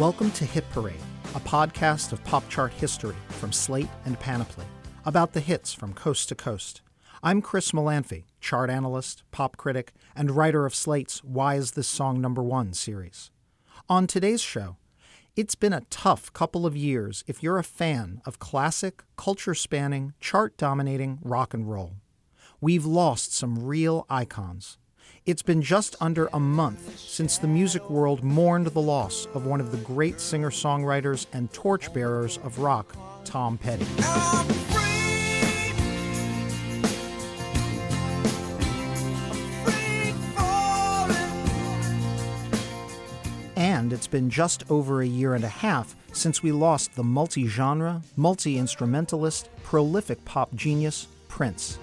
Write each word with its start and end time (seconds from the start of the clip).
Welcome 0.00 0.30
to 0.30 0.46
Hit 0.46 0.64
Parade, 0.70 0.94
a 1.34 1.40
podcast 1.40 2.12
of 2.12 2.24
pop 2.24 2.48
chart 2.48 2.72
history 2.72 3.16
from 3.28 3.52
Slate 3.52 3.90
and 4.06 4.18
Panoply, 4.18 4.64
about 5.04 5.34
the 5.34 5.40
hits 5.40 5.74
from 5.74 5.92
coast 5.92 6.30
to 6.30 6.34
coast. 6.34 6.80
I'm 7.22 7.42
Chris 7.42 7.72
Molanphy, 7.72 8.24
chart 8.40 8.70
analyst, 8.70 9.24
pop 9.30 9.58
critic, 9.58 9.92
and 10.16 10.30
writer 10.30 10.64
of 10.64 10.74
Slate's 10.74 11.22
Why 11.22 11.56
Is 11.56 11.72
This 11.72 11.86
Song 11.86 12.18
Number 12.18 12.42
One 12.42 12.72
series. 12.72 13.30
On 13.90 14.06
today's 14.06 14.40
show, 14.40 14.78
it's 15.36 15.54
been 15.54 15.74
a 15.74 15.84
tough 15.90 16.32
couple 16.32 16.64
of 16.64 16.74
years 16.74 17.22
if 17.26 17.42
you're 17.42 17.58
a 17.58 17.62
fan 17.62 18.22
of 18.24 18.38
classic, 18.38 19.02
culture 19.18 19.54
spanning, 19.54 20.14
chart 20.18 20.56
dominating 20.56 21.18
rock 21.20 21.52
and 21.52 21.70
roll. 21.70 21.96
We've 22.58 22.86
lost 22.86 23.34
some 23.34 23.66
real 23.66 24.06
icons. 24.08 24.78
It's 25.26 25.42
been 25.42 25.60
just 25.60 25.96
under 26.00 26.30
a 26.32 26.40
month 26.40 26.98
since 26.98 27.36
the 27.36 27.46
music 27.46 27.90
world 27.90 28.24
mourned 28.24 28.68
the 28.68 28.80
loss 28.80 29.26
of 29.34 29.44
one 29.44 29.60
of 29.60 29.70
the 29.70 29.76
great 29.76 30.18
singer 30.18 30.48
songwriters 30.50 31.26
and 31.34 31.52
torchbearers 31.52 32.38
of 32.38 32.58
rock, 32.58 32.96
Tom 33.24 33.58
Petty. 33.58 33.84
And 43.56 43.92
it's 43.92 44.06
been 44.06 44.30
just 44.30 44.70
over 44.70 45.02
a 45.02 45.06
year 45.06 45.34
and 45.34 45.44
a 45.44 45.48
half 45.48 45.94
since 46.12 46.42
we 46.42 46.50
lost 46.50 46.94
the 46.96 47.04
multi 47.04 47.46
genre, 47.46 48.00
multi 48.16 48.56
instrumentalist, 48.56 49.50
prolific 49.64 50.24
pop 50.24 50.54
genius, 50.54 51.08
Prince. 51.28 51.78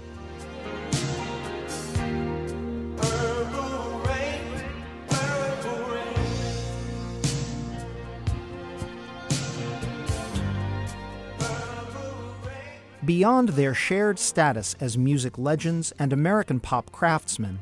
Beyond 13.08 13.50
their 13.50 13.74
shared 13.74 14.20
status 14.20 14.76
as 14.82 14.98
music 14.98 15.38
legends 15.38 15.94
and 15.98 16.12
American 16.12 16.60
pop 16.60 16.92
craftsmen, 16.92 17.60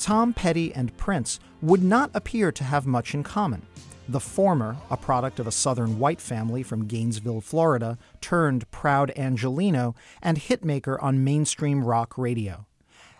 Tom 0.00 0.32
Petty 0.32 0.74
and 0.74 0.96
Prince 0.96 1.38
would 1.62 1.84
not 1.84 2.10
appear 2.14 2.50
to 2.50 2.64
have 2.64 2.84
much 2.84 3.14
in 3.14 3.22
common. 3.22 3.62
The 4.08 4.18
former, 4.18 4.76
a 4.90 4.96
product 4.96 5.38
of 5.38 5.46
a 5.46 5.52
southern 5.52 6.00
white 6.00 6.20
family 6.20 6.64
from 6.64 6.88
Gainesville, 6.88 7.42
Florida, 7.42 7.96
turned 8.20 8.68
proud 8.72 9.12
Angelino 9.16 9.94
and 10.20 10.36
hitmaker 10.36 11.00
on 11.00 11.22
mainstream 11.22 11.84
rock 11.84 12.18
radio. 12.18 12.66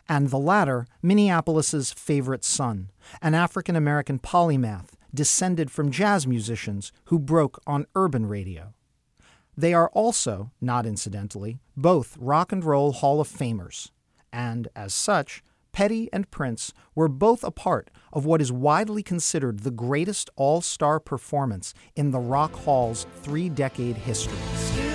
And 0.08 0.30
the 0.30 0.36
latter, 0.36 0.84
Minneapolis's 1.00 1.92
favorite 1.92 2.44
son, 2.44 2.90
an 3.22 3.36
African 3.36 3.76
American 3.76 4.18
polymath 4.18 4.94
descended 5.14 5.70
from 5.70 5.92
jazz 5.92 6.26
musicians 6.26 6.90
who 7.04 7.20
broke 7.20 7.62
on 7.68 7.86
urban 7.94 8.26
radio. 8.26 8.74
They 9.59 9.75
are 9.75 9.89
also, 9.89 10.53
not 10.61 10.87
incidentally, 10.87 11.59
both 11.77 12.17
Rock 12.20 12.53
and 12.53 12.64
Roll 12.64 12.92
Hall 12.92 13.20
of 13.20 13.27
Famers, 13.27 13.91
and 14.33 14.69
as 14.77 14.95
such, 14.95 15.42
Petty 15.73 16.09
and 16.12 16.31
Prince 16.31 16.73
were 16.95 17.09
both 17.09 17.42
a 17.42 17.51
part 17.51 17.91
of 18.12 18.25
what 18.25 18.41
is 18.41 18.53
widely 18.53 19.03
considered 19.03 19.61
the 19.61 19.73
greatest 19.73 20.31
all 20.36 20.61
star 20.61 21.01
performance 21.01 21.75
in 21.97 22.12
the 22.12 22.20
Rock 22.20 22.53
Hall's 22.53 23.05
three 23.20 23.48
decade 23.48 23.97
history. 23.97 24.88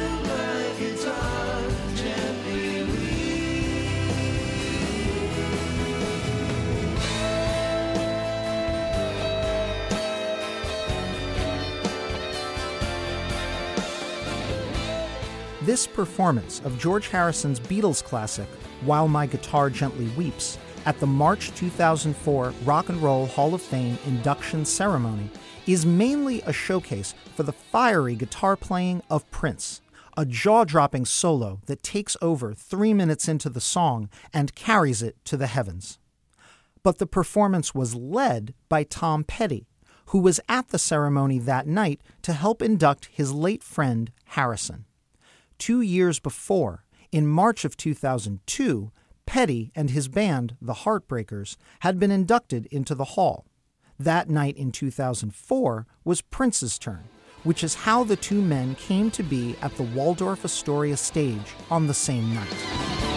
This 15.65 15.87
performance 15.87 16.59
of 16.65 16.77
George 16.77 17.07
Harrison's 17.07 17.57
Beatles 17.57 18.03
classic, 18.03 18.49
While 18.83 19.07
My 19.07 19.25
Guitar 19.25 19.69
Gently 19.69 20.09
Weeps, 20.17 20.57
at 20.85 20.99
the 20.99 21.07
March 21.07 21.55
2004 21.55 22.53
Rock 22.65 22.89
and 22.89 23.01
Roll 23.01 23.27
Hall 23.27 23.53
of 23.53 23.61
Fame 23.61 23.97
induction 24.05 24.65
ceremony 24.65 25.29
is 25.65 25.85
mainly 25.85 26.41
a 26.41 26.51
showcase 26.51 27.15
for 27.33 27.43
the 27.43 27.53
fiery 27.53 28.15
guitar 28.15 28.57
playing 28.57 29.03
of 29.09 29.29
Prince, 29.31 29.79
a 30.17 30.25
jaw 30.25 30.65
dropping 30.65 31.05
solo 31.05 31.61
that 31.67 31.81
takes 31.81 32.17
over 32.21 32.53
three 32.53 32.93
minutes 32.93 33.29
into 33.29 33.49
the 33.49 33.61
song 33.61 34.09
and 34.33 34.55
carries 34.55 35.01
it 35.01 35.15
to 35.23 35.37
the 35.37 35.47
heavens. 35.47 35.97
But 36.83 36.97
the 36.97 37.07
performance 37.07 37.73
was 37.73 37.95
led 37.95 38.53
by 38.67 38.83
Tom 38.83 39.23
Petty, 39.23 39.65
who 40.07 40.19
was 40.19 40.41
at 40.49 40.71
the 40.71 40.79
ceremony 40.79 41.39
that 41.39 41.67
night 41.67 42.01
to 42.23 42.33
help 42.33 42.61
induct 42.61 43.05
his 43.13 43.31
late 43.31 43.63
friend 43.63 44.11
Harrison. 44.25 44.83
Two 45.57 45.81
years 45.81 46.19
before, 46.19 46.85
in 47.11 47.27
March 47.27 47.63
of 47.63 47.77
2002, 47.77 48.91
Petty 49.25 49.71
and 49.75 49.89
his 49.89 50.07
band, 50.07 50.55
the 50.61 50.73
Heartbreakers, 50.73 51.55
had 51.79 51.99
been 51.99 52.11
inducted 52.11 52.65
into 52.67 52.95
the 52.95 53.05
Hall. 53.15 53.45
That 53.99 54.29
night 54.29 54.57
in 54.57 54.71
2004 54.71 55.87
was 56.03 56.21
Prince's 56.21 56.77
turn, 56.77 57.03
which 57.43 57.63
is 57.63 57.75
how 57.75 58.03
the 58.03 58.15
two 58.15 58.41
men 58.41 58.75
came 58.75 59.11
to 59.11 59.23
be 59.23 59.55
at 59.61 59.75
the 59.77 59.83
Waldorf 59.83 60.43
Astoria 60.43 60.97
stage 60.97 61.55
on 61.69 61.87
the 61.87 61.93
same 61.93 62.33
night. 62.33 63.12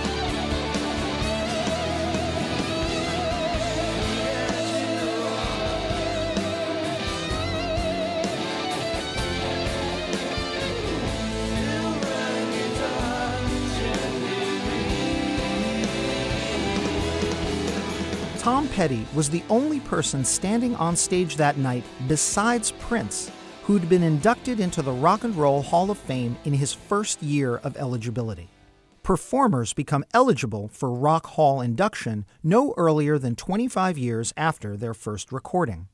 Petty 18.77 19.07
was 19.15 19.31
the 19.31 19.43
only 19.49 19.81
person 19.81 20.23
standing 20.23 20.75
on 20.75 20.95
stage 20.95 21.37
that 21.37 21.57
night 21.57 21.83
besides 22.09 22.73
Prince 22.73 23.31
who'd 23.63 23.89
been 23.89 24.03
inducted 24.03 24.61
into 24.61 24.83
the 24.83 24.93
Rock 24.93 25.25
and 25.25 25.35
Roll 25.35 25.63
Hall 25.63 25.91
of 25.91 25.97
Fame 25.97 26.37
in 26.45 26.53
his 26.53 26.75
first 26.75 27.23
year 27.23 27.57
of 27.57 27.75
eligibility. 27.79 28.51
Performers 29.03 29.73
become 29.73 30.05
eligible 30.13 30.69
for 30.69 30.91
Rock 30.93 31.25
Hall 31.29 31.63
induction 31.63 32.27
no 32.43 32.75
earlier 32.77 33.17
than 33.17 33.35
25 33.35 33.97
years 33.97 34.35
after 34.37 34.77
their 34.77 34.93
first 34.93 35.33
recording. 35.33 35.89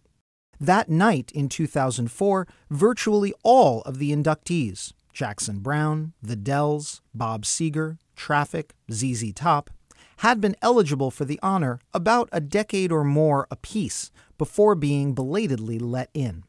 That 0.59 0.89
night 0.89 1.31
in 1.33 1.49
2004, 1.49 2.49
virtually 2.69 3.33
all 3.45 3.83
of 3.83 4.01
the 4.01 4.11
inductees 4.11 4.93
Jackson 5.13 5.61
Browne, 5.61 6.15
The 6.21 6.35
Dells, 6.35 7.01
Bob 7.15 7.45
Seger, 7.45 7.99
Traffic, 8.17 8.75
ZZ 8.91 9.33
Top 9.35 9.71
had 10.23 10.41
been 10.41 10.55
eligible 10.63 11.11
for 11.11 11.25
the 11.25 11.41
honor 11.43 11.81
about 11.93 12.29
a 12.31 12.41
decade 12.41 12.93
or 12.93 13.03
more 13.03 13.49
apiece 13.51 14.13
before 14.39 14.77
being 14.77 15.15
belatedly 15.15 15.81
let 15.81 16.09
in. 16.15 16.45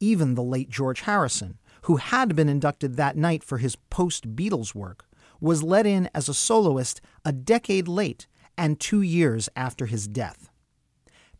Even 0.00 0.34
the 0.34 0.42
late 0.42 0.70
George 0.70 1.02
Harrison, 1.02 1.58
who 1.82 1.96
had 1.96 2.34
been 2.34 2.48
inducted 2.48 2.96
that 2.96 3.14
night 3.14 3.44
for 3.44 3.58
his 3.58 3.76
post 3.76 4.34
Beatles 4.34 4.74
work, 4.74 5.04
was 5.38 5.62
let 5.62 5.84
in 5.84 6.08
as 6.14 6.30
a 6.30 6.34
soloist 6.34 7.02
a 7.26 7.30
decade 7.32 7.88
late 7.88 8.26
and 8.56 8.80
two 8.80 9.02
years 9.02 9.50
after 9.54 9.84
his 9.84 10.08
death. 10.08 10.48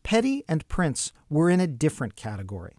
Petty 0.02 0.44
and 0.46 0.68
Prince 0.68 1.14
were 1.30 1.48
in 1.48 1.60
a 1.60 1.66
different 1.66 2.14
category. 2.14 2.74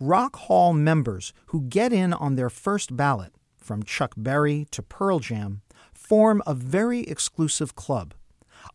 Rock 0.00 0.34
Hall 0.34 0.72
members 0.72 1.32
who 1.46 1.62
get 1.62 1.92
in 1.92 2.12
on 2.12 2.34
their 2.34 2.50
first 2.50 2.96
ballot, 2.96 3.32
from 3.56 3.84
Chuck 3.84 4.14
Berry 4.16 4.66
to 4.72 4.82
Pearl 4.82 5.20
Jam, 5.20 5.62
form 6.08 6.40
a 6.46 6.54
very 6.54 7.00
exclusive 7.00 7.74
club. 7.74 8.14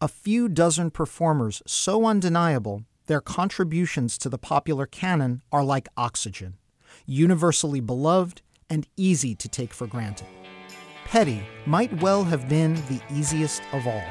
A 0.02 0.10
few 0.10 0.50
dozen 0.50 0.92
performers 0.92 1.62
so 1.66 2.06
undeniable, 2.06 2.84
their 3.08 3.22
contributions 3.22 4.18
to 4.18 4.28
the 4.28 4.38
popular 4.38 4.86
canon 4.86 5.42
are 5.50 5.64
like 5.64 5.88
oxygen, 5.96 6.58
universally 7.06 7.80
beloved 7.80 8.42
and 8.70 8.86
easy 8.98 9.34
to 9.36 9.48
take 9.48 9.74
for 9.74 9.88
granted. 9.88 10.28
Petty 11.06 11.42
might 11.66 12.02
well 12.02 12.26
have 12.26 12.50
been 12.50 12.74
the 12.90 13.02
easiest 13.10 13.62
of 13.72 13.88
all. 13.88 14.04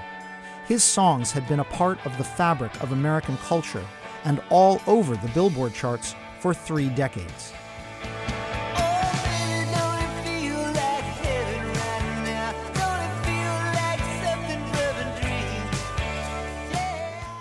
His 0.67 0.83
songs 0.83 1.31
had 1.31 1.47
been 1.47 1.61
a 1.61 1.65
part 1.65 2.05
of 2.06 2.17
the 2.17 2.25
fabric 2.25 2.83
of 2.83 2.93
American 2.93 3.37
culture 3.39 3.85
and 4.25 4.43
all 4.49 4.81
over 4.87 5.15
the 5.17 5.31
Billboard 5.35 5.75
charts 5.75 6.15
for 6.41 6.55
three 6.55 6.89
decades. 6.89 7.53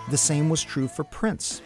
The 0.09 0.17
same 0.17 0.49
was 0.49 0.63
true 0.63 0.87
for 0.87 1.03
Prince. 1.03 1.61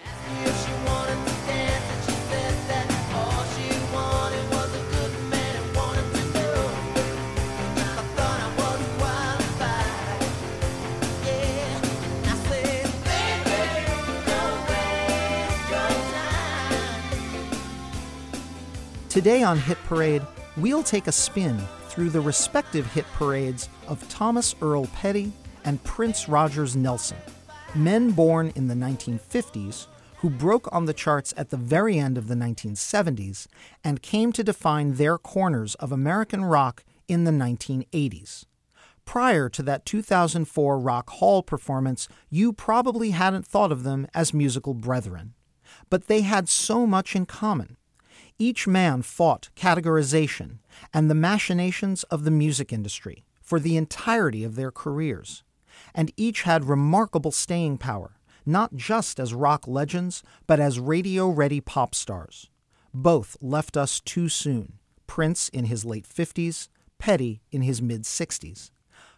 Today 19.09 19.43
on 19.43 19.59
Hit 19.59 19.77
Parade, 19.85 20.23
we'll 20.57 20.81
take 20.81 21.07
a 21.07 21.11
spin 21.11 21.61
through 21.87 22.09
the 22.09 22.19
respective 22.19 22.91
hit 22.91 23.05
parades 23.13 23.69
of 23.87 24.05
Thomas 24.09 24.55
Earl 24.59 24.87
Petty 24.87 25.31
and 25.63 25.81
Prince 25.83 26.27
Rogers 26.27 26.75
Nelson, 26.75 27.17
men 27.75 28.11
born 28.11 28.51
in 28.55 28.67
the 28.67 28.75
1950s 28.75 29.87
who 30.17 30.29
broke 30.29 30.71
on 30.71 30.85
the 30.85 30.93
charts 30.93 31.33
at 31.35 31.49
the 31.49 31.57
very 31.57 31.97
end 31.97 32.17
of 32.17 32.27
the 32.27 32.35
1970s 32.35 33.47
and 33.83 34.01
came 34.01 34.31
to 34.31 34.43
define 34.43 34.93
their 34.93 35.17
corners 35.17 35.73
of 35.75 35.91
American 35.91 36.45
rock 36.45 36.83
in 37.07 37.23
the 37.23 37.31
1980s. 37.31 38.45
Prior 39.05 39.49
to 39.49 39.63
that 39.63 39.85
2004 39.85 40.79
Rock 40.79 41.09
Hall 41.09 41.41
performance, 41.43 42.07
you 42.29 42.53
probably 42.53 43.09
hadn't 43.09 43.45
thought 43.45 43.71
of 43.71 43.83
them 43.83 44.07
as 44.13 44.33
musical 44.33 44.73
brethren. 44.73 45.33
But 45.89 46.07
they 46.07 46.21
had 46.21 46.47
so 46.47 46.85
much 46.85 47.15
in 47.15 47.25
common. 47.25 47.77
Each 48.37 48.67
man 48.67 49.01
fought 49.01 49.49
categorization 49.55 50.59
and 50.93 51.09
the 51.09 51.15
machinations 51.15 52.03
of 52.03 52.23
the 52.23 52.31
music 52.31 52.71
industry 52.71 53.25
for 53.41 53.59
the 53.59 53.77
entirety 53.77 54.43
of 54.43 54.55
their 54.55 54.71
careers, 54.71 55.43
and 55.93 56.11
each 56.17 56.43
had 56.43 56.65
remarkable 56.65 57.31
staying 57.31 57.77
power, 57.77 58.17
not 58.45 58.75
just 58.75 59.19
as 59.19 59.33
rock 59.33 59.67
legends, 59.67 60.23
but 60.47 60.59
as 60.59 60.79
radio 60.79 61.29
ready 61.29 61.61
pop 61.61 61.95
stars. 61.95 62.49
Both 62.93 63.37
left 63.41 63.75
us 63.75 63.99
too 63.99 64.29
soon 64.29 64.73
Prince 65.07 65.49
in 65.49 65.65
his 65.65 65.85
late 65.85 66.07
50s, 66.07 66.69
Petty 66.99 67.41
in 67.51 67.61
his 67.61 67.81
mid 67.81 68.03
60s. 68.03 68.71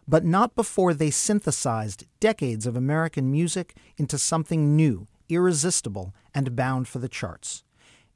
But 0.07 0.23
not 0.23 0.55
before 0.55 0.93
they 0.93 1.09
synthesized 1.09 2.05
decades 2.19 2.65
of 2.65 2.75
American 2.75 3.31
music 3.31 3.75
into 3.97 4.17
something 4.17 4.75
new, 4.75 5.07
irresistible, 5.29 6.13
and 6.33 6.55
bound 6.55 6.87
for 6.87 6.99
the 6.99 7.09
charts. 7.09 7.63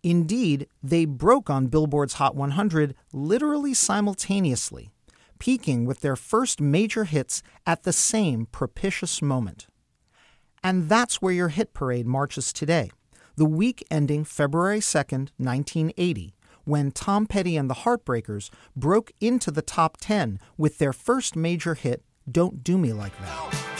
Indeed, 0.03 0.67
they 0.81 1.05
broke 1.05 1.49
on 1.49 1.67
Billboard's 1.67 2.13
Hot 2.13 2.35
100 2.35 2.95
literally 3.11 3.73
simultaneously, 3.73 4.91
peaking 5.39 5.85
with 5.85 6.01
their 6.01 6.15
first 6.15 6.61
major 6.61 7.05
hits 7.05 7.41
at 7.65 7.83
the 7.83 7.93
same 7.93 8.45
propitious 8.45 9.21
moment. 9.21 9.67
And 10.63 10.89
that's 10.89 11.21
where 11.21 11.33
your 11.33 11.49
hit 11.49 11.73
parade 11.73 12.05
marches 12.05 12.51
today, 12.53 12.91
the 13.35 13.45
week 13.45 13.85
ending 13.89 14.25
February 14.25 14.79
2nd, 14.79 15.29
1980, 15.37 16.35
when 16.65 16.91
Tom 16.91 17.25
Petty 17.25 17.57
and 17.57 17.69
the 17.69 17.75
Heartbreakers 17.75 18.49
broke 18.75 19.11
into 19.19 19.49
the 19.49 19.61
top 19.61 19.97
10 20.01 20.39
with 20.57 20.77
their 20.77 20.93
first 20.93 21.35
major 21.35 21.73
hit, 21.73 22.03
Don't 22.29 22.63
Do 22.63 22.77
Me 22.77 22.93
Like 22.93 23.17
That. 23.21 23.78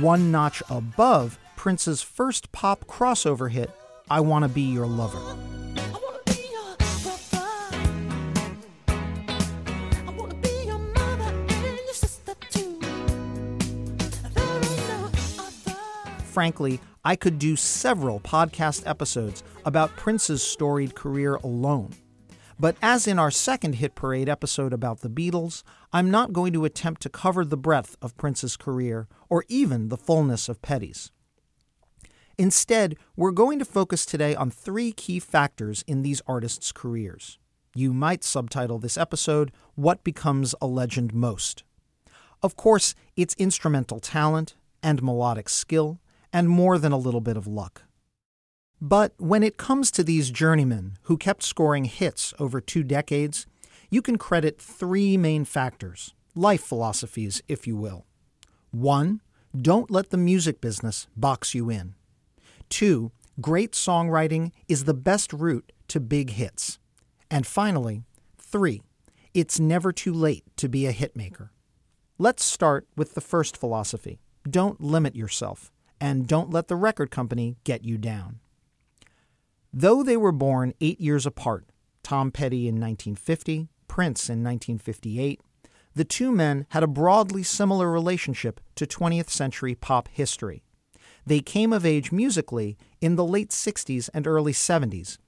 One 0.00 0.30
notch 0.30 0.62
above 0.70 1.38
Prince's 1.56 2.02
first 2.02 2.52
pop 2.52 2.86
crossover 2.86 3.50
hit, 3.50 3.70
I 4.10 4.20
Wanna 4.20 4.48
Be 4.48 4.62
Your 4.62 4.86
Lover. 4.86 5.18
Frankly, 16.26 16.78
I 17.04 17.16
could 17.16 17.40
do 17.40 17.56
several 17.56 18.20
podcast 18.20 18.84
episodes 18.86 19.42
about 19.64 19.96
Prince's 19.96 20.42
storied 20.42 20.94
career 20.94 21.34
alone. 21.36 21.90
But 22.60 22.76
as 22.82 23.06
in 23.06 23.18
our 23.18 23.30
second 23.30 23.74
Hit 23.74 23.94
Parade 23.94 24.28
episode 24.28 24.72
about 24.72 25.00
the 25.00 25.08
Beatles, 25.08 25.62
I'm 25.92 26.10
not 26.10 26.32
going 26.32 26.52
to 26.54 26.64
attempt 26.64 27.02
to 27.02 27.08
cover 27.08 27.44
the 27.44 27.56
breadth 27.56 27.96
of 28.02 28.16
Prince's 28.16 28.56
career 28.56 29.06
or 29.28 29.44
even 29.48 29.88
the 29.88 29.96
fullness 29.96 30.48
of 30.48 30.60
Petty's. 30.60 31.12
Instead, 32.36 32.96
we're 33.16 33.30
going 33.30 33.58
to 33.60 33.64
focus 33.64 34.04
today 34.04 34.34
on 34.34 34.50
three 34.50 34.92
key 34.92 35.20
factors 35.20 35.84
in 35.86 36.02
these 36.02 36.22
artists' 36.26 36.72
careers. 36.72 37.38
You 37.74 37.92
might 37.92 38.24
subtitle 38.24 38.78
this 38.78 38.98
episode, 38.98 39.52
What 39.76 40.02
Becomes 40.02 40.54
a 40.60 40.66
Legend 40.66 41.14
Most. 41.14 41.62
Of 42.42 42.56
course, 42.56 42.94
it's 43.16 43.34
instrumental 43.38 44.00
talent 44.00 44.56
and 44.82 45.02
melodic 45.02 45.48
skill, 45.48 46.00
and 46.32 46.48
more 46.48 46.78
than 46.78 46.92
a 46.92 46.98
little 46.98 47.20
bit 47.20 47.36
of 47.36 47.46
luck. 47.46 47.82
But 48.80 49.12
when 49.18 49.42
it 49.42 49.56
comes 49.56 49.90
to 49.92 50.04
these 50.04 50.30
journeymen 50.30 50.98
who 51.02 51.16
kept 51.16 51.42
scoring 51.42 51.84
hits 51.84 52.32
over 52.38 52.60
two 52.60 52.84
decades, 52.84 53.46
you 53.90 54.02
can 54.02 54.18
credit 54.18 54.60
three 54.60 55.16
main 55.16 55.44
factors, 55.44 56.14
life 56.34 56.62
philosophies, 56.62 57.42
if 57.48 57.66
you 57.66 57.76
will. 57.76 58.06
One, 58.70 59.20
don't 59.60 59.90
let 59.90 60.10
the 60.10 60.16
music 60.16 60.60
business 60.60 61.08
box 61.16 61.54
you 61.54 61.70
in. 61.70 61.94
Two, 62.68 63.10
great 63.40 63.72
songwriting 63.72 64.52
is 64.68 64.84
the 64.84 64.94
best 64.94 65.32
route 65.32 65.72
to 65.88 65.98
big 66.00 66.30
hits. 66.30 66.78
And 67.30 67.46
finally, 67.46 68.04
three, 68.38 68.82
it's 69.34 69.58
never 69.58 69.92
too 69.92 70.12
late 70.12 70.44
to 70.56 70.68
be 70.68 70.86
a 70.86 70.92
hitmaker. 70.92 71.48
Let's 72.18 72.44
start 72.44 72.86
with 72.96 73.14
the 73.14 73.20
first 73.20 73.56
philosophy 73.56 74.20
don't 74.48 74.80
limit 74.80 75.14
yourself, 75.14 75.70
and 76.00 76.26
don't 76.26 76.50
let 76.50 76.68
the 76.68 76.76
record 76.76 77.10
company 77.10 77.56
get 77.64 77.84
you 77.84 77.98
down. 77.98 78.40
Though 79.72 80.02
they 80.02 80.16
were 80.16 80.32
born 80.32 80.72
eight 80.80 81.00
years 81.00 81.26
apart, 81.26 81.66
Tom 82.02 82.30
Petty 82.30 82.68
in 82.68 82.76
1950, 82.76 83.68
Prince 83.86 84.28
in 84.28 84.42
1958, 84.42 85.40
the 85.94 86.04
two 86.04 86.32
men 86.32 86.66
had 86.70 86.82
a 86.82 86.86
broadly 86.86 87.42
similar 87.42 87.90
relationship 87.90 88.60
to 88.76 88.86
20th 88.86 89.28
century 89.28 89.74
pop 89.74 90.08
history. 90.08 90.62
They 91.26 91.40
came 91.40 91.72
of 91.72 91.84
age 91.84 92.12
musically 92.12 92.78
in 93.00 93.16
the 93.16 93.24
late 93.24 93.50
60s 93.50 94.08
and 94.14 94.26
early 94.26 94.52
70s, 94.52 95.18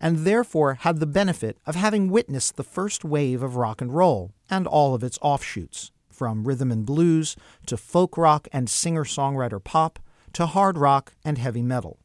and 0.00 0.18
therefore 0.18 0.74
had 0.74 0.98
the 0.98 1.06
benefit 1.06 1.58
of 1.66 1.74
having 1.74 2.08
witnessed 2.08 2.56
the 2.56 2.64
first 2.64 3.04
wave 3.04 3.42
of 3.42 3.56
rock 3.56 3.82
and 3.82 3.92
roll 3.92 4.32
and 4.48 4.66
all 4.66 4.94
of 4.94 5.04
its 5.04 5.18
offshoots, 5.20 5.92
from 6.08 6.44
rhythm 6.44 6.72
and 6.72 6.86
blues 6.86 7.36
to 7.66 7.76
folk 7.76 8.16
rock 8.16 8.48
and 8.50 8.70
singer 8.70 9.04
songwriter 9.04 9.62
pop 9.62 9.98
to 10.32 10.46
hard 10.46 10.78
rock 10.78 11.12
and 11.22 11.36
heavy 11.36 11.62
metal. 11.62 11.98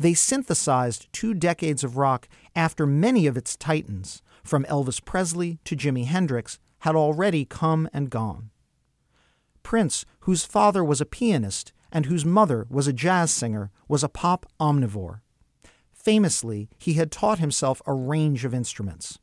They 0.00 0.14
synthesized 0.14 1.12
two 1.12 1.34
decades 1.34 1.84
of 1.84 1.98
rock 1.98 2.26
after 2.56 2.86
many 2.86 3.26
of 3.26 3.36
its 3.36 3.54
titans, 3.54 4.22
from 4.42 4.64
Elvis 4.64 5.04
Presley 5.04 5.58
to 5.66 5.76
Jimi 5.76 6.06
Hendrix, 6.06 6.58
had 6.80 6.96
already 6.96 7.44
come 7.44 7.86
and 7.92 8.08
gone. 8.08 8.48
Prince, 9.62 10.06
whose 10.20 10.42
father 10.46 10.82
was 10.82 11.02
a 11.02 11.06
pianist 11.06 11.74
and 11.92 12.06
whose 12.06 12.24
mother 12.24 12.66
was 12.70 12.86
a 12.86 12.94
jazz 12.94 13.30
singer, 13.30 13.70
was 13.88 14.02
a 14.02 14.08
pop 14.08 14.46
omnivore. 14.58 15.20
Famously, 15.92 16.70
he 16.78 16.94
had 16.94 17.12
taught 17.12 17.38
himself 17.38 17.82
a 17.84 17.92
range 17.92 18.46
of 18.46 18.54
instruments. 18.54 19.18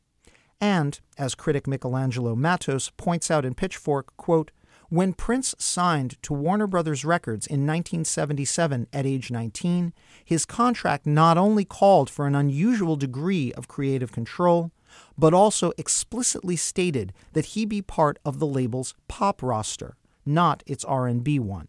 And, 0.60 1.00
as 1.18 1.34
critic 1.34 1.66
Michelangelo 1.66 2.36
Matos 2.36 2.92
points 2.96 3.32
out 3.32 3.44
in 3.44 3.54
Pitchfork, 3.54 4.16
quote, 4.16 4.52
when 4.88 5.12
Prince 5.12 5.54
signed 5.58 6.20
to 6.22 6.32
Warner 6.32 6.66
Brothers 6.66 7.04
Records 7.04 7.46
in 7.46 7.66
1977 7.66 8.86
at 8.92 9.04
age 9.04 9.30
19, 9.30 9.92
his 10.24 10.46
contract 10.46 11.06
not 11.06 11.36
only 11.36 11.64
called 11.64 12.08
for 12.08 12.26
an 12.26 12.34
unusual 12.34 12.96
degree 12.96 13.52
of 13.52 13.68
creative 13.68 14.12
control, 14.12 14.70
but 15.16 15.34
also 15.34 15.72
explicitly 15.76 16.56
stated 16.56 17.12
that 17.34 17.46
he 17.46 17.66
be 17.66 17.82
part 17.82 18.18
of 18.24 18.38
the 18.38 18.46
label's 18.46 18.94
pop 19.08 19.42
roster, 19.42 19.96
not 20.24 20.62
its 20.66 20.84
R&B 20.84 21.38
one. 21.38 21.68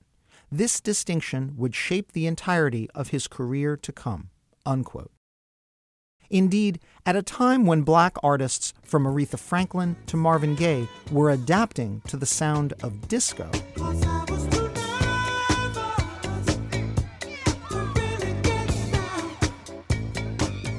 This 0.52 0.80
distinction 0.80 1.54
would 1.58 1.76
shape 1.76 2.14
the 2.14 2.26
entirety 2.26 2.90
of 2.96 3.10
his 3.10 3.28
career 3.28 3.76
to 3.78 3.92
come. 3.92 4.30
Unquote. 4.66 5.12
Indeed, 6.30 6.80
at 7.06 7.16
a 7.16 7.24
time 7.24 7.66
when 7.66 7.82
black 7.82 8.16
artists 8.22 8.74
from 8.84 9.06
Aretha 9.06 9.40
Franklin 9.40 9.96
to 10.06 10.16
Marvin 10.18 10.56
Gaye 10.56 10.88
were 11.12 11.32
adapting 11.32 12.02
to 12.08 12.18
the 12.18 12.26
sound 12.26 12.74
of 12.84 13.08
disco, 13.08 13.50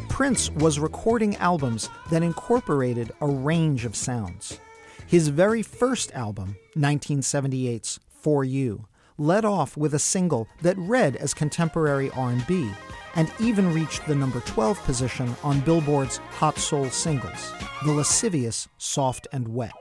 Prince 0.09 0.51
was 0.51 0.79
recording 0.79 1.35
albums 1.37 1.89
that 2.11 2.23
incorporated 2.23 3.11
a 3.21 3.27
range 3.27 3.85
of 3.85 3.97
sounds. 3.97 4.61
His 5.07 5.29
very 5.29 5.63
first 5.63 6.13
album, 6.13 6.57
1978's 6.77 7.99
For 8.09 8.45
You, 8.45 8.87
led 9.21 9.45
off 9.45 9.77
with 9.77 9.93
a 9.95 9.99
single 9.99 10.49
that 10.63 10.79
read 10.79 11.15
as 11.17 11.35
contemporary 11.35 12.11
R&B 12.13 12.73
and 13.15 13.31
even 13.39 13.73
reached 13.75 14.07
the 14.07 14.15
number 14.15 14.41
12 14.41 14.83
position 14.85 15.37
on 15.45 15.61
Billboard's 15.61 16.17
Hot 16.39 16.57
Soul 16.57 16.89
Singles, 16.89 17.53
the 17.85 17.93
lascivious 17.93 18.67
Soft 18.79 19.29
and 19.33 19.47
Wet. 19.49 19.73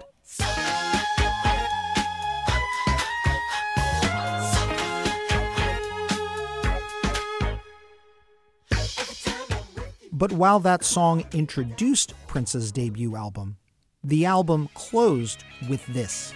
But 10.11 10.33
while 10.33 10.59
that 10.59 10.83
song 10.83 11.23
introduced 11.31 12.13
Prince's 12.27 12.73
debut 12.73 13.15
album, 13.15 13.55
The 14.03 14.25
album 14.25 14.69
closed 14.73 15.43
with 15.69 15.85
this. 15.87 16.33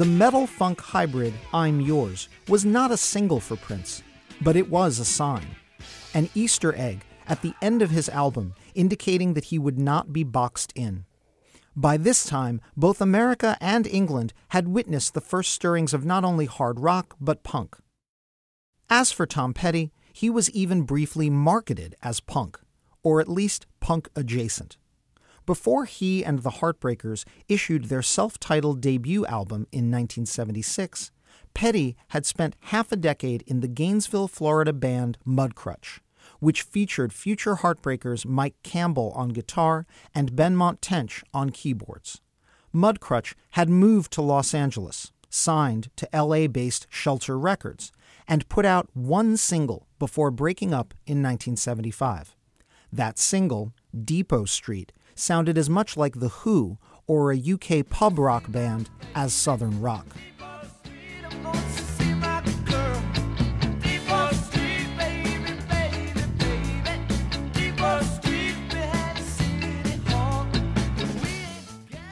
The 0.00 0.06
metal 0.06 0.46
funk 0.46 0.80
hybrid 0.80 1.34
I'm 1.52 1.78
Yours 1.78 2.30
was 2.48 2.64
not 2.64 2.90
a 2.90 2.96
single 2.96 3.38
for 3.38 3.54
Prince, 3.56 4.02
but 4.40 4.56
it 4.56 4.70
was 4.70 4.98
a 4.98 5.04
sign. 5.04 5.44
An 6.14 6.30
Easter 6.34 6.74
egg 6.74 7.04
at 7.28 7.42
the 7.42 7.52
end 7.60 7.82
of 7.82 7.90
his 7.90 8.08
album 8.08 8.54
indicating 8.74 9.34
that 9.34 9.44
he 9.52 9.58
would 9.58 9.78
not 9.78 10.10
be 10.10 10.24
boxed 10.24 10.72
in. 10.74 11.04
By 11.76 11.98
this 11.98 12.24
time, 12.24 12.62
both 12.78 13.02
America 13.02 13.58
and 13.60 13.86
England 13.86 14.32
had 14.48 14.68
witnessed 14.68 15.12
the 15.12 15.20
first 15.20 15.52
stirrings 15.52 15.92
of 15.92 16.06
not 16.06 16.24
only 16.24 16.46
hard 16.46 16.80
rock, 16.80 17.14
but 17.20 17.42
punk. 17.42 17.76
As 18.88 19.12
for 19.12 19.26
Tom 19.26 19.52
Petty, 19.52 19.92
he 20.14 20.30
was 20.30 20.50
even 20.52 20.84
briefly 20.84 21.28
marketed 21.28 21.94
as 22.02 22.20
punk, 22.20 22.58
or 23.02 23.20
at 23.20 23.28
least 23.28 23.66
punk 23.80 24.08
adjacent. 24.16 24.78
Before 25.46 25.84
he 25.84 26.24
and 26.24 26.40
the 26.40 26.50
Heartbreakers 26.50 27.24
issued 27.48 27.84
their 27.84 28.02
self 28.02 28.38
titled 28.38 28.80
debut 28.80 29.26
album 29.26 29.66
in 29.72 29.90
1976, 29.90 31.10
Petty 31.54 31.96
had 32.08 32.26
spent 32.26 32.56
half 32.60 32.92
a 32.92 32.96
decade 32.96 33.42
in 33.46 33.60
the 33.60 33.68
Gainesville, 33.68 34.28
Florida 34.28 34.72
band 34.72 35.18
Mudcrutch, 35.26 36.00
which 36.38 36.62
featured 36.62 37.12
future 37.12 37.56
Heartbreakers 37.56 38.24
Mike 38.24 38.56
Campbell 38.62 39.12
on 39.14 39.30
guitar 39.30 39.86
and 40.14 40.32
Benmont 40.32 40.78
Tench 40.80 41.22
on 41.34 41.50
keyboards. 41.50 42.20
Mudcrutch 42.74 43.34
had 43.52 43.68
moved 43.68 44.12
to 44.12 44.22
Los 44.22 44.54
Angeles, 44.54 45.12
signed 45.28 45.88
to 45.96 46.08
LA 46.14 46.46
based 46.46 46.86
Shelter 46.88 47.38
Records, 47.38 47.90
and 48.28 48.48
put 48.48 48.64
out 48.64 48.88
one 48.94 49.36
single 49.36 49.88
before 49.98 50.30
breaking 50.30 50.72
up 50.72 50.94
in 51.06 51.22
1975. 51.22 52.36
That 52.92 53.18
single, 53.18 53.72
Depot 54.04 54.44
Street, 54.44 54.92
sounded 55.20 55.58
as 55.58 55.68
much 55.68 55.96
like 55.96 56.18
The 56.18 56.28
Who 56.28 56.78
or 57.06 57.32
a 57.32 57.38
UK 57.38 57.88
pub 57.88 58.18
rock 58.18 58.50
band 58.50 58.88
as 59.14 59.32
Southern 59.32 59.80
rock. 59.80 60.06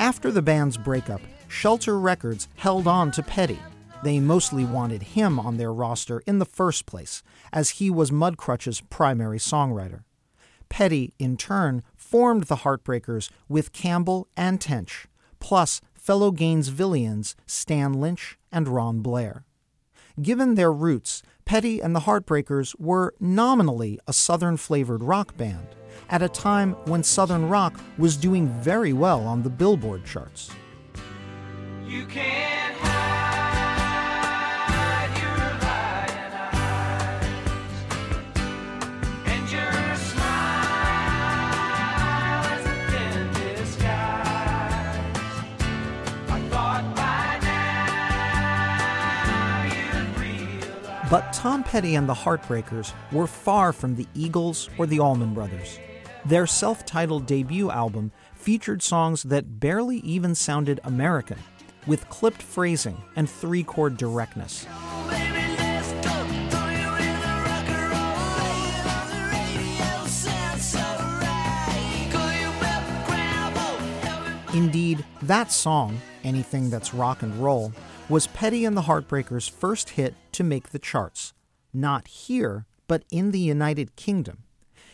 After 0.01 0.31
the 0.31 0.43
band's 0.43 0.77
breakup, 0.77 1.21
Shelter 1.49 1.99
Records 1.99 2.49
held 2.57 2.87
on 2.87 3.11
to 3.13 3.23
Petty. 3.23 3.59
They 4.03 4.21
mostly 4.21 4.65
wanted 4.65 5.03
him 5.03 5.39
on 5.39 5.57
their 5.57 5.73
roster 5.73 6.21
in 6.21 6.39
the 6.39 6.45
first 6.45 6.87
place, 6.87 7.23
as 7.53 7.71
he 7.71 7.91
was 7.91 8.11
Mudcrutch's 8.11 8.81
primary 8.81 9.39
songwriter. 9.39 10.05
Petty, 10.69 11.15
in 11.19 11.37
turn, 11.37 11.83
formed 12.11 12.45
the 12.45 12.57
Heartbreakers 12.57 13.29
with 13.49 13.73
Campbell 13.73 14.29
and 14.37 14.61
Tench, 14.61 15.07
plus 15.41 15.81
fellow 15.95 16.33
Gainesvillians 16.33 17.35
Stan 17.47 17.93
Lynch 17.93 18.39
and 18.51 18.67
Ron 18.67 19.01
Blair. 19.01 19.45
Given 20.21 20.55
their 20.55 20.73
roots, 20.73 21.23
Petty 21.45 21.81
and 21.81 21.95
the 21.95 22.01
Heartbreakers 22.01 22.75
were 22.79 23.15
nominally 23.21 23.99
a 24.07 24.13
Southern 24.13 24.57
flavored 24.57 25.03
rock 25.03 25.37
band 25.37 25.69
at 26.09 26.23
a 26.23 26.29
time 26.29 26.73
when 26.87 27.03
Southern 27.03 27.49
rock 27.49 27.79
was 27.99 28.17
doing 28.17 28.49
very 28.49 28.93
well 28.93 29.27
on 29.27 29.43
the 29.43 29.51
Billboard 29.51 30.05
charts. 30.07 30.51
You 31.87 32.07
can't 32.07 32.68
But 51.11 51.33
Tom 51.33 51.65
Petty 51.65 51.95
and 51.95 52.07
the 52.07 52.13
Heartbreakers 52.13 52.93
were 53.13 53.27
far 53.27 53.73
from 53.73 53.97
the 53.97 54.07
Eagles 54.15 54.69
or 54.77 54.87
the 54.87 55.01
Allman 55.01 55.33
Brothers. 55.33 55.79
Their 56.27 56.47
self 56.47 56.85
titled 56.85 57.25
debut 57.25 57.71
album 57.71 58.13
featured 58.35 58.83
songs 58.83 59.23
that 59.23 59.59
barely 59.59 60.01
even 60.01 60.35
sounded 60.35 60.81
American, 60.85 61.39
with 61.87 62.07
clipped 62.11 62.43
phrasing 62.43 62.99
and 63.17 63.29
three 63.29 63.63
chord 63.63 63.97
directness. 63.97 64.67
Indeed, 74.53 75.05
that 75.23 75.53
song, 75.53 75.99
Anything 76.25 76.69
That's 76.69 76.93
Rock 76.93 77.23
and 77.23 77.35
Roll, 77.37 77.73
was 78.09 78.27
Petty 78.27 78.65
and 78.65 78.75
the 78.75 78.83
Heartbreakers' 78.83 79.51
first 79.51 79.91
hit 79.91 80.15
to 80.33 80.43
make 80.43 80.71
the 80.71 80.79
charts, 80.79 81.35
not 81.75 82.09
here, 82.09 82.65
but 82.87 83.05
in 83.11 83.33
the 83.33 83.39
United 83.39 83.97
Kingdom. 83.97 84.45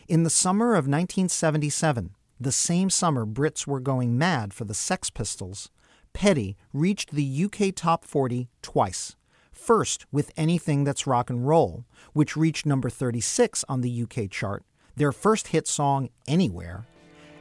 In 0.08 0.24
the 0.24 0.30
summer 0.30 0.70
of 0.70 0.88
1977, 0.88 2.10
the 2.40 2.50
same 2.50 2.90
summer 2.90 3.24
Brits 3.24 3.68
were 3.68 3.78
going 3.78 4.18
mad 4.18 4.52
for 4.52 4.64
the 4.64 4.74
Sex 4.74 5.10
Pistols, 5.10 5.70
Petty 6.12 6.56
reached 6.72 7.12
the 7.12 7.44
UK 7.44 7.74
Top 7.74 8.04
40 8.04 8.48
twice. 8.62 9.14
First 9.52 10.06
with 10.10 10.32
Anything 10.36 10.82
That's 10.82 11.06
Rock 11.06 11.30
and 11.30 11.46
Roll, 11.46 11.84
which 12.14 12.36
reached 12.36 12.66
number 12.66 12.90
36 12.90 13.64
on 13.68 13.80
the 13.80 14.02
UK 14.02 14.28
chart, 14.28 14.64
their 14.96 15.12
first 15.12 15.48
hit 15.48 15.68
song 15.68 16.10
anywhere, 16.26 16.86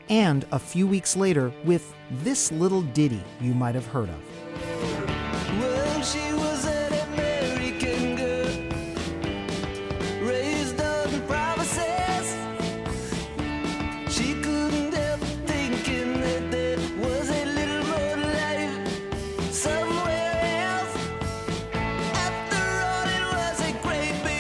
and 0.08 0.46
a 0.52 0.60
few 0.60 0.86
weeks 0.86 1.16
later 1.16 1.52
with 1.64 1.94
this 2.12 2.52
little 2.52 2.82
ditty 2.82 3.24
you 3.42 3.54
might 3.56 3.76
have 3.76 3.88
heard 3.88 4.10
of. 4.10 4.93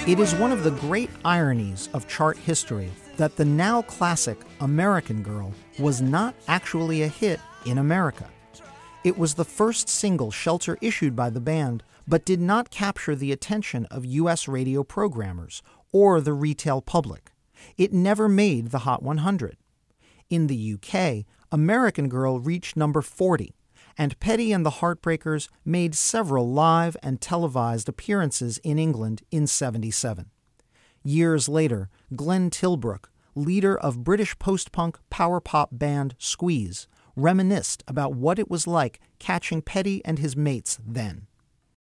It 0.05 0.19
is 0.19 0.35
one 0.35 0.51
of 0.51 0.65
the 0.65 0.71
great 0.71 1.09
ironies 1.23 1.87
of 1.93 2.09
chart 2.09 2.37
history 2.37 2.91
that 3.15 3.37
the 3.37 3.45
now 3.45 3.83
classic 3.83 4.37
American 4.59 5.23
Girl 5.23 5.53
was 5.79 6.01
not 6.01 6.35
actually 6.45 7.03
a 7.03 7.07
hit 7.07 7.39
in 7.65 7.77
America. 7.77 8.27
It 9.05 9.17
was 9.17 9.35
the 9.35 9.45
first 9.45 9.87
single 9.87 10.29
Shelter 10.29 10.77
issued 10.81 11.15
by 11.15 11.29
the 11.29 11.39
band, 11.39 11.83
but 12.05 12.25
did 12.25 12.41
not 12.41 12.69
capture 12.69 13.15
the 13.15 13.31
attention 13.31 13.85
of 13.85 14.03
U.S. 14.03 14.45
radio 14.45 14.83
programmers 14.83 15.63
or 15.93 16.19
the 16.19 16.33
retail 16.33 16.81
public. 16.81 17.31
It 17.77 17.93
never 17.93 18.27
made 18.27 18.71
the 18.71 18.79
Hot 18.79 19.03
100. 19.03 19.55
In 20.29 20.47
the 20.47 20.75
UK, 20.75 21.23
American 21.49 22.09
Girl 22.09 22.41
reached 22.41 22.75
number 22.75 23.01
40 23.01 23.53
and 23.97 24.19
Petty 24.19 24.51
and 24.51 24.65
the 24.65 24.79
Heartbreakers 24.81 25.49
made 25.65 25.95
several 25.95 26.49
live 26.49 26.97
and 27.03 27.21
televised 27.21 27.89
appearances 27.89 28.57
in 28.59 28.79
England 28.79 29.23
in 29.31 29.47
77. 29.47 30.29
Years 31.03 31.49
later, 31.49 31.89
Glenn 32.15 32.49
Tilbrook, 32.49 33.09
leader 33.35 33.77
of 33.77 34.03
British 34.03 34.37
post 34.39 34.71
punk 34.71 34.97
power 35.09 35.39
pop 35.39 35.69
band 35.71 36.15
Squeeze, 36.17 36.87
reminisced 37.15 37.83
about 37.87 38.15
what 38.15 38.39
it 38.39 38.49
was 38.49 38.67
like 38.67 38.99
catching 39.19 39.61
Petty 39.61 40.03
and 40.05 40.19
his 40.19 40.35
mates 40.35 40.79
then. 40.85 41.27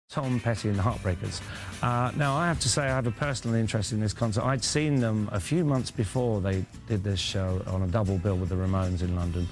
Tom 0.10 0.40
Petty 0.40 0.70
and 0.70 0.78
the 0.78 0.84
Heartbreakers. 0.84 1.42
Uh, 1.82 2.12
now, 2.16 2.36
I 2.36 2.48
have 2.48 2.60
to 2.60 2.70
say 2.70 2.84
I 2.84 2.90
have 2.90 3.08
a 3.08 3.12
personal 3.12 3.56
interest 3.56 3.92
in 3.92 4.00
this 4.00 4.14
concert. 4.14 4.44
I'd 4.44 4.64
seen 4.64 5.00
them 5.00 5.28
a 5.32 5.40
few 5.40 5.66
months 5.66 5.90
before 5.90 6.42
they 6.42 6.64
did 6.88 7.04
this 7.04 7.20
show 7.20 7.64
on 7.66 7.82
a 7.82 7.88
double 7.88 8.20
bill 8.20 8.38
with 8.38 8.50
the 8.50 8.56
Ramones 8.56 9.02
in 9.02 9.16
London, 9.16 9.48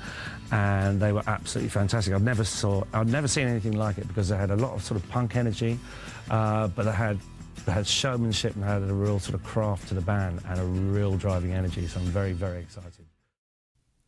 and 0.53 0.99
they 0.99 1.11
were 1.11 1.23
absolutely 1.25 1.69
fantastic. 1.69 2.13
I'd 2.13 2.21
never 2.21 2.43
saw, 2.43 2.83
I'd 2.93 3.07
never 3.07 3.27
seen 3.27 3.47
anything 3.47 3.73
like 3.73 3.97
it 3.97 4.07
because 4.07 4.29
they 4.29 4.37
had 4.37 4.51
a 4.51 4.55
lot 4.55 4.73
of 4.73 4.83
sort 4.83 5.01
of 5.01 5.09
punk 5.09 5.35
energy, 5.35 5.79
uh, 6.29 6.67
but 6.67 6.83
they 6.83 6.91
had 6.91 7.17
they 7.65 7.71
had 7.71 7.87
showmanship 7.87 8.55
and 8.55 8.63
had 8.63 8.83
a 8.83 8.93
real 8.93 9.19
sort 9.19 9.35
of 9.35 9.43
craft 9.43 9.87
to 9.87 9.93
the 9.95 10.01
band 10.01 10.41
and 10.47 10.59
a 10.59 10.63
real 10.63 11.15
driving 11.15 11.53
energy. 11.53 11.87
So 11.87 11.99
I'm 11.99 12.05
very, 12.07 12.33
very 12.33 12.59
excited. 12.59 13.05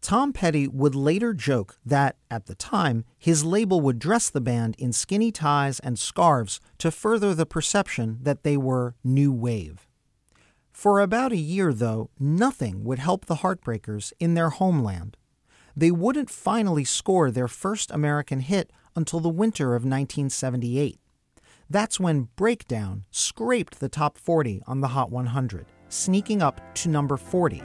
Tom 0.02 0.34
Petty 0.34 0.68
would 0.68 0.94
later 0.94 1.34
joke 1.34 1.78
that, 1.84 2.18
at 2.30 2.46
the 2.46 2.54
time, 2.54 3.06
his 3.18 3.44
label 3.44 3.82
would 3.82 3.98
dress 3.98 4.30
the 4.30 4.42
band 4.42 4.76
in 4.78 4.92
skinny 4.92 5.32
ties 5.32 5.80
and 5.80 5.98
scarves 5.98 6.60
to 6.78 6.92
further 6.92 7.34
the 7.34 7.46
perception 7.46 8.20
that 8.22 8.44
they 8.44 8.58
were 8.58 8.94
new 9.04 9.32
wave. 9.32 9.88
For 10.72 11.00
about 11.00 11.32
a 11.32 11.38
year, 11.38 11.74
though, 11.74 12.10
nothing 12.20 12.84
would 12.84 13.00
help 13.00 13.26
the 13.26 13.36
Heartbreakers 13.36 14.12
in 14.20 14.34
their 14.34 14.50
homeland. 14.50 15.18
They 15.78 15.92
wouldn't 15.92 16.30
finally 16.30 16.86
score 16.86 17.30
their 17.32 17.48
first 17.48 17.92
American 17.92 18.40
hit 18.40 18.72
until 18.96 19.20
the 19.20 19.30
winter 19.30 19.76
of 19.76 19.84
1978. 19.84 21.00
That's 21.70 22.00
when 22.00 22.30
Breakdown 22.36 23.06
scraped 23.12 23.80
the 23.80 23.90
top 23.90 24.18
40 24.18 24.62
on 24.68 24.82
the 24.82 24.90
Hot 24.90 25.12
100, 25.12 25.66
sneaking 25.90 26.42
up 26.42 26.62
to 26.76 26.90
number 26.90 27.18
40. 27.18 27.62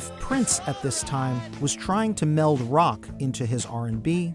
If 0.00 0.18
Prince 0.18 0.62
at 0.66 0.80
this 0.80 1.02
time 1.02 1.38
was 1.60 1.76
trying 1.76 2.14
to 2.14 2.24
meld 2.24 2.62
rock 2.62 3.06
into 3.18 3.44
his 3.44 3.66
R&B, 3.66 4.34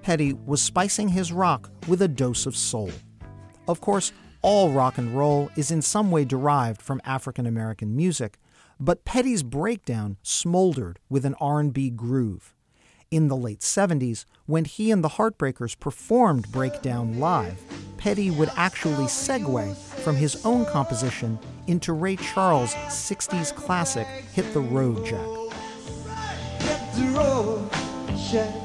Petty 0.00 0.32
was 0.32 0.62
spicing 0.62 1.06
his 1.10 1.30
rock 1.30 1.70
with 1.86 2.00
a 2.00 2.08
dose 2.08 2.46
of 2.46 2.56
soul. 2.56 2.90
Of 3.68 3.82
course, 3.82 4.10
all 4.40 4.70
rock 4.70 4.96
and 4.96 5.14
roll 5.14 5.50
is 5.54 5.70
in 5.70 5.82
some 5.82 6.10
way 6.10 6.24
derived 6.24 6.80
from 6.80 7.02
African 7.04 7.44
American 7.44 7.94
music, 7.94 8.38
but 8.80 9.04
Petty's 9.04 9.42
breakdown 9.42 10.16
smoldered 10.22 10.98
with 11.10 11.26
an 11.26 11.34
R&B 11.38 11.90
groove. 11.90 12.54
In 13.10 13.28
the 13.28 13.36
late 13.36 13.60
70s, 13.60 14.24
when 14.46 14.64
he 14.64 14.90
and 14.90 15.04
the 15.04 15.10
Heartbreakers 15.10 15.78
performed 15.78 16.50
Breakdown 16.50 17.20
live, 17.20 17.60
Petty 17.98 18.30
would 18.30 18.50
actually 18.56 19.04
segue 19.04 19.76
from 20.02 20.16
his 20.16 20.44
own 20.44 20.66
composition 20.66 21.38
into 21.68 21.92
Ray 21.92 22.16
Charles' 22.16 22.74
60s 22.74 23.54
classic 23.54 24.06
Hit 24.32 24.52
the 24.52 24.60
Road 24.60 25.06
Jack. 25.06 25.26
Hit 26.60 26.94
the 26.94 27.12
road, 27.16 27.70
Jack. 28.30 28.62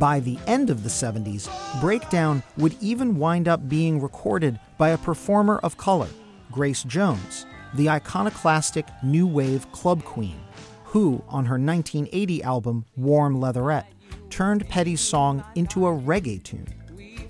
By 0.00 0.20
the 0.20 0.38
end 0.46 0.70
of 0.70 0.82
the 0.82 0.88
70s, 0.88 1.46
Breakdown 1.78 2.42
would 2.56 2.74
even 2.80 3.18
wind 3.18 3.46
up 3.46 3.68
being 3.68 4.00
recorded 4.00 4.58
by 4.78 4.88
a 4.88 4.98
performer 4.98 5.58
of 5.58 5.76
color, 5.76 6.08
Grace 6.50 6.84
Jones, 6.84 7.44
the 7.74 7.90
iconoclastic 7.90 8.86
new 9.02 9.26
wave 9.26 9.70
club 9.72 10.02
queen, 10.02 10.40
who, 10.84 11.22
on 11.28 11.44
her 11.44 11.58
1980 11.58 12.42
album 12.42 12.86
Warm 12.96 13.38
Leatherette, 13.38 13.92
turned 14.30 14.66
Petty's 14.70 15.02
song 15.02 15.44
into 15.54 15.86
a 15.86 15.90
reggae 15.90 16.42
tune. 16.42 16.66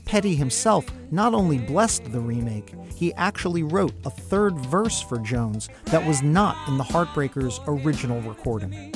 Petty 0.04 0.36
himself 0.36 0.86
not 1.10 1.34
only 1.34 1.58
blessed 1.58 2.12
the 2.12 2.20
remake, 2.20 2.72
he 2.94 3.12
actually 3.14 3.64
wrote 3.64 3.94
a 4.04 4.10
third 4.10 4.56
verse 4.56 5.00
for 5.00 5.18
Jones 5.18 5.68
that 5.86 6.06
was 6.06 6.22
not 6.22 6.56
in 6.68 6.78
the 6.78 6.84
Heartbreakers' 6.84 7.58
original 7.66 8.20
recording. 8.20 8.94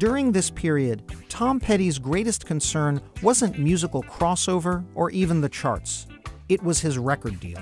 During 0.00 0.32
this 0.32 0.48
period, 0.48 1.02
Tom 1.28 1.60
Petty's 1.60 1.98
greatest 1.98 2.46
concern 2.46 3.02
wasn't 3.20 3.58
musical 3.58 4.02
crossover 4.02 4.82
or 4.94 5.10
even 5.10 5.42
the 5.42 5.48
charts. 5.50 6.06
It 6.48 6.62
was 6.62 6.80
his 6.80 6.96
record 6.96 7.38
deal. 7.38 7.60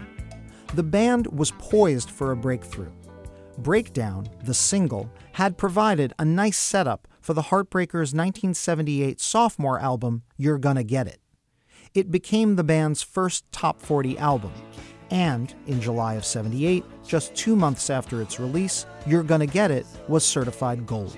The 0.74 0.84
band 0.84 1.26
was 1.36 1.50
poised 1.58 2.08
for 2.08 2.30
a 2.30 2.36
breakthrough. 2.36 2.92
Breakdown, 3.58 4.28
the 4.44 4.54
single, 4.54 5.10
had 5.32 5.58
provided 5.58 6.12
a 6.16 6.24
nice 6.24 6.56
setup 6.56 7.08
for 7.20 7.34
the 7.34 7.42
Heartbreakers' 7.42 8.14
1978 8.14 9.20
sophomore 9.20 9.80
album, 9.80 10.22
You're 10.36 10.58
Gonna 10.58 10.84
Get 10.84 11.08
It. 11.08 11.18
It 11.92 12.12
became 12.12 12.54
the 12.54 12.62
band's 12.62 13.02
first 13.02 13.50
top 13.50 13.82
40 13.82 14.16
album. 14.16 14.52
And 15.10 15.52
in 15.66 15.80
July 15.80 16.14
of 16.14 16.24
78, 16.24 16.84
just 17.04 17.34
two 17.34 17.56
months 17.56 17.90
after 17.90 18.22
its 18.22 18.38
release, 18.38 18.86
You're 19.08 19.24
Gonna 19.24 19.46
Get 19.46 19.72
It 19.72 19.86
was 20.06 20.24
certified 20.24 20.86
gold. 20.86 21.16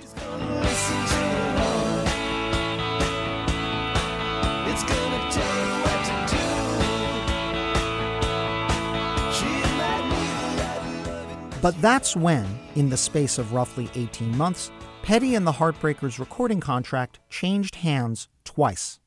But 11.63 11.81
that's 11.83 12.17
when, 12.17 12.47
in 12.75 12.89
the 12.89 12.97
space 12.97 13.37
of 13.37 13.53
roughly 13.53 13.91
18 13.95 14.35
months, 14.35 14.71
Petty 15.03 15.35
and 15.35 15.47
the 15.47 15.53
Heartbreakers 15.53 16.19
recording 16.19 16.59
contract 16.59 17.21
changed 17.29 17.77
hands 17.77 18.29
twice. 18.45 18.99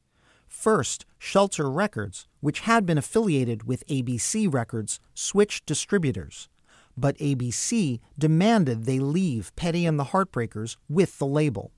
First, 0.48 1.06
Shelter 1.18 1.70
Records, 1.70 2.28
which 2.42 2.62
had 2.62 2.86
been 2.86 3.00
affiliated 3.00 3.64
with 3.68 3.88
ABC 3.88 4.54
Records, 4.54 5.00
switched 5.16 5.66
distributors. 5.66 6.48
But 6.96 7.18
ABC 7.18 8.00
demanded 8.20 8.86
they 8.86 9.00
leave 9.00 9.56
Petty 9.56 9.88
and 9.88 9.98
the 10.00 10.06
Heartbreakers 10.06 10.78
with 10.88 11.18
the 11.18 11.26
label. 11.26 11.72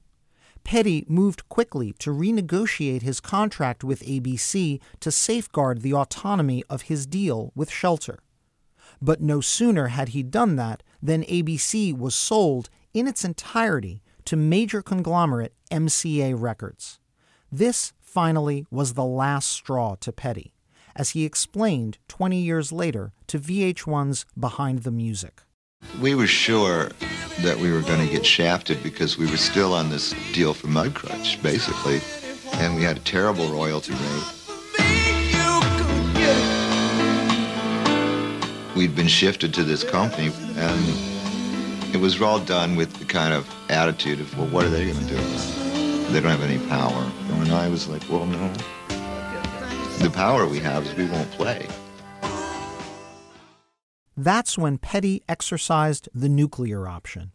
Petty 0.66 1.06
moved 1.08 1.48
quickly 1.48 1.94
to 2.00 2.10
renegotiate 2.10 3.02
his 3.02 3.22
contract 3.22 3.86
with 3.86 4.04
ABC 4.04 4.82
to 5.00 5.12
safeguard 5.12 5.84
the 5.84 5.94
autonomy 5.94 6.64
of 6.70 6.84
his 6.84 7.06
deal 7.06 7.54
with 7.56 7.70
Shelter. 7.70 8.20
But 9.06 9.22
no 9.22 9.40
sooner 9.40 9.90
had 9.90 10.10
he 10.10 10.24
done 10.24 10.56
that 10.56 10.82
than 11.00 11.22
ABC 11.26 11.96
was 11.96 12.16
sold 12.16 12.72
in 12.92 13.08
its 13.08 13.24
entirety 13.24 14.02
to 14.26 14.36
major 14.36 14.82
conglomerate 14.82 15.54
MCA 15.70 16.34
Records. 16.36 16.98
This 17.52 17.94
finally 18.02 18.66
was 18.72 18.96
the 18.96 19.06
last 19.06 19.50
straw 19.50 19.94
to 20.00 20.12
Petty, 20.12 20.56
as 20.96 21.12
he 21.12 21.24
explained 21.24 22.00
20 22.08 22.40
years 22.40 22.72
later 22.72 23.14
to 23.28 23.38
VH1's 23.38 24.26
Behind 24.40 24.80
the 24.80 24.90
Music. 24.90 25.44
We 26.02 26.16
were 26.16 26.26
sure 26.26 26.90
that 27.44 27.60
we 27.60 27.72
were 27.72 27.82
going 27.82 28.04
to 28.08 28.12
get 28.12 28.26
shafted 28.26 28.82
because 28.82 29.20
we 29.20 29.30
were 29.30 29.38
still 29.38 29.76
on 29.76 29.92
this 29.92 30.16
deal 30.34 30.56
for 30.56 30.66
Mudcrutch, 30.66 31.44
basically, 31.44 32.02
and 32.60 32.76
we 32.76 32.82
had 32.82 32.98
a 32.98 33.02
terrible 33.02 33.50
royalty 33.50 33.94
rate. 33.94 34.45
We'd 38.76 38.96
been 38.96 39.08
shifted 39.08 39.54
to 39.54 39.64
this 39.64 39.84
company, 39.84 40.32
and 40.58 41.96
it 41.96 42.00
was 42.00 42.22
all 42.22 42.40
done 42.40 42.76
with 42.76 42.94
the 42.96 43.06
kind 43.06 43.34
of 43.34 43.50
attitude 43.70 44.20
of, 44.20 44.38
well, 44.38 44.48
what 44.48 44.66
are 44.66 44.70
they 44.70 44.86
going 44.86 45.00
to 45.00 45.06
do 45.06 45.18
They 46.12 46.20
don't 46.20 46.32
have 46.32 46.42
any 46.42 46.60
power. 46.68 47.12
And 47.30 47.52
I 47.52 47.70
was 47.70 47.88
like, 47.88 48.04
well, 48.10 48.26
no. 48.26 48.52
The 50.00 50.12
power 50.14 50.46
we 50.46 50.60
have 50.60 50.86
is 50.86 50.94
we 50.96 51.06
won't 51.06 51.32
play. 51.32 51.68
That's 54.18 54.58
when 54.58 54.78
Petty 54.78 55.24
exercised 55.28 56.10
the 56.14 56.30
nuclear 56.30 56.88
option. 56.88 57.32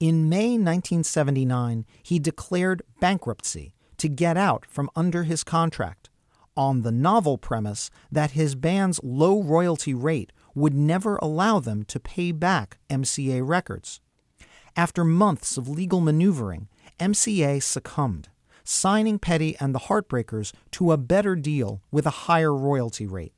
In 0.00 0.28
May 0.28 0.50
1979, 0.50 1.84
he 2.02 2.18
declared 2.18 2.82
bankruptcy 3.00 3.74
to 3.96 4.08
get 4.08 4.36
out 4.36 4.64
from 4.68 4.90
under 4.94 5.24
his 5.24 5.42
contract 5.42 6.08
on 6.56 6.82
the 6.82 6.92
novel 6.92 7.38
premise 7.38 7.90
that 8.10 8.32
his 8.32 8.54
band's 8.56 9.00
low 9.02 9.42
royalty 9.42 9.94
rate 9.94 10.32
would 10.58 10.74
never 10.74 11.16
allow 11.16 11.60
them 11.60 11.84
to 11.84 12.00
pay 12.00 12.32
back 12.32 12.78
MCA 12.90 13.46
Records. 13.46 14.00
After 14.76 15.04
months 15.04 15.56
of 15.56 15.68
legal 15.68 16.00
maneuvering, 16.00 16.68
MCA 17.00 17.62
succumbed, 17.62 18.28
signing 18.64 19.18
Petty 19.18 19.56
and 19.58 19.74
the 19.74 19.80
Heartbreakers 19.80 20.52
to 20.72 20.92
a 20.92 20.96
better 20.96 21.34
deal 21.34 21.82
with 21.90 22.06
a 22.06 22.26
higher 22.26 22.54
royalty 22.54 23.06
rate. 23.06 23.32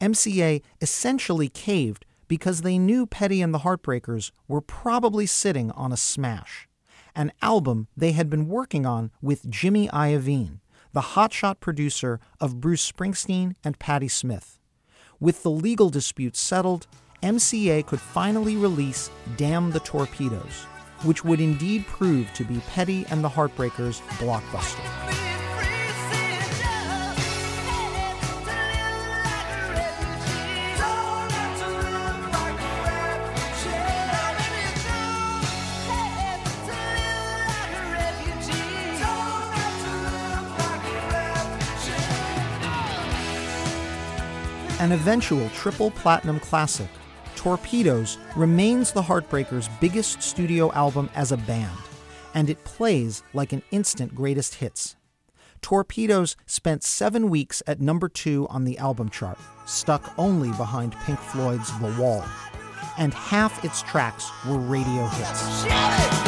MCA 0.00 0.62
essentially 0.80 1.48
caved 1.48 2.04
because 2.28 2.62
they 2.62 2.78
knew 2.78 3.06
Petty 3.06 3.40
and 3.40 3.54
the 3.54 3.60
Heartbreakers 3.60 4.32
were 4.48 4.60
probably 4.60 5.26
sitting 5.26 5.70
on 5.70 5.92
a 5.92 5.96
smash, 5.96 6.68
an 7.14 7.32
album 7.40 7.88
they 7.96 8.12
had 8.12 8.28
been 8.28 8.48
working 8.48 8.84
on 8.84 9.10
with 9.22 9.48
Jimmy 9.48 9.88
Iovine, 9.88 10.60
the 10.92 11.00
hotshot 11.00 11.60
producer 11.60 12.20
of 12.40 12.60
Bruce 12.60 12.90
Springsteen 12.90 13.54
and 13.62 13.78
Patti 13.78 14.08
Smith. 14.08 14.58
With 15.18 15.42
the 15.42 15.50
legal 15.50 15.88
dispute 15.88 16.36
settled, 16.36 16.86
MCA 17.22 17.86
could 17.86 18.00
finally 18.00 18.56
release 18.56 19.10
Damn 19.38 19.70
the 19.70 19.80
Torpedoes, 19.80 20.64
which 21.04 21.24
would 21.24 21.40
indeed 21.40 21.86
prove 21.86 22.30
to 22.34 22.44
be 22.44 22.60
Petty 22.68 23.06
and 23.08 23.24
the 23.24 23.28
Heartbreakers' 23.30 24.02
blockbuster. 24.18 25.35
An 44.78 44.92
eventual 44.92 45.48
triple 45.50 45.90
platinum 45.92 46.38
classic, 46.38 46.88
Torpedoes 47.34 48.18
remains 48.36 48.92
the 48.92 49.00
Heartbreakers' 49.00 49.70
biggest 49.80 50.22
studio 50.22 50.70
album 50.72 51.08
as 51.14 51.32
a 51.32 51.38
band, 51.38 51.78
and 52.34 52.50
it 52.50 52.62
plays 52.64 53.22
like 53.32 53.54
an 53.54 53.62
instant 53.70 54.14
greatest 54.14 54.56
hits. 54.56 54.94
Torpedoes 55.62 56.36
spent 56.44 56.84
seven 56.84 57.30
weeks 57.30 57.62
at 57.66 57.80
number 57.80 58.10
two 58.10 58.46
on 58.50 58.64
the 58.64 58.76
album 58.76 59.08
chart, 59.08 59.38
stuck 59.64 60.12
only 60.18 60.50
behind 60.50 60.94
Pink 61.04 61.20
Floyd's 61.20 61.72
The 61.78 61.96
Wall, 61.98 62.22
and 62.98 63.14
half 63.14 63.64
its 63.64 63.80
tracks 63.80 64.30
were 64.46 64.58
radio 64.58 65.06
hits. 65.06 66.25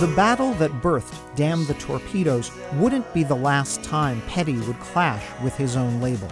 The 0.00 0.12
battle 0.14 0.52
that 0.54 0.82
birthed 0.82 1.18
Damn 1.36 1.64
the 1.64 1.72
Torpedoes 1.72 2.50
wouldn't 2.74 3.14
be 3.14 3.22
the 3.22 3.34
last 3.34 3.82
time 3.82 4.20
Petty 4.28 4.58
would 4.58 4.78
clash 4.78 5.24
with 5.42 5.56
his 5.56 5.74
own 5.74 6.02
label. 6.02 6.30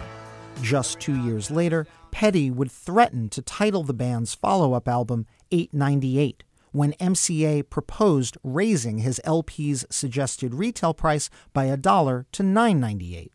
Just 0.61 0.99
two 0.99 1.15
years 1.15 1.49
later, 1.49 1.87
Petty 2.11 2.51
would 2.51 2.69
threaten 2.71 3.27
to 3.29 3.41
title 3.41 3.81
the 3.81 3.91
band's 3.91 4.35
follow 4.35 4.73
up 4.73 4.87
album 4.87 5.25
898 5.49 6.43
when 6.73 6.93
MCA 6.93 7.67
proposed 7.67 8.37
raising 8.43 8.99
his 8.99 9.19
LP's 9.23 9.83
suggested 9.89 10.53
retail 10.53 10.93
price 10.93 11.31
by 11.51 11.63
a 11.63 11.75
dollar 11.75 12.27
to 12.33 12.43
998. 12.43 13.31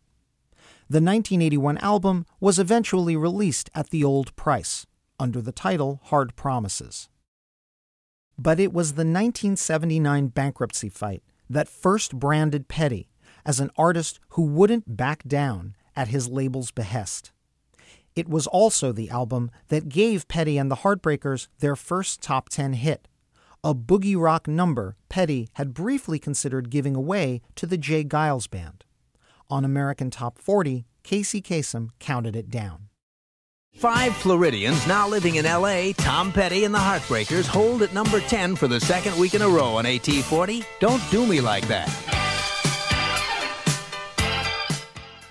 The 0.88 1.01
1981 1.01 1.79
album 1.79 2.25
was 2.38 2.61
eventually 2.61 3.16
released 3.16 3.69
at 3.75 3.90
the 3.90 4.05
old 4.05 4.37
price, 4.37 4.87
under 5.19 5.43
the 5.43 5.51
title 5.51 5.99
Hard 6.05 6.37
Promises. 6.37 7.09
But 8.42 8.59
it 8.59 8.72
was 8.72 8.92
the 8.92 9.00
1979 9.00 10.29
bankruptcy 10.29 10.88
fight 10.88 11.22
that 11.50 11.68
first 11.68 12.18
branded 12.18 12.68
Petty 12.68 13.11
as 13.44 13.61
an 13.61 13.70
artist 13.76 14.18
who 14.31 14.42
wouldn't 14.42 14.96
back 14.96 15.22
down 15.24 15.76
at 15.94 16.09
his 16.09 16.26
label's 16.26 16.70
behest. 16.70 17.33
It 18.16 18.31
was 18.31 18.46
also 18.46 18.92
the 18.92 19.11
album 19.11 19.50
that 19.68 19.90
gave 19.90 20.26
Petty 20.26 20.57
and 20.57 20.70
the 20.70 20.76
Heartbreakers 20.76 21.48
their 21.59 21.76
first 21.76 22.22
top 22.22 22.48
10 22.48 22.72
hit, 22.72 23.09
a 23.62 23.74
boogie 23.74 24.18
rock 24.18 24.48
number 24.48 24.96
Petty 25.11 25.48
had 25.55 25.74
briefly 25.74 26.18
considered 26.18 26.70
giving 26.70 26.96
away 26.96 27.42
to 27.57 27.66
the 27.66 27.76
J. 27.76 28.05
Geils 28.05 28.48
Band. 28.48 28.87
On 29.50 29.66
American 29.66 30.11
Top 30.11 30.38
40, 30.38 30.87
Casey 31.03 31.42
Kasem 31.42 31.90
counted 31.98 32.35
it 32.35 32.48
down. 32.48 32.89
Five 33.74 34.14
Floridians 34.16 34.87
now 34.87 35.09
living 35.09 35.37
in 35.37 35.46
LA, 35.46 35.92
Tom 35.96 36.33
Petty 36.33 36.64
and 36.64 36.74
the 36.74 36.78
Heartbreakers 36.78 37.46
hold 37.46 37.83
at 37.83 37.94
number 37.94 38.20
10 38.20 38.56
for 38.56 38.68
the 38.68 38.80
second 38.80 39.16
week 39.18 39.33
in 39.35 39.40
a 39.42 39.48
row 39.48 39.76
on 39.76 39.85
AT40. 39.87 40.64
Don't 40.80 41.02
do 41.11 41.24
me 41.26 41.40
like 41.40 41.66
that. 41.68 41.88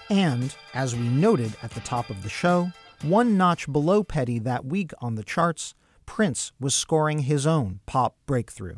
And, 0.10 0.56
as 0.74 0.96
we 0.96 1.08
noted 1.08 1.56
at 1.62 1.70
the 1.72 1.82
top 1.82 2.10
of 2.10 2.24
the 2.24 2.30
show, 2.30 2.72
one 3.04 3.38
notch 3.38 3.72
below 3.72 4.04
Petty 4.04 4.40
that 4.40 4.66
week 4.66 4.92
on 5.00 5.14
the 5.14 5.24
charts, 5.24 5.76
Prince 6.08 6.52
was 6.60 6.74
scoring 6.74 7.20
his 7.20 7.46
own 7.46 7.82
pop 7.86 8.16
breakthrough. 8.26 8.78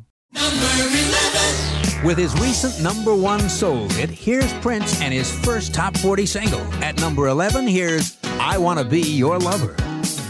With 2.04 2.18
his 2.18 2.34
recent 2.42 2.82
number 2.82 3.16
one 3.16 3.48
soul 3.48 3.88
hit, 3.90 4.10
here's 4.10 4.52
Prince 4.56 5.00
and 5.02 5.14
his 5.14 5.32
first 5.46 5.74
top 5.74 5.96
40 5.96 6.26
single. 6.26 6.62
At 6.84 7.00
number 7.00 7.28
11, 7.28 7.68
here's 7.68 8.18
I 8.44 8.58
Wanna 8.58 8.84
Be 8.84 9.02
Your 9.02 9.38
Lover. 9.38 9.76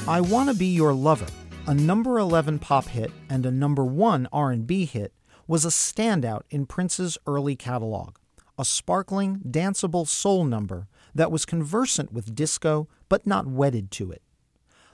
I 0.06 0.20
Wanna 0.20 0.54
Be 0.54 0.66
Your 0.66 0.94
Lover, 0.94 1.28
a 1.66 1.74
number 1.74 2.20
11 2.20 2.60
pop 2.60 2.88
hit 2.88 3.10
and 3.30 3.46
a 3.46 3.52
number 3.52 3.86
1 3.86 4.28
R&B 4.34 4.84
hit, 4.86 5.14
was 5.48 5.64
a 5.64 5.70
standout 5.70 6.42
in 6.50 6.66
Prince's 6.66 7.18
early 7.26 7.56
catalog, 7.56 8.18
a 8.60 8.66
sparkling, 8.66 9.40
danceable 9.50 10.06
soul 10.06 10.44
number 10.44 10.90
that 11.16 11.32
was 11.32 11.46
conversant 11.46 12.12
with 12.12 12.36
disco 12.36 12.90
but 13.08 13.26
not 13.26 13.48
wedded 13.48 13.92
to 13.92 14.12
it. 14.12 14.22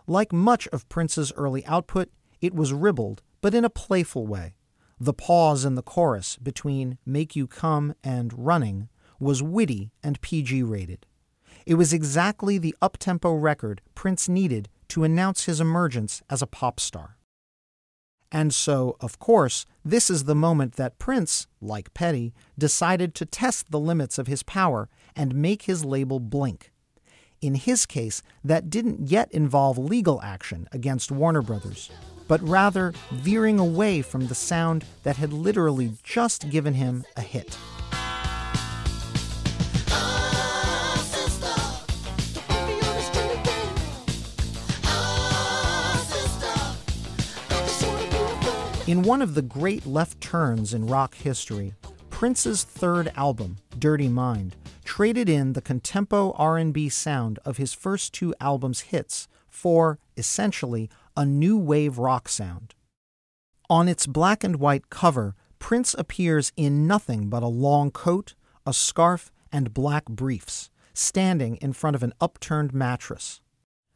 Like 0.05 0.31
much 0.31 0.67
of 0.67 0.87
Prince's 0.87 1.33
early 1.33 1.65
output, 1.65 2.09
it 2.39 2.53
was 2.53 2.71
ribald, 2.71 3.23
but 3.41 3.55
in 3.55 3.65
a 3.65 3.69
playful 3.69 4.27
way. 4.27 4.53
The 4.99 5.13
pause 5.13 5.65
in 5.65 5.73
the 5.73 5.81
chorus 5.81 6.37
between 6.37 6.99
Make 7.03 7.35
You 7.35 7.47
Come 7.47 7.95
and 8.03 8.31
Running 8.45 8.89
was 9.19 9.41
witty 9.41 9.89
and 10.03 10.21
PG 10.21 10.61
rated. 10.61 11.07
It 11.67 11.75
was 11.75 11.91
exactly 11.91 12.57
the 12.57 12.73
uptempo 12.81 13.35
record 13.37 13.81
Prince 13.93 14.29
needed 14.29 14.69
to 14.87 15.03
announce 15.03 15.47
his 15.47 15.59
emergence 15.59 16.21
as 16.29 16.41
a 16.41 16.47
pop 16.47 16.79
star. 16.79 17.17
And 18.31 18.53
so, 18.53 18.95
of 19.01 19.19
course, 19.19 19.65
this 19.83 20.09
is 20.09 20.23
the 20.23 20.33
moment 20.33 20.77
that 20.77 20.97
Prince, 20.97 21.45
like 21.59 21.93
Petty, 21.93 22.33
decided 22.57 23.13
to 23.15 23.25
test 23.25 23.69
the 23.69 23.81
limits 23.81 24.17
of 24.17 24.27
his 24.27 24.43
power 24.43 24.87
and 25.13 25.35
make 25.35 25.63
his 25.63 25.83
label 25.83 26.21
blink. 26.21 26.71
In 27.41 27.55
his 27.55 27.85
case, 27.85 28.23
that 28.45 28.69
didn't 28.69 29.09
yet 29.09 29.29
involve 29.33 29.77
legal 29.77 30.21
action 30.21 30.69
against 30.71 31.11
Warner 31.11 31.41
Brothers, 31.41 31.91
but 32.29 32.41
rather 32.47 32.93
veering 33.11 33.59
away 33.59 34.01
from 34.01 34.27
the 34.27 34.35
sound 34.35 34.85
that 35.03 35.17
had 35.17 35.33
literally 35.33 35.97
just 36.01 36.49
given 36.49 36.75
him 36.75 37.03
a 37.17 37.21
hit. 37.21 37.57
In 48.87 49.01
one 49.01 49.21
of 49.21 49.35
the 49.35 49.41
great 49.41 49.85
left 49.85 50.21
turns 50.21 50.73
in 50.73 50.87
rock 50.87 51.13
history, 51.15 51.73
Prince's 52.09 52.63
third 52.63 53.11
album, 53.17 53.57
Dirty 53.77 54.07
Mind, 54.07 54.55
traded 54.85 55.27
in 55.27 55.51
the 55.51 55.61
contempo 55.61 56.33
R&B 56.37 56.87
sound 56.87 57.37
of 57.43 57.57
his 57.57 57.73
first 57.73 58.13
two 58.13 58.33
albums' 58.39 58.79
hits 58.79 59.27
for 59.49 59.99
essentially 60.15 60.89
a 61.17 61.25
new 61.25 61.57
wave 61.57 61.97
rock 61.97 62.29
sound. 62.29 62.75
On 63.69 63.89
its 63.89 64.07
black 64.07 64.41
and 64.41 64.55
white 64.55 64.89
cover, 64.89 65.35
Prince 65.59 65.93
appears 65.93 66.53
in 66.55 66.87
nothing 66.87 67.27
but 67.27 67.43
a 67.43 67.47
long 67.47 67.91
coat, 67.91 68.35
a 68.65 68.71
scarf, 68.71 69.33
and 69.51 69.73
black 69.73 70.05
briefs, 70.05 70.69
standing 70.93 71.57
in 71.57 71.73
front 71.73 71.97
of 71.97 72.03
an 72.03 72.13
upturned 72.21 72.73
mattress. 72.73 73.41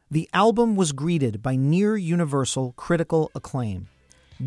The 0.09 0.29
album 0.33 0.75
was 0.75 0.91
greeted 0.91 1.41
by 1.41 1.55
near 1.55 1.95
universal 1.95 2.73
critical 2.73 3.31
acclaim 3.33 3.87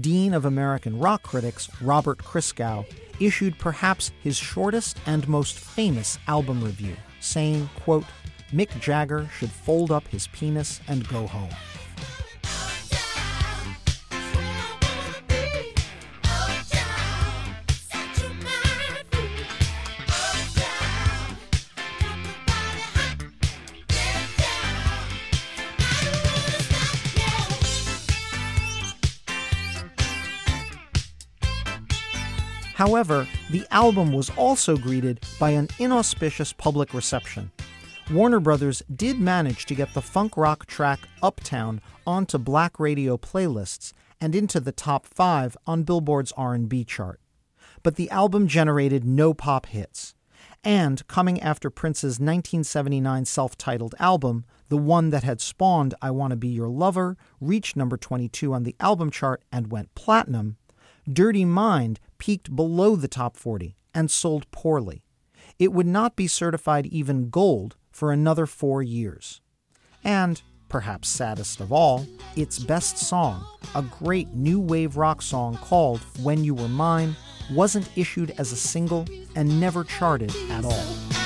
Dean 0.00 0.35
of 0.35 0.44
American 0.44 0.98
rock 0.98 1.22
critics 1.22 1.68
Robert 1.80 2.18
Christgau 2.18 2.85
issued 3.20 3.59
perhaps 3.59 4.11
his 4.22 4.37
shortest 4.37 4.98
and 5.07 5.28
most 5.28 5.59
famous 5.59 6.18
album 6.26 6.62
review, 6.62 6.96
saying, 7.20 7.68
quote, 7.76 8.04
Mick 8.52 8.70
Jagger 8.80 9.28
should 9.38 9.50
fold 9.50 9.90
up 9.90 10.07
his 10.09 10.26
penis 10.28 10.80
and 10.88 11.09
go 11.09 11.26
home. 11.26 11.50
However, 32.75 33.29
the 33.51 33.65
album 33.71 34.13
was 34.13 34.31
also 34.31 34.77
greeted 34.77 35.21
by 35.39 35.51
an 35.51 35.69
inauspicious 35.79 36.53
public 36.53 36.93
reception. 36.93 37.53
Warner 38.11 38.41
Brothers 38.41 38.83
did 38.95 39.21
manage 39.21 39.65
to 39.67 39.77
get 39.77 39.95
the 39.95 40.03
funk 40.03 40.37
rock 40.37 40.67
track 40.67 41.01
Uptown 41.23 41.81
onto 42.05 42.37
black 42.37 42.81
radio 42.81 43.17
playlists 43.17 43.93
and 44.21 44.35
into 44.35 44.59
the 44.59 44.73
top 44.73 45.07
5 45.07 45.57
on 45.67 45.85
Billboard's 45.85 46.33
R&B 46.33 46.85
chart. 46.85 47.21
But 47.85 47.95
the 47.95 48.11
album 48.11 48.49
generated 48.49 49.05
no 49.05 49.35
pop 49.35 49.67
hits, 49.67 50.15
And 50.65 51.07
coming 51.07 51.41
after 51.41 51.71
Prince's 51.71 52.19
1979 52.19 53.25
self 53.25 53.57
titled 53.57 53.95
album, 54.01 54.45
the 54.69 54.79
one 54.79 55.11
that 55.11 55.23
had 55.23 55.41
spawned 55.41 55.95
I 56.03 56.11
Want 56.11 56.33
to 56.33 56.37
Be 56.37 56.49
Your 56.49 56.69
Lover 56.69 57.17
reached 57.41 57.77
number 57.77 57.97
22 57.97 58.53
on 58.53 58.65
the 58.65 58.75
album 58.81 59.11
chart 59.11 59.45
and 59.53 59.71
went 59.71 59.95
platinum, 59.95 60.57
Dirty 61.11 61.45
Mind 61.45 62.01
peaked 62.17 62.57
below 62.57 62.97
the 62.97 63.09
top 63.09 63.37
40 63.37 63.77
and 63.95 64.11
sold 64.11 64.51
poorly. 64.51 65.05
It 65.59 65.73
would 65.73 65.87
not 65.87 66.17
be 66.17 66.27
certified 66.27 66.87
even 66.87 67.29
gold 67.29 67.77
for 67.90 68.11
another 68.11 68.47
four 68.47 68.83
years. 68.83 69.43
And, 70.03 70.40
perhaps 70.69 71.09
saddest 71.09 71.61
of 71.61 71.73
all, 71.73 72.07
its 72.37 72.59
best 72.59 72.97
song, 72.97 73.45
a 73.75 73.83
great 73.83 74.33
new 74.35 74.59
wave 74.59 74.97
rock 74.97 75.21
song 75.21 75.59
called 75.59 76.01
When 76.23 76.43
You 76.43 76.55
Were 76.55 76.69
Mine, 76.69 77.17
wasn't 77.53 77.90
issued 77.97 78.31
as 78.38 78.53
a 78.53 78.57
single 78.57 79.07
and 79.37 79.61
never 79.61 79.85
charted 79.85 80.35
at 80.51 80.64
all. 80.64 81.24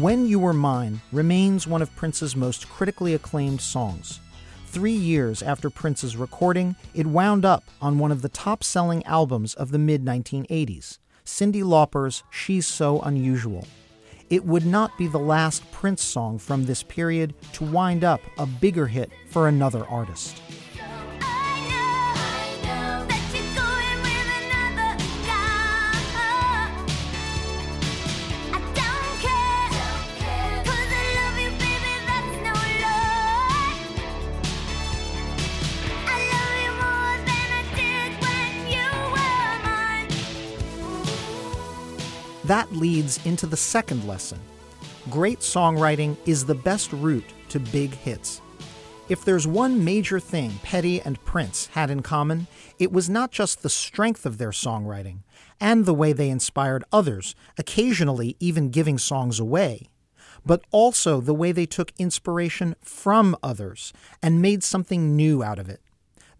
When 0.00 0.24
You 0.24 0.38
Were 0.38 0.54
Mine 0.54 1.02
remains 1.12 1.66
one 1.66 1.82
of 1.82 1.94
Prince's 1.94 2.34
most 2.34 2.70
critically 2.70 3.12
acclaimed 3.12 3.60
songs. 3.60 4.20
Three 4.68 4.94
years 4.94 5.42
after 5.42 5.68
Prince's 5.68 6.16
recording, 6.16 6.74
it 6.94 7.06
wound 7.06 7.44
up 7.44 7.64
on 7.82 7.98
one 7.98 8.10
of 8.10 8.22
the 8.22 8.30
top 8.30 8.64
selling 8.64 9.04
albums 9.04 9.52
of 9.52 9.72
the 9.72 9.78
mid 9.78 10.02
1980s, 10.02 11.00
Cyndi 11.26 11.62
Lauper's 11.62 12.22
She's 12.30 12.66
So 12.66 13.02
Unusual. 13.02 13.68
It 14.30 14.46
would 14.46 14.64
not 14.64 14.96
be 14.96 15.06
the 15.06 15.18
last 15.18 15.70
Prince 15.70 16.02
song 16.02 16.38
from 16.38 16.64
this 16.64 16.82
period 16.82 17.34
to 17.52 17.64
wind 17.64 18.02
up 18.02 18.22
a 18.38 18.46
bigger 18.46 18.86
hit 18.86 19.10
for 19.28 19.48
another 19.48 19.84
artist. 19.84 20.40
That 42.50 42.72
leads 42.72 43.24
into 43.24 43.46
the 43.46 43.56
second 43.56 44.08
lesson. 44.08 44.40
Great 45.08 45.38
songwriting 45.38 46.16
is 46.26 46.44
the 46.44 46.56
best 46.56 46.92
route 46.92 47.32
to 47.50 47.60
big 47.60 47.94
hits. 47.94 48.40
If 49.08 49.24
there's 49.24 49.46
one 49.46 49.84
major 49.84 50.18
thing 50.18 50.58
Petty 50.64 51.00
and 51.00 51.24
Prince 51.24 51.66
had 51.66 51.92
in 51.92 52.02
common, 52.02 52.48
it 52.76 52.90
was 52.90 53.08
not 53.08 53.30
just 53.30 53.62
the 53.62 53.70
strength 53.70 54.26
of 54.26 54.38
their 54.38 54.50
songwriting 54.50 55.18
and 55.60 55.86
the 55.86 55.94
way 55.94 56.12
they 56.12 56.28
inspired 56.28 56.82
others, 56.90 57.36
occasionally 57.56 58.34
even 58.40 58.70
giving 58.70 58.98
songs 58.98 59.38
away, 59.38 59.86
but 60.44 60.64
also 60.72 61.20
the 61.20 61.32
way 61.32 61.52
they 61.52 61.66
took 61.66 61.92
inspiration 62.00 62.74
from 62.82 63.36
others 63.44 63.92
and 64.20 64.42
made 64.42 64.64
something 64.64 65.14
new 65.14 65.40
out 65.40 65.60
of 65.60 65.68
it. 65.68 65.82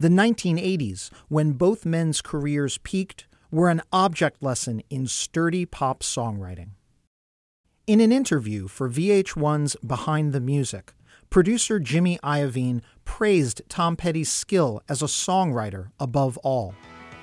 The 0.01 0.09
1980s, 0.09 1.11
when 1.29 1.53
both 1.53 1.87
men's 1.87 2.21
careers 2.21 2.79
peaked, 2.79 3.27
were 3.51 3.69
an 3.69 3.83
object 3.93 4.43
lesson 4.43 4.83
in 4.91 5.07
sturdy 5.07 5.67
pop 5.67 6.03
songwriting. 6.03 6.71
In 7.87 8.01
an 8.01 8.13
interview 8.13 8.69
for 8.69 8.89
VH1's 8.89 9.77
Behind 9.85 10.33
the 10.33 10.41
Music, 10.41 10.93
producer 11.29 11.81
Jimmy 11.81 12.19
Iovine 12.23 12.83
praised 13.05 13.63
Tom 13.69 13.97
Petty's 13.97 14.31
skill 14.31 14.81
as 14.89 15.03
a 15.03 15.07
songwriter 15.07 15.91
above 15.99 16.39
all. 16.39 16.75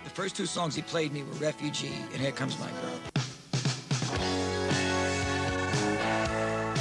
The 0.04 0.10
first 0.10 0.36
two 0.36 0.46
songs 0.46 0.76
he 0.76 0.82
played 0.82 1.14
me 1.14 1.24
were 1.24 1.34
Refugee 1.34 1.92
and 2.12 2.22
Here 2.22 2.32
Comes 2.32 2.60
My 2.60 2.70
Girl. 2.82 3.00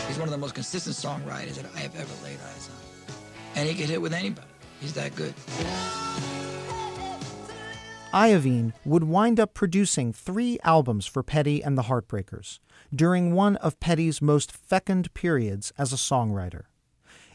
He's 0.07 0.19
one 0.19 0.29
of 0.29 0.33
the 0.33 0.39
most 0.39 0.55
consistent 0.55 0.97
songwriters 0.97 1.55
that 1.55 1.67
I 1.77 1.81
have 1.81 1.95
ever 1.95 2.13
laid 2.25 2.39
eyes 2.41 2.71
on. 2.71 3.15
And 3.55 3.69
he 3.69 3.75
can 3.75 3.87
hit 3.87 4.01
with 4.01 4.13
anybody. 4.13 4.47
He's 4.81 4.95
that 4.95 5.15
good. 5.15 5.35
Iovine 8.17 8.73
would 8.87 9.05
wind 9.05 9.39
up 9.39 9.53
producing 9.53 10.11
three 10.11 10.59
albums 10.65 11.05
for 11.05 11.23
Petty 11.23 11.63
and 11.63 11.77
the 11.77 11.83
Heartbreakers 11.83 12.61
during 12.91 13.35
one 13.35 13.57
of 13.57 13.79
Petty's 13.79 14.23
most 14.23 14.51
fecund 14.51 15.13
periods 15.13 15.71
as 15.77 15.93
a 15.93 15.97
songwriter. 15.97 16.63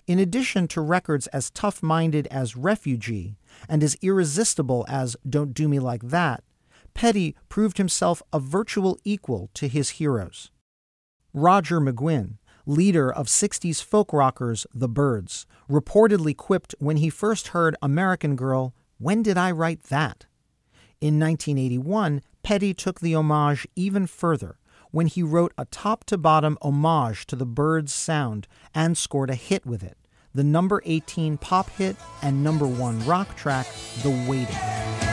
In 0.08 0.18
addition 0.18 0.68
to 0.70 0.82
records 0.82 1.28
as 1.28 1.52
tough 1.52 1.84
minded 1.84 2.26
as 2.32 2.58
Refugee 2.58 3.38
and 3.70 3.84
as 3.84 3.96
irresistible 4.02 4.84
as 4.90 5.16
Don't 5.30 5.54
Do 5.54 5.68
Me 5.68 5.78
Like 5.78 6.02
That, 6.02 6.44
Petty 6.96 7.36
proved 7.48 7.78
himself 7.78 8.24
a 8.34 8.40
virtual 8.40 8.98
equal 9.04 9.52
to 9.54 9.68
his 9.68 9.92
heroes. 10.02 10.50
Roger 11.32 11.80
McGuinn, 11.80 12.40
leader 12.66 13.14
of 13.14 13.28
60s 13.28 13.84
folk 13.84 14.12
rockers 14.12 14.66
The 14.74 14.90
Byrds, 14.90 15.46
reportedly 15.70 16.36
quipped 16.36 16.74
when 16.80 16.98
he 16.98 17.12
first 17.12 17.50
heard 17.50 17.76
American 17.84 18.36
Girl, 18.36 18.74
When 18.98 19.22
did 19.22 19.38
I 19.38 19.52
write 19.52 19.84
that? 19.84 20.26
In 21.02 21.20
1981, 21.20 22.22
Petty 22.44 22.76
took 22.76 23.00
the 23.00 23.16
homage 23.16 23.68
even 23.76 24.06
further 24.06 24.60
when 24.92 25.08
he 25.08 25.24
wrote 25.24 25.52
a 25.58 25.66
top 25.66 26.04
to 26.06 26.18
bottom 26.18 26.60
homage 26.62 27.26
to 27.26 27.36
the 27.36 27.46
Byrds' 27.46 27.92
sound 27.92 28.48
and 28.76 28.96
scored 28.96 29.32
a 29.32 29.36
hit 29.36 29.66
with 29.66 29.84
it 29.84 29.98
the 30.34 30.44
number 30.44 30.82
18 30.86 31.38
pop 31.38 31.70
hit 31.72 31.96
and 32.22 32.44
number 32.44 32.68
1 32.68 33.06
rock 33.06 33.36
track, 33.36 33.68
The 34.02 34.12
Waiting. 34.30 35.11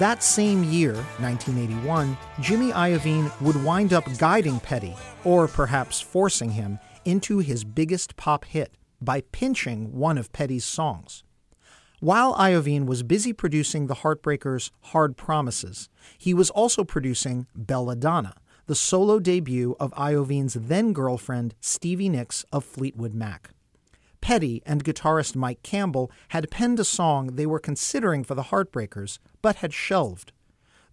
That 0.00 0.24
same 0.24 0.64
year, 0.64 0.94
1981, 1.20 2.18
Jimmy 2.40 2.72
Iovine 2.72 3.30
would 3.40 3.62
wind 3.62 3.92
up 3.92 4.04
guiding 4.18 4.58
Petty, 4.58 4.96
or 5.22 5.46
perhaps 5.46 6.00
forcing 6.00 6.50
him, 6.50 6.80
into 7.04 7.38
his 7.38 7.62
biggest 7.62 8.16
pop 8.16 8.44
hit 8.44 8.76
by 9.00 9.20
pinching 9.30 9.96
one 9.96 10.18
of 10.18 10.32
Petty's 10.32 10.64
songs. 10.64 11.22
While 12.00 12.34
Iovine 12.34 12.86
was 12.86 13.04
busy 13.04 13.32
producing 13.32 13.86
the 13.86 13.94
Heartbreakers' 13.94 14.72
Hard 14.80 15.16
Promises, 15.16 15.88
he 16.18 16.34
was 16.34 16.50
also 16.50 16.82
producing 16.82 17.46
Belladonna, 17.54 18.34
the 18.66 18.74
solo 18.74 19.20
debut 19.20 19.76
of 19.78 19.92
Iovine's 19.92 20.54
then 20.54 20.92
girlfriend 20.92 21.54
Stevie 21.60 22.08
Nicks 22.08 22.44
of 22.52 22.64
Fleetwood 22.64 23.14
Mac. 23.14 23.50
Petty 24.24 24.62
and 24.64 24.82
guitarist 24.82 25.36
Mike 25.36 25.62
Campbell 25.62 26.10
had 26.28 26.50
penned 26.50 26.80
a 26.80 26.84
song 26.84 27.26
they 27.26 27.44
were 27.44 27.58
considering 27.58 28.24
for 28.24 28.34
the 28.34 28.44
Heartbreakers, 28.44 29.18
but 29.42 29.56
had 29.56 29.74
shelved. 29.74 30.32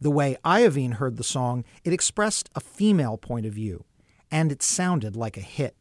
The 0.01 0.11
way 0.11 0.35
Iovine 0.43 0.95
heard 0.95 1.15
the 1.15 1.23
song, 1.23 1.63
it 1.85 1.93
expressed 1.93 2.49
a 2.55 2.59
female 2.59 3.15
point 3.17 3.45
of 3.45 3.53
view, 3.53 3.85
and 4.29 4.51
it 4.51 4.61
sounded 4.61 5.15
like 5.15 5.37
a 5.37 5.39
hit. 5.39 5.77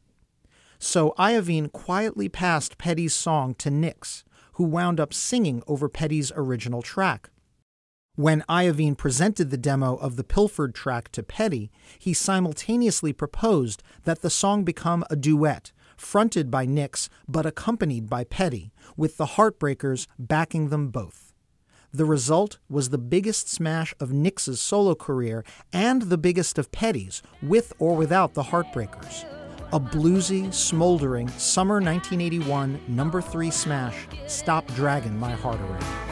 So 0.79 1.13
Iovine 1.19 1.73
quietly 1.73 2.29
passed 2.29 2.79
Petty's 2.79 3.15
song 3.15 3.57
to 3.57 3.69
Nicks, 3.69 4.23
who 4.53 4.63
wound 4.63 5.01
up 5.01 5.13
singing 5.13 5.65
over 5.67 5.89
Petty's 5.89 6.31
original 6.37 6.83
track. 6.83 7.31
When 8.15 8.45
Iovine 8.49 8.97
presented 8.97 9.51
the 9.51 9.57
demo 9.57 9.97
of 9.97 10.15
the 10.15 10.23
Pilfered 10.23 10.73
track 10.73 11.11
to 11.11 11.25
Petty, 11.25 11.73
he 11.99 12.15
simultaneously 12.15 13.13
proposed 13.13 13.83
that 14.05 14.23
the 14.23 14.31
song 14.31 14.63
become 14.63 15.03
a 15.11 15.17
duet 15.17 15.73
fronted 16.01 16.51
by 16.51 16.67
Nicks 16.67 17.09
but 17.29 17.47
accompanied 17.47 18.09
by 18.09 18.25
Petty, 18.25 18.73
with 18.97 19.17
the 19.17 19.37
Heartbreakers 19.37 20.07
backing 20.19 20.69
them 20.71 20.89
both. 20.89 21.33
The 21.93 22.05
result 22.05 22.59
was 22.69 22.89
the 22.89 22.99
biggest 22.99 23.49
smash 23.49 23.95
of 24.01 24.13
Nicks's 24.13 24.61
solo 24.61 24.95
career 24.95 25.45
and 25.73 26.03
the 26.03 26.19
biggest 26.19 26.59
of 26.59 26.73
Petty's, 26.73 27.23
with 27.43 27.73
or 27.79 27.97
without 27.97 28.35
the 28.35 28.45
Heartbreakers. 28.45 29.25
A 29.73 29.79
bluesy, 29.79 30.53
smoldering 30.53 31.29
summer 31.29 31.75
1981 31.75 32.81
number 32.89 33.21
three 33.21 33.51
smash, 33.51 34.07
Stop 34.27 34.67
Dragging 34.75 35.19
My 35.19 35.33
Heart 35.33 35.61
Around. 35.61 36.10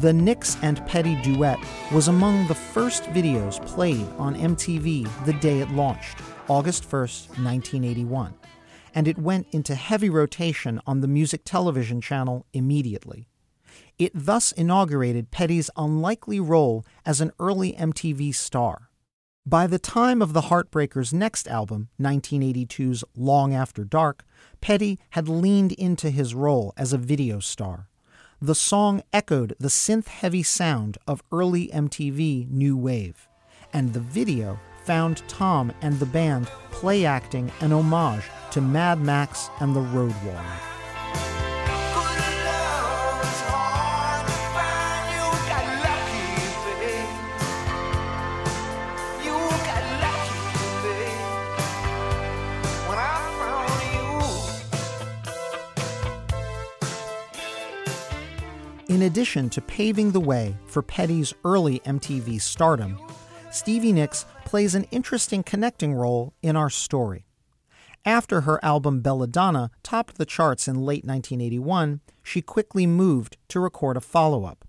The 0.00 0.12
Nicks 0.12 0.56
and 0.62 0.86
Petty 0.86 1.20
duet 1.22 1.58
was 1.92 2.06
among 2.06 2.46
the 2.46 2.54
first 2.54 3.02
videos 3.06 3.60
played 3.66 4.06
on 4.16 4.36
MTV 4.36 5.24
the 5.24 5.32
day 5.32 5.58
it 5.58 5.72
launched, 5.72 6.18
August 6.46 6.88
1st, 6.88 7.28
1981, 7.42 8.32
and 8.94 9.08
it 9.08 9.18
went 9.18 9.48
into 9.50 9.74
heavy 9.74 10.08
rotation 10.08 10.80
on 10.86 11.00
the 11.00 11.08
music 11.08 11.40
television 11.44 12.00
channel 12.00 12.46
immediately. 12.52 13.26
It 13.98 14.12
thus 14.14 14.52
inaugurated 14.52 15.32
Petty's 15.32 15.68
unlikely 15.76 16.38
role 16.38 16.86
as 17.04 17.20
an 17.20 17.32
early 17.40 17.72
MTV 17.72 18.32
star. 18.36 18.90
By 19.44 19.66
the 19.66 19.80
time 19.80 20.22
of 20.22 20.32
the 20.32 20.42
Heartbreakers' 20.42 21.12
next 21.12 21.48
album, 21.48 21.88
1982's 22.00 23.02
Long 23.16 23.52
After 23.52 23.82
Dark, 23.82 24.24
Petty 24.60 25.00
had 25.10 25.28
leaned 25.28 25.72
into 25.72 26.10
his 26.10 26.36
role 26.36 26.72
as 26.76 26.92
a 26.92 26.98
video 26.98 27.40
star. 27.40 27.88
The 28.40 28.54
song 28.54 29.02
echoed 29.12 29.56
the 29.58 29.66
synth 29.66 30.06
heavy 30.06 30.44
sound 30.44 30.96
of 31.08 31.24
early 31.32 31.66
MTV 31.74 32.48
New 32.48 32.76
Wave, 32.76 33.26
and 33.72 33.92
the 33.92 33.98
video 33.98 34.60
found 34.84 35.24
Tom 35.26 35.72
and 35.82 35.98
the 35.98 36.06
band 36.06 36.46
play 36.70 37.04
acting 37.04 37.50
an 37.60 37.72
homage 37.72 38.22
to 38.52 38.60
Mad 38.60 39.00
Max 39.00 39.50
and 39.58 39.74
the 39.74 39.80
Road 39.80 40.14
Warrior. 40.24 40.77
In 58.88 59.02
addition 59.02 59.50
to 59.50 59.60
paving 59.60 60.12
the 60.12 60.20
way 60.20 60.56
for 60.64 60.80
Petty's 60.80 61.34
early 61.44 61.80
MTV 61.80 62.40
stardom, 62.40 62.98
Stevie 63.50 63.92
Nicks 63.92 64.24
plays 64.46 64.74
an 64.74 64.84
interesting 64.90 65.42
connecting 65.42 65.92
role 65.92 66.32
in 66.40 66.56
our 66.56 66.70
story. 66.70 67.26
After 68.06 68.42
her 68.42 68.64
album 68.64 69.02
Belladonna 69.02 69.70
topped 69.82 70.16
the 70.16 70.24
charts 70.24 70.66
in 70.66 70.86
late 70.86 71.04
1981, 71.04 72.00
she 72.22 72.40
quickly 72.40 72.86
moved 72.86 73.36
to 73.48 73.60
record 73.60 73.98
a 73.98 74.00
follow 74.00 74.46
up. 74.46 74.64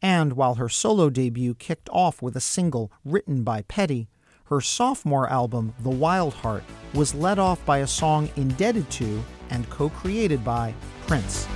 And 0.00 0.32
while 0.32 0.54
her 0.54 0.70
solo 0.70 1.10
debut 1.10 1.54
kicked 1.54 1.90
off 1.92 2.22
with 2.22 2.36
a 2.36 2.40
single 2.40 2.90
written 3.04 3.44
by 3.44 3.60
Petty, 3.62 4.08
her 4.44 4.62
sophomore 4.62 5.28
album, 5.28 5.74
The 5.80 5.90
Wild 5.90 6.32
Heart, 6.32 6.64
was 6.94 7.14
led 7.14 7.38
off 7.38 7.62
by 7.66 7.78
a 7.78 7.86
song 7.86 8.30
indebted 8.36 8.90
to 8.92 9.22
and 9.50 9.68
co 9.68 9.90
created 9.90 10.42
by 10.42 10.72
Prince. 11.06 11.46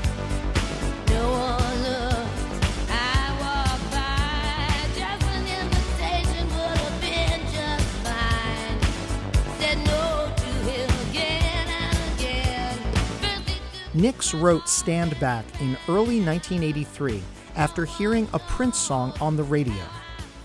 Nicks 13.96 14.34
wrote 14.34 14.68
Stand 14.68 15.18
Back 15.20 15.44
in 15.60 15.78
early 15.88 16.20
1983 16.20 17.22
after 17.54 17.84
hearing 17.84 18.26
a 18.32 18.40
Prince 18.40 18.76
song 18.76 19.14
on 19.20 19.36
the 19.36 19.44
radio. 19.44 19.84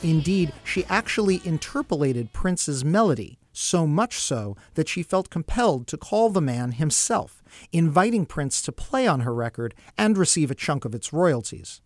Indeed, 0.03 0.53
she 0.63 0.85
actually 0.85 1.41
interpolated 1.43 2.31
Prince's 2.31 2.85
melody, 2.85 3.39
so 3.51 3.88
much 3.88 4.19
so 4.19 4.55
that 4.75 4.88
she 4.88 5.01
felt 5.01 5.31
compelled 5.31 5.88
to 5.88 5.97
call 5.97 6.29
the 6.29 6.39
man 6.41 6.73
himself, 6.73 7.41
inviting 7.71 8.27
Prince 8.27 8.62
to 8.62 8.71
play 8.71 9.07
on 9.07 9.21
her 9.21 9.33
record 9.33 9.73
and 9.97 10.15
receive 10.15 10.51
a 10.51 10.55
chunk 10.55 10.85
of 10.85 10.93
its 10.93 11.12
royalties. 11.12 11.81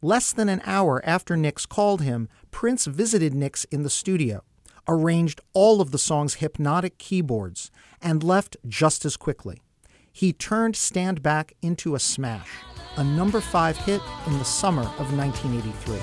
Less 0.00 0.32
than 0.32 0.48
an 0.48 0.62
hour 0.64 1.02
after 1.04 1.36
Nicks 1.36 1.66
called 1.66 2.00
him, 2.00 2.30
Prince 2.50 2.86
visited 2.86 3.34
Nicks 3.34 3.64
in 3.64 3.82
the 3.82 3.90
studio, 3.90 4.42
arranged 4.88 5.42
all 5.52 5.82
of 5.82 5.90
the 5.90 5.98
song's 5.98 6.36
hypnotic 6.36 6.96
keyboards, 6.96 7.70
and 8.00 8.24
left 8.24 8.56
just 8.66 9.04
as 9.04 9.18
quickly 9.18 9.60
he 10.14 10.32
turned 10.32 10.76
Stand 10.76 11.24
Back 11.24 11.54
into 11.60 11.96
a 11.96 11.98
smash, 11.98 12.48
a 12.96 13.02
number 13.02 13.40
five 13.40 13.76
hit 13.76 14.00
in 14.28 14.38
the 14.38 14.44
summer 14.44 14.82
of 14.82 15.12
1983. 15.12 15.98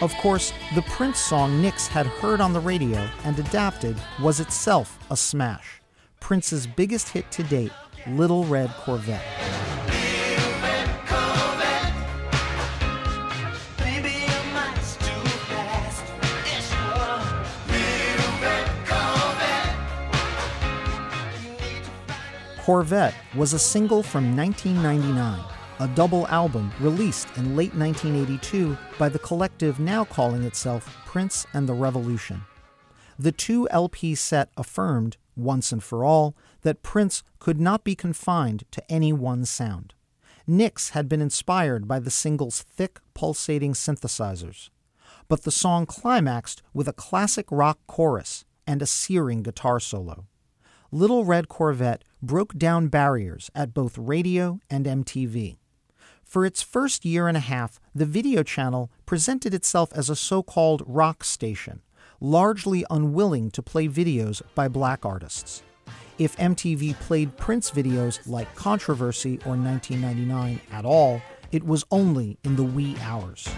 Of 0.00 0.14
course, 0.18 0.52
the 0.76 0.82
Prince 0.82 1.18
song 1.18 1.60
Nicks 1.60 1.88
had 1.88 2.06
heard 2.06 2.40
on 2.40 2.52
the 2.52 2.60
radio 2.60 3.10
and 3.24 3.36
adapted 3.36 4.00
was 4.22 4.38
itself 4.38 4.96
a 5.10 5.16
smash. 5.16 5.77
Prince's 6.20 6.66
biggest 6.66 7.08
hit 7.08 7.30
to 7.32 7.42
date, 7.44 7.72
Little 8.06 8.44
Red 8.44 8.70
Corvette. 8.70 9.24
Corvette 22.68 23.14
was 23.34 23.54
a 23.54 23.58
single 23.58 24.02
from 24.02 24.36
1999, 24.36 25.42
a 25.80 25.88
double 25.94 26.28
album 26.28 26.70
released 26.80 27.28
in 27.38 27.56
late 27.56 27.74
1982 27.74 28.76
by 28.98 29.08
the 29.08 29.18
collective 29.20 29.80
now 29.80 30.04
calling 30.04 30.44
itself 30.44 30.94
Prince 31.06 31.46
and 31.54 31.66
the 31.66 31.72
Revolution. 31.72 32.42
The 33.18 33.32
two 33.32 33.66
LP 33.70 34.14
set 34.14 34.50
affirmed 34.58 35.16
once 35.38 35.72
and 35.72 35.82
for 35.82 36.04
all, 36.04 36.36
that 36.62 36.82
Prince 36.82 37.22
could 37.38 37.60
not 37.60 37.84
be 37.84 37.94
confined 37.94 38.64
to 38.70 38.90
any 38.90 39.12
one 39.12 39.44
sound. 39.44 39.94
Nicks 40.46 40.90
had 40.90 41.08
been 41.08 41.20
inspired 41.20 41.86
by 41.86 41.98
the 41.98 42.10
single's 42.10 42.62
thick, 42.62 43.00
pulsating 43.14 43.74
synthesizers. 43.74 44.70
But 45.28 45.42
the 45.42 45.50
song 45.50 45.84
climaxed 45.84 46.62
with 46.72 46.88
a 46.88 46.92
classic 46.92 47.46
rock 47.50 47.78
chorus 47.86 48.44
and 48.66 48.80
a 48.80 48.86
searing 48.86 49.42
guitar 49.42 49.78
solo. 49.78 50.26
Little 50.90 51.26
Red 51.26 51.48
Corvette 51.48 52.02
broke 52.22 52.54
down 52.54 52.88
barriers 52.88 53.50
at 53.54 53.74
both 53.74 53.98
radio 53.98 54.58
and 54.70 54.86
MTV. 54.86 55.58
For 56.24 56.44
its 56.44 56.62
first 56.62 57.04
year 57.04 57.28
and 57.28 57.36
a 57.36 57.40
half, 57.40 57.78
the 57.94 58.06
video 58.06 58.42
channel 58.42 58.90
presented 59.06 59.52
itself 59.52 59.92
as 59.94 60.10
a 60.10 60.16
so 60.16 60.42
called 60.42 60.82
rock 60.86 61.24
station, 61.24 61.82
largely 62.20 62.84
unwilling 62.90 63.50
to 63.52 63.62
play 63.62 63.88
videos 63.88 64.42
by 64.54 64.68
black 64.68 65.04
artists. 65.04 65.62
If 66.18 66.36
MTV 66.36 66.98
played 67.00 67.36
Prince 67.36 67.70
videos 67.70 68.18
like 68.26 68.52
Controversy 68.56 69.38
or 69.44 69.56
1999 69.56 70.60
at 70.72 70.84
all, 70.84 71.22
it 71.52 71.64
was 71.64 71.84
only 71.90 72.38
in 72.44 72.56
the 72.56 72.64
wee 72.64 72.96
hours. 73.02 73.48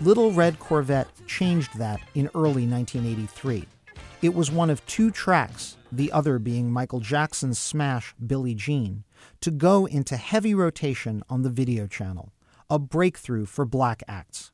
Little 0.00 0.30
Red 0.30 0.60
Corvette 0.60 1.08
changed 1.26 1.76
that 1.76 2.00
in 2.14 2.30
early 2.32 2.68
1983. 2.68 3.66
It 4.22 4.32
was 4.32 4.48
one 4.48 4.70
of 4.70 4.86
two 4.86 5.10
tracks, 5.10 5.76
the 5.90 6.12
other 6.12 6.38
being 6.38 6.70
Michael 6.70 7.00
Jackson's 7.00 7.58
smash 7.58 8.14
Billie 8.24 8.54
Jean, 8.54 9.02
to 9.40 9.50
go 9.50 9.86
into 9.86 10.16
heavy 10.16 10.54
rotation 10.54 11.24
on 11.28 11.42
the 11.42 11.50
video 11.50 11.88
channel, 11.88 12.32
a 12.70 12.78
breakthrough 12.78 13.44
for 13.44 13.64
black 13.64 14.04
acts. 14.06 14.52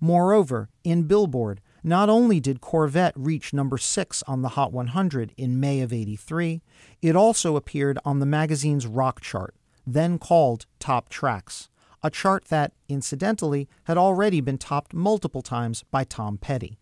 Moreover, 0.00 0.68
in 0.82 1.04
Billboard, 1.04 1.60
not 1.84 2.08
only 2.08 2.40
did 2.40 2.60
Corvette 2.60 3.14
reach 3.14 3.52
number 3.52 3.78
6 3.78 4.24
on 4.24 4.42
the 4.42 4.50
Hot 4.50 4.72
100 4.72 5.32
in 5.36 5.60
May 5.60 5.80
of 5.80 5.92
83, 5.92 6.60
it 7.00 7.14
also 7.14 7.54
appeared 7.54 8.00
on 8.04 8.18
the 8.18 8.26
magazine's 8.26 8.88
rock 8.88 9.20
chart, 9.20 9.54
then 9.86 10.18
called 10.18 10.66
Top 10.80 11.08
Tracks 11.08 11.68
a 12.02 12.10
chart 12.10 12.46
that, 12.46 12.72
incidentally, 12.88 13.68
had 13.84 13.96
already 13.96 14.40
been 14.40 14.58
topped 14.58 14.92
multiple 14.92 15.42
times 15.42 15.84
by 15.90 16.04
Tom 16.04 16.38
Petty. 16.38 16.78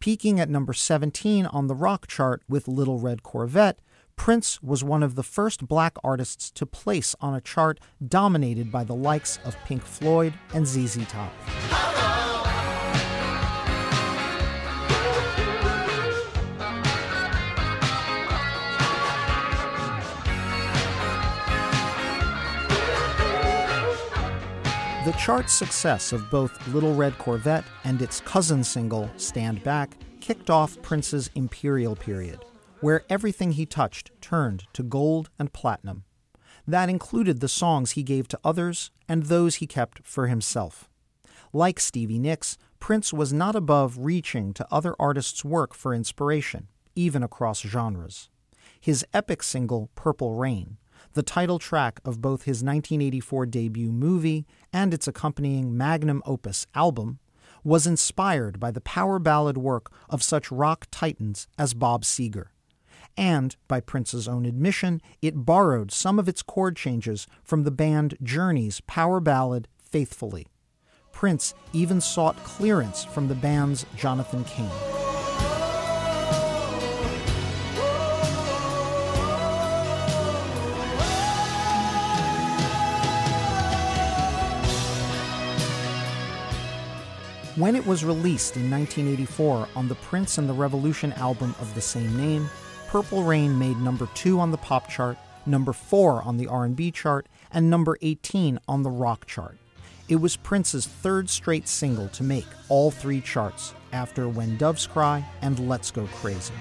Peaking 0.00 0.38
at 0.38 0.48
number 0.48 0.72
17 0.72 1.46
on 1.46 1.66
the 1.66 1.74
rock 1.74 2.06
chart 2.06 2.42
with 2.48 2.68
Little 2.68 2.98
Red 2.98 3.22
Corvette, 3.22 3.80
Prince 4.16 4.62
was 4.62 4.84
one 4.84 5.02
of 5.02 5.14
the 5.14 5.22
first 5.22 5.66
black 5.66 5.96
artists 6.02 6.50
to 6.50 6.66
place 6.66 7.14
on 7.20 7.34
a 7.34 7.40
chart 7.40 7.78
dominated 8.06 8.70
by 8.70 8.84
the 8.84 8.94
likes 8.94 9.38
of 9.44 9.56
Pink 9.64 9.82
Floyd 9.82 10.34
and 10.52 10.66
ZZ 10.66 11.06
Top. 11.08 12.17
The 25.08 25.14
chart 25.14 25.48
success 25.48 26.12
of 26.12 26.30
both 26.30 26.68
Little 26.68 26.94
Red 26.94 27.16
Corvette 27.16 27.64
and 27.84 28.02
its 28.02 28.20
cousin 28.20 28.62
single, 28.62 29.08
Stand 29.16 29.64
Back, 29.64 29.96
kicked 30.20 30.50
off 30.50 30.82
Prince's 30.82 31.30
imperial 31.34 31.96
period, 31.96 32.44
where 32.82 33.06
everything 33.08 33.52
he 33.52 33.64
touched 33.64 34.10
turned 34.20 34.64
to 34.74 34.82
gold 34.82 35.30
and 35.38 35.50
platinum. 35.50 36.04
That 36.66 36.90
included 36.90 37.40
the 37.40 37.48
songs 37.48 37.92
he 37.92 38.02
gave 38.02 38.28
to 38.28 38.40
others 38.44 38.90
and 39.08 39.22
those 39.22 39.54
he 39.54 39.66
kept 39.66 40.06
for 40.06 40.26
himself. 40.26 40.90
Like 41.54 41.80
Stevie 41.80 42.18
Nicks, 42.18 42.58
Prince 42.78 43.10
was 43.10 43.32
not 43.32 43.56
above 43.56 43.96
reaching 43.96 44.52
to 44.52 44.68
other 44.70 44.94
artists' 45.00 45.42
work 45.42 45.72
for 45.72 45.94
inspiration, 45.94 46.68
even 46.94 47.22
across 47.22 47.62
genres. 47.62 48.28
His 48.78 49.06
epic 49.14 49.42
single, 49.42 49.88
Purple 49.94 50.34
Rain, 50.34 50.76
the 51.18 51.22
title 51.24 51.58
track 51.58 51.98
of 52.04 52.22
both 52.22 52.44
his 52.44 52.62
1984 52.62 53.44
debut 53.46 53.90
movie 53.90 54.46
and 54.72 54.94
its 54.94 55.08
accompanying 55.08 55.76
magnum 55.76 56.22
opus 56.24 56.64
album, 56.76 57.18
was 57.64 57.88
inspired 57.88 58.60
by 58.60 58.70
the 58.70 58.80
power 58.80 59.18
ballad 59.18 59.58
work 59.58 59.90
of 60.08 60.22
such 60.22 60.52
rock 60.52 60.86
titans 60.92 61.48
as 61.58 61.74
Bob 61.74 62.04
Seger 62.04 62.46
and, 63.18 63.56
by 63.66 63.80
Prince's 63.80 64.28
own 64.28 64.46
admission, 64.46 65.02
it 65.20 65.44
borrowed 65.44 65.90
some 65.90 66.20
of 66.20 66.28
its 66.28 66.40
chord 66.40 66.76
changes 66.76 67.26
from 67.42 67.64
the 67.64 67.72
band 67.72 68.16
Journey's 68.22 68.80
power 68.82 69.18
ballad 69.18 69.66
Faithfully. 69.82 70.46
Prince 71.10 71.52
even 71.72 72.00
sought 72.00 72.36
clearance 72.44 73.04
from 73.04 73.26
the 73.26 73.34
band's 73.34 73.84
Jonathan 73.96 74.44
Cain. 74.44 75.07
When 87.58 87.74
it 87.74 87.84
was 87.84 88.04
released 88.04 88.56
in 88.56 88.70
1984 88.70 89.66
on 89.74 89.88
the 89.88 89.96
Prince 89.96 90.38
and 90.38 90.48
the 90.48 90.52
Revolution 90.52 91.12
album 91.14 91.56
of 91.60 91.74
the 91.74 91.80
same 91.80 92.16
name, 92.16 92.48
Purple 92.86 93.24
Rain 93.24 93.58
made 93.58 93.78
number 93.78 94.08
2 94.14 94.38
on 94.38 94.52
the 94.52 94.56
pop 94.56 94.88
chart, 94.88 95.18
number 95.44 95.72
4 95.72 96.22
on 96.22 96.36
the 96.36 96.46
R&B 96.46 96.92
chart, 96.92 97.26
and 97.50 97.68
number 97.68 97.98
18 98.00 98.60
on 98.68 98.84
the 98.84 98.90
rock 98.90 99.26
chart. 99.26 99.58
It 100.08 100.20
was 100.20 100.36
Prince's 100.36 100.86
third 100.86 101.28
straight 101.28 101.66
single 101.66 102.06
to 102.10 102.22
make 102.22 102.46
all 102.68 102.92
three 102.92 103.20
charts 103.20 103.74
after 103.92 104.28
When 104.28 104.56
Doves 104.56 104.86
Cry 104.86 105.24
and 105.42 105.68
Let's 105.68 105.90
Go 105.90 106.06
Crazy. 106.14 106.54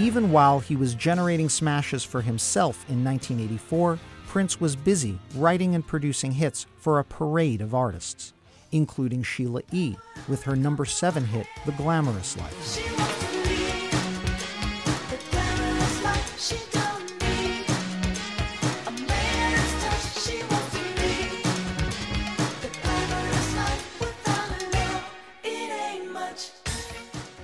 Even 0.00 0.32
while 0.32 0.60
he 0.60 0.76
was 0.76 0.94
generating 0.94 1.50
smashes 1.50 2.02
for 2.04 2.22
himself 2.22 2.88
in 2.88 3.04
1984, 3.04 3.98
Prince 4.28 4.58
was 4.58 4.74
busy 4.74 5.18
writing 5.34 5.74
and 5.74 5.86
producing 5.86 6.32
hits 6.32 6.64
for 6.78 6.98
a 6.98 7.04
parade 7.04 7.60
of 7.60 7.74
artists, 7.74 8.32
including 8.72 9.22
Sheila 9.22 9.60
E. 9.72 9.96
with 10.26 10.44
her 10.44 10.56
number 10.56 10.86
seven 10.86 11.26
hit, 11.26 11.46
The 11.66 11.72
Glamorous 11.72 12.34
Life. 12.38 12.78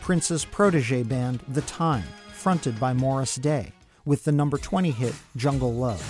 Prince's 0.01 0.47
protege 0.47 1.03
band, 1.03 1.41
The 1.49 1.63
Time, 1.63 2.05
fronted 2.47 2.79
by 2.79 2.93
Morris 2.93 3.35
Day, 3.35 3.73
with 4.05 4.23
the 4.23 4.31
number 4.31 4.57
20 4.57 4.93
hit 4.93 5.15
Jungle 5.37 5.75
Love. 5.75 6.01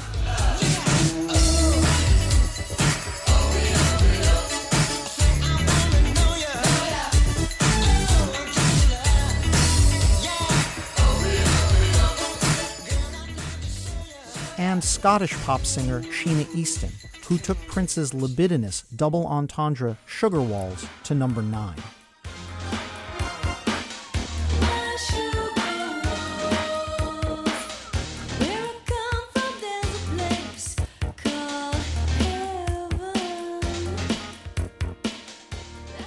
and 14.58 14.84
Scottish 14.84 15.32
pop 15.44 15.64
singer 15.64 16.02
Sheena 16.02 16.54
Easton, 16.54 16.92
who 17.28 17.38
took 17.38 17.56
Prince's 17.66 18.12
libidinous 18.12 18.82
double 18.94 19.26
entendre 19.26 19.96
Sugar 20.04 20.42
Walls 20.42 20.86
to 21.04 21.14
number 21.14 21.40
9. 21.40 21.76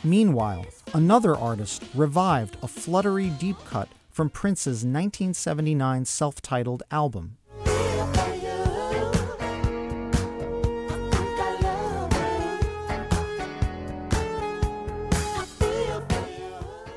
Meanwhile, 0.09 0.65
another 0.95 1.37
artist 1.37 1.83
revived 1.93 2.57
a 2.63 2.67
fluttery 2.67 3.29
deep 3.29 3.57
cut 3.63 3.87
from 4.09 4.31
Prince's 4.31 4.83
1979 4.83 6.03
self 6.03 6.41
titled 6.41 6.81
album. 6.89 7.37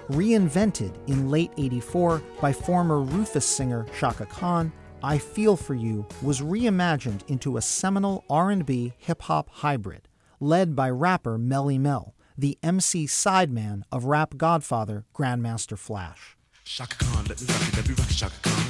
Reinvented 0.09 0.95
in 1.07 1.31
late 1.31 1.53
84 1.59 2.23
by 2.41 2.51
former 2.51 3.01
Rufus 3.01 3.45
singer 3.45 3.85
Chaka 3.99 4.25
Khan, 4.25 4.73
I 5.03 5.19
Feel 5.19 5.59
For 5.59 5.75
You 5.75 6.07
was 6.23 6.41
reimagined 6.41 7.29
into 7.29 7.59
a 7.59 7.63
seminal 7.63 8.25
R&B 8.31 8.95
hip-hop 8.97 9.51
hybrid, 9.51 10.09
led 10.41 10.75
by 10.75 10.89
rapper 10.89 11.37
Melle 11.37 11.79
Mel, 11.79 12.15
the 12.37 12.59
MC 12.63 13.07
sideman 13.07 13.83
of 13.91 14.05
rap 14.05 14.37
godfather 14.37 15.05
Grandmaster 15.15 15.79
Flash. 15.79 16.37
Chaka 16.65 16.97
Khan, 16.97 17.25
let 17.29 17.41
me 17.41 17.47
rock 17.49 17.69
it, 17.69 17.77
let 17.77 17.89
me 17.89 17.95
rock 17.95 18.11
it, 18.11 18.15
Chaka 18.17 18.35
Khan. 18.43 18.65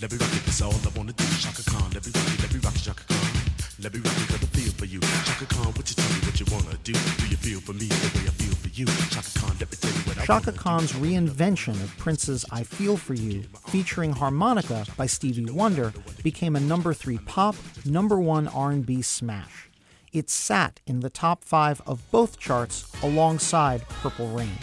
Let 0.00 0.12
me 0.12 0.18
rock 0.18 0.32
it, 0.32 0.44
that's 0.44 0.62
all 0.62 0.72
I 0.72 0.96
wanna 0.96 1.12
do. 1.12 1.24
Chaka 1.38 1.62
Khan, 1.70 1.90
let 1.92 2.06
me 2.06 2.12
rock 2.14 2.28
it, 2.28 2.40
let 2.42 2.54
me 2.54 2.60
rock 2.60 2.74
it, 2.74 2.82
Chaka 2.82 3.04
Khan. 3.04 3.18
Let 3.80 3.94
me 3.94 4.00
rock 4.00 4.16
it, 4.16 4.28
cause 4.28 4.42
I 4.42 4.46
feel 4.46 4.72
for 4.72 4.84
you. 4.84 5.00
Chaka 5.00 5.46
Khan, 5.46 5.66
what 5.74 5.90
you 5.90 5.96
tell 5.96 6.08
me 6.08 6.20
what 6.26 6.40
you 6.40 6.46
wanna 6.52 6.78
do? 6.84 6.92
Do 6.92 7.26
you 7.28 7.36
feel 7.36 7.60
for 7.60 7.72
me 7.72 7.86
the 7.86 8.18
way 8.18 8.24
I 8.26 8.30
feel 8.30 8.54
for 8.54 8.68
you? 8.68 8.86
Chaka 8.86 9.38
Khan, 9.40 9.56
let 9.60 9.70
me 9.70 9.76
tell 9.76 9.90
you 9.90 10.00
what 10.06 10.18
I 10.18 10.24
Chaka 10.24 10.52
Khan's 10.52 10.92
reinvention 10.92 11.74
of 11.82 11.96
Prince's 11.98 12.44
I 12.50 12.62
Feel 12.62 12.96
For 12.96 13.14
You, 13.14 13.42
featuring 13.66 14.12
harmonica 14.12 14.86
by 14.96 15.06
Stevie 15.06 15.50
Wonder, 15.50 15.92
became 16.22 16.56
a 16.56 16.60
number 16.60 16.94
three 16.94 17.18
pop, 17.18 17.56
number 17.84 18.18
one 18.20 18.48
R&B 18.48 19.02
smash 19.02 19.68
it 20.12 20.28
sat 20.28 20.80
in 20.86 21.00
the 21.00 21.10
top 21.10 21.44
five 21.44 21.80
of 21.86 22.10
both 22.10 22.38
charts 22.38 22.90
alongside 23.02 23.88
Purple 23.88 24.28
Rain. 24.28 24.58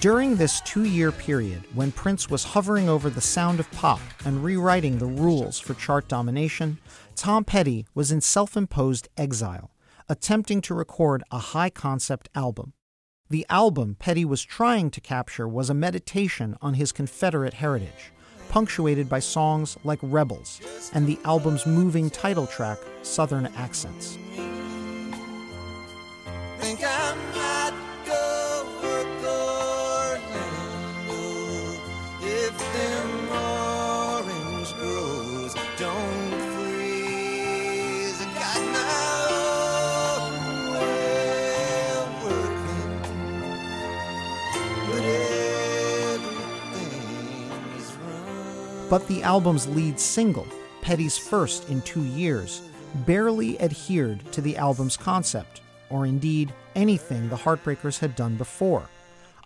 During 0.00 0.36
this 0.36 0.60
two 0.60 0.84
year 0.84 1.10
period, 1.10 1.64
when 1.74 1.90
Prince 1.90 2.30
was 2.30 2.44
hovering 2.44 2.88
over 2.88 3.10
the 3.10 3.20
sound 3.20 3.58
of 3.58 3.68
pop 3.72 3.98
and 4.24 4.44
rewriting 4.44 4.98
the 4.98 5.06
rules 5.06 5.58
for 5.58 5.74
chart 5.74 6.06
domination, 6.06 6.78
Tom 7.16 7.42
Petty 7.44 7.84
was 7.96 8.12
in 8.12 8.20
self 8.20 8.56
imposed 8.56 9.08
exile 9.16 9.72
attempting 10.08 10.60
to 10.62 10.74
record 10.74 11.22
a 11.30 11.38
high 11.38 11.70
concept 11.70 12.28
album. 12.34 12.72
The 13.30 13.44
album 13.50 13.96
Petty 13.98 14.24
was 14.24 14.42
trying 14.42 14.90
to 14.92 15.00
capture 15.00 15.46
was 15.46 15.68
a 15.68 15.74
meditation 15.74 16.56
on 16.62 16.74
his 16.74 16.92
Confederate 16.92 17.54
heritage, 17.54 18.12
punctuated 18.48 19.08
by 19.08 19.18
songs 19.18 19.76
like 19.84 19.98
Rebels 20.02 20.60
and 20.94 21.06
the 21.06 21.18
album's 21.24 21.66
moving 21.66 22.08
title 22.08 22.46
track, 22.46 22.78
Southern 23.02 23.46
Accents. 23.48 24.16
But 48.90 49.06
the 49.06 49.22
album's 49.22 49.66
lead 49.68 50.00
single, 50.00 50.46
Petty's 50.80 51.18
first 51.18 51.68
in 51.68 51.82
two 51.82 52.04
years, 52.04 52.62
barely 53.06 53.60
adhered 53.60 54.30
to 54.32 54.40
the 54.40 54.56
album's 54.56 54.96
concept, 54.96 55.60
or 55.90 56.06
indeed 56.06 56.54
anything 56.74 57.28
the 57.28 57.36
Heartbreakers 57.36 57.98
had 57.98 58.16
done 58.16 58.36
before 58.36 58.88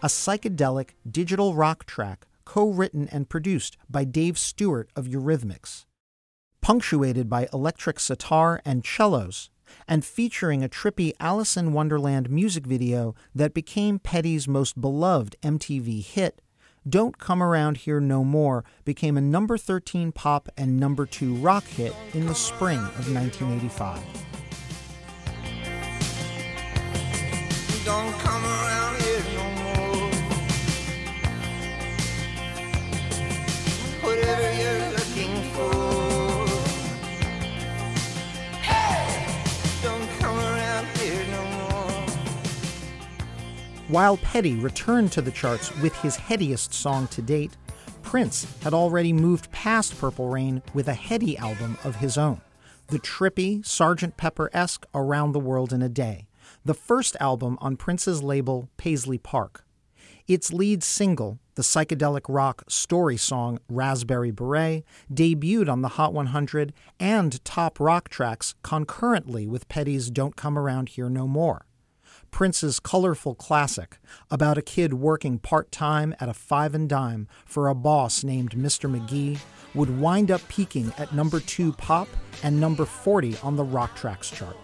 a 0.03 0.07
psychedelic 0.07 0.91
digital 1.09 1.55
rock 1.55 1.87
track 1.87 2.27
co 2.45 2.69
written 2.69 3.09
and 3.09 3.29
produced 3.29 3.77
by 3.89 4.05
Dave 4.05 4.37
Stewart 4.37 4.91
of 4.97 5.07
Eurythmics. 5.07 5.87
Punctuated 6.61 7.31
by 7.31 7.49
electric 7.53 8.01
sitar 8.01 8.61
and 8.65 8.85
cellos, 8.85 9.49
and 9.87 10.05
featuring 10.05 10.63
a 10.63 10.69
trippy 10.69 11.13
Alice 11.21 11.57
in 11.57 11.73
Wonderland 11.73 12.31
music 12.31 12.67
video 12.67 13.15
that 13.35 13.55
became 13.55 13.99
Petty's 13.99 14.49
most 14.49 14.81
beloved 14.81 15.37
MTV 15.43 16.05
hit, 16.05 16.43
Don't 16.89 17.17
Come 17.17 17.41
Around 17.41 17.77
Here 17.79 18.01
No 18.01 18.25
More 18.25 18.65
became 18.85 19.17
a 19.17 19.21
number 19.21 19.57
13 19.57 20.11
pop 20.11 20.49
and 20.57 20.81
number 20.81 21.07
2 21.07 21.37
rock 21.37 21.65
hit 21.65 21.95
in 22.13 22.27
the 22.27 22.35
spring 22.35 22.81
of 22.81 23.13
1985. 23.15 24.23
While 43.93 44.17
Petty 44.17 44.55
returned 44.55 45.13
to 45.13 45.21
the 45.21 45.31
charts 45.31 45.71
with 45.83 45.95
his 45.97 46.17
headiest 46.17 46.73
song 46.73 47.09
to 47.09 47.21
date, 47.21 47.59
Prince 48.01 48.47
had 48.63 48.73
already 48.73 49.13
moved 49.13 49.53
past 49.53 50.01
Purple 50.01 50.31
Rain 50.31 50.63
with 50.73 50.89
a 50.89 50.95
heady 50.95 51.37
album 51.37 51.77
of 51.85 51.97
his 51.97 52.17
own, 52.17 52.41
the 52.87 52.99
trippy 52.99 53.61
Sgt. 53.61 54.17
Pepper 54.17 54.49
esque 54.55 54.87
Around 54.95 55.33
the 55.33 55.41
World 55.41 55.75
in 55.75 55.83
a 55.83 55.91
Day, 55.91 56.27
the 56.65 56.73
first 56.73 57.19
album 57.21 57.59
on 57.61 57.77
Prince's 57.77 58.23
label 58.23 58.71
Paisley 58.79 59.19
Park. 59.19 59.67
Its 60.27 60.55
lead 60.55 60.83
single, 60.83 61.39
the 61.57 61.63
psychedelic 61.63 62.23
rock 62.31 62.65
story 62.69 63.19
song 63.19 63.59
Raspberry 63.69 64.31
Beret, 64.31 64.85
debuted 65.13 65.69
on 65.69 65.83
the 65.83 65.89
Hot 65.89 66.15
100 66.15 66.73
and 66.99 67.45
top 67.45 67.79
rock 67.79 68.09
tracks 68.09 68.55
concurrently 68.63 69.47
with 69.47 69.69
Petty's 69.69 70.11
Don't 70.11 70.35
Come 70.35 70.59
Around 70.59 70.89
Here 70.89 71.11
No 71.11 71.29
More. 71.29 71.67
Prince's 72.33 72.81
colorful 72.81 73.35
classic 73.35 73.99
about 74.31 74.59
a 74.59 74.63
kid 74.63 74.95
working 74.95 75.39
part 75.39 75.71
time 75.71 76.17
at 76.19 76.31
a 76.31 76.35
five 76.35 76.75
and 76.75 76.89
dime 76.89 77.29
for 77.45 77.69
a 77.69 77.75
boss 77.75 78.25
named 78.25 78.53
Mr. 78.53 78.91
McGee 78.91 79.39
would 79.75 80.01
wind 80.01 80.31
up 80.31 80.41
peaking 80.49 80.93
at 80.99 81.15
number 81.15 81.39
two 81.39 81.73
pop 81.75 82.09
and 82.43 82.59
number 82.59 82.87
40 82.87 83.37
on 83.43 83.57
the 83.57 83.65
Rock 83.65 83.95
Tracks 83.95 84.31
chart. 84.31 84.57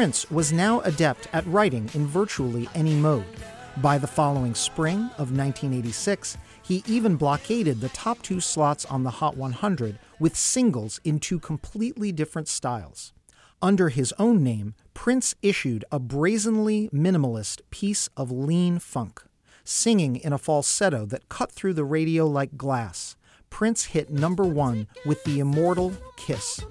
Prince 0.00 0.30
was 0.30 0.50
now 0.50 0.80
adept 0.80 1.28
at 1.34 1.46
writing 1.46 1.90
in 1.92 2.06
virtually 2.06 2.66
any 2.74 2.94
mode. 2.94 3.36
By 3.82 3.98
the 3.98 4.06
following 4.06 4.54
spring 4.54 5.10
of 5.18 5.30
1986, 5.30 6.38
he 6.62 6.82
even 6.86 7.16
blockaded 7.16 7.82
the 7.82 7.90
top 7.90 8.22
two 8.22 8.40
slots 8.40 8.86
on 8.86 9.02
the 9.02 9.10
Hot 9.10 9.36
100 9.36 9.98
with 10.18 10.34
singles 10.34 11.02
in 11.04 11.20
two 11.20 11.38
completely 11.38 12.12
different 12.12 12.48
styles. 12.48 13.12
Under 13.60 13.90
his 13.90 14.14
own 14.18 14.42
name, 14.42 14.74
Prince 14.94 15.34
issued 15.42 15.84
a 15.92 15.98
brazenly 15.98 16.88
minimalist 16.94 17.60
piece 17.68 18.08
of 18.16 18.32
lean 18.32 18.78
funk. 18.78 19.20
Singing 19.64 20.16
in 20.16 20.32
a 20.32 20.38
falsetto 20.38 21.04
that 21.04 21.28
cut 21.28 21.52
through 21.52 21.74
the 21.74 21.84
radio 21.84 22.26
like 22.26 22.56
glass, 22.56 23.16
Prince 23.50 23.84
hit 23.84 24.08
number 24.08 24.44
one 24.44 24.86
with 25.04 25.22
the 25.24 25.40
immortal 25.40 25.92
Kiss. 26.16 26.64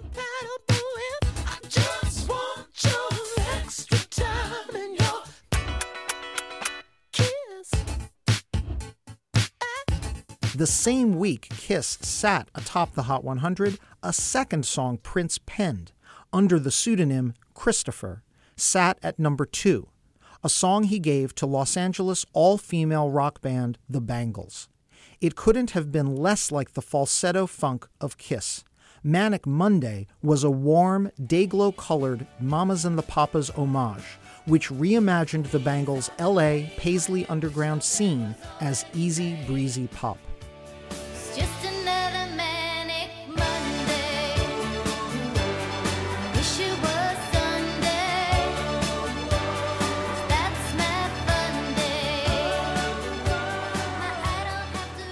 The 10.59 10.67
same 10.67 11.17
week, 11.17 11.47
Kiss 11.51 11.97
sat 12.01 12.49
atop 12.53 12.93
the 12.93 13.03
Hot 13.03 13.23
100, 13.23 13.79
a 14.03 14.11
second 14.11 14.65
song 14.65 14.97
Prince 14.97 15.37
penned 15.45 15.93
under 16.33 16.59
the 16.59 16.69
pseudonym 16.69 17.33
Christopher 17.53 18.23
sat 18.57 18.99
at 19.01 19.17
number 19.17 19.45
two, 19.45 19.87
a 20.43 20.49
song 20.49 20.83
he 20.83 20.99
gave 20.99 21.33
to 21.35 21.45
Los 21.45 21.77
Angeles 21.77 22.25
all 22.33 22.57
female 22.57 23.09
rock 23.09 23.39
band 23.39 23.77
The 23.89 24.01
Bangles. 24.01 24.67
It 25.21 25.37
couldn't 25.37 25.71
have 25.71 25.93
been 25.93 26.17
less 26.17 26.51
like 26.51 26.73
the 26.73 26.81
falsetto 26.81 27.47
funk 27.47 27.87
of 28.01 28.17
Kiss. 28.17 28.65
Manic 29.01 29.47
Monday 29.47 30.07
was 30.21 30.43
a 30.43 30.51
warm, 30.51 31.09
dayglow 31.21 31.71
colored 31.77 32.27
Mamas 32.41 32.83
and 32.83 32.97
the 32.97 33.03
Papas 33.03 33.49
homage, 33.51 34.17
which 34.45 34.67
reimagined 34.67 35.51
the 35.51 35.59
Bangles' 35.59 36.11
LA 36.19 36.63
Paisley 36.75 37.25
Underground 37.27 37.81
scene 37.81 38.35
as 38.59 38.83
easy 38.93 39.39
breezy 39.47 39.87
pop. 39.87 40.17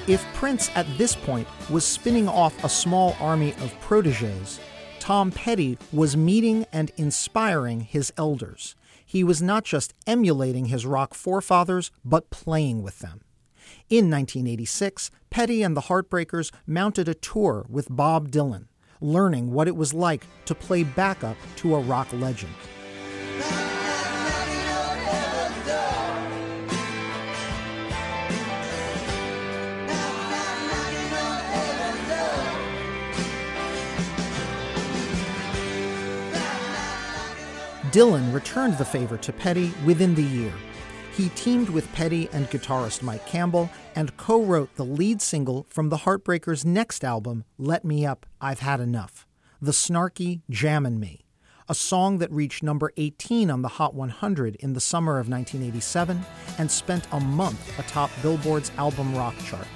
If 0.08 0.26
Prince 0.36 0.72
at 0.74 0.88
this 0.98 1.18
point 1.18 1.50
was 1.70 1.84
spinning 1.84 2.30
off 2.30 2.64
a 2.64 2.70
small 2.70 3.18
army 3.20 3.52
of 3.60 3.78
proteges, 3.82 4.58
Tom 5.00 5.32
Petty 5.32 5.78
was 5.92 6.16
meeting 6.16 6.66
and 6.72 6.94
inspiring 6.96 7.82
his 7.82 8.14
elders. 8.18 8.74
He 9.06 9.22
was 9.22 9.42
not 9.42 9.66
just 9.66 9.94
emulating 10.06 10.68
his 10.68 10.86
rock 10.86 11.14
forefathers, 11.14 11.92
but 12.06 12.30
playing 12.30 12.84
with 12.84 13.00
them. 13.00 13.20
In 13.90 14.10
1986, 14.10 15.12
Petty 15.30 15.62
and 15.64 15.76
the 15.76 15.82
Heartbreakers 15.82 16.52
mounted 16.66 17.08
a 17.08 17.14
tour 17.14 17.66
with 17.70 17.88
Bob 17.90 18.32
Dylan, 18.32 18.68
learning 19.02 19.52
what 19.52 19.68
it 19.68 19.76
was 19.76 19.94
like 19.94 20.26
to 20.46 20.56
play 20.56 20.84
backup 20.84 21.38
to 21.58 21.76
a 21.76 21.80
rock 21.80 22.08
legend. 22.14 22.54
Dylan 37.92 38.32
returned 38.32 38.78
the 38.78 38.86
favor 38.86 39.18
to 39.18 39.34
Petty 39.34 39.72
within 39.84 40.14
the 40.14 40.22
year. 40.22 40.54
He 41.16 41.30
teamed 41.30 41.70
with 41.70 41.92
Petty 41.94 42.30
and 42.32 42.48
guitarist 42.52 43.02
Mike 43.02 43.26
Campbell 43.26 43.72
and 43.98 44.16
co 44.16 44.40
wrote 44.40 44.76
the 44.76 44.86
lead 44.86 45.24
single 45.24 45.66
from 45.70 45.90
the 45.90 45.98
Heartbreakers' 45.98 46.64
next 46.64 47.04
album, 47.04 47.44
Let 47.58 47.84
Me 47.84 48.06
Up, 48.06 48.28
I've 48.40 48.60
Had 48.60 48.80
Enough, 48.80 49.26
the 49.60 49.72
snarky 49.72 50.42
Jammin' 50.52 51.00
Me, 51.00 51.26
a 51.68 51.74
song 51.74 52.20
that 52.20 52.32
reached 52.32 52.62
number 52.62 52.94
18 52.98 53.50
on 53.50 53.64
the 53.64 53.70
Hot 53.70 53.96
100 53.96 54.56
in 54.58 54.74
the 54.74 54.80
summer 54.80 55.14
of 55.14 55.28
1987 55.28 56.22
and 56.60 56.70
spent 56.70 57.08
a 57.12 57.20
month 57.20 57.80
atop 57.80 58.12
Billboard's 58.22 58.72
album 58.78 59.16
rock 59.16 59.34
chart. 59.44 59.68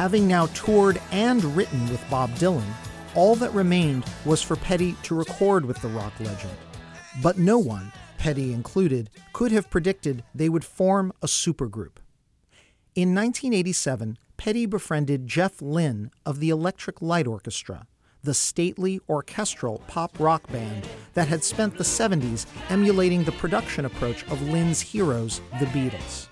Having 0.00 0.28
now 0.28 0.46
toured 0.54 0.98
and 1.12 1.44
written 1.54 1.86
with 1.90 2.02
Bob 2.08 2.30
Dylan, 2.36 2.72
all 3.14 3.36
that 3.36 3.52
remained 3.52 4.06
was 4.24 4.40
for 4.40 4.56
Petty 4.56 4.94
to 5.02 5.14
record 5.14 5.66
with 5.66 5.76
the 5.82 5.88
rock 5.88 6.14
legend. 6.20 6.56
But 7.22 7.36
no 7.36 7.58
one, 7.58 7.92
Petty 8.16 8.54
included, 8.54 9.10
could 9.34 9.52
have 9.52 9.68
predicted 9.68 10.24
they 10.34 10.48
would 10.48 10.64
form 10.64 11.12
a 11.20 11.26
supergroup. 11.26 11.98
In 12.94 13.14
1987, 13.14 14.16
Petty 14.38 14.64
befriended 14.64 15.26
Jeff 15.26 15.60
Lynne 15.60 16.10
of 16.24 16.40
the 16.40 16.48
Electric 16.48 17.02
Light 17.02 17.26
Orchestra, 17.26 17.86
the 18.22 18.32
stately 18.32 19.00
orchestral 19.06 19.82
pop 19.86 20.18
rock 20.18 20.50
band 20.50 20.88
that 21.12 21.28
had 21.28 21.44
spent 21.44 21.76
the 21.76 21.84
70s 21.84 22.46
emulating 22.70 23.24
the 23.24 23.32
production 23.32 23.84
approach 23.84 24.22
of 24.28 24.40
Lynne's 24.40 24.80
heroes, 24.80 25.42
the 25.58 25.66
Beatles. 25.66 26.26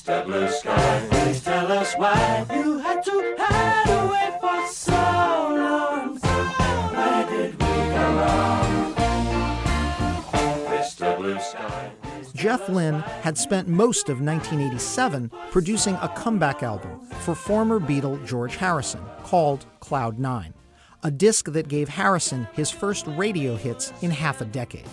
Blue 0.00 0.48
Sky, 0.48 1.06
please 1.10 1.42
tell 1.42 1.70
us 1.70 1.92
why 1.96 2.46
you 2.50 2.78
had 2.78 3.04
to 3.04 3.36
hide 3.38 3.90
away 4.04 4.38
for 4.40 4.66
so 4.72 4.92
long. 4.92 6.18
Did 7.28 7.52
we 7.52 7.58
go 7.58 8.14
wrong? 8.16 8.94
Mr. 10.70 11.16
Blue 11.18 11.38
Sky. 11.38 11.90
Jeff 12.34 12.70
Lynne 12.70 13.00
had 13.20 13.36
spent 13.36 13.68
most 13.68 14.08
of 14.08 14.22
1987 14.22 15.30
producing 15.50 15.96
a 15.96 16.08
comeback 16.08 16.62
album 16.62 17.00
for 17.20 17.34
former 17.34 17.78
Beatle 17.78 18.24
George 18.26 18.56
Harrison 18.56 19.02
called 19.24 19.66
Cloud 19.80 20.18
Nine, 20.18 20.54
a 21.02 21.10
disc 21.10 21.52
that 21.52 21.68
gave 21.68 21.90
Harrison 21.90 22.48
his 22.54 22.70
first 22.70 23.06
radio 23.08 23.56
hits 23.56 23.92
in 24.00 24.10
half 24.10 24.40
a 24.40 24.46
decade. 24.46 24.88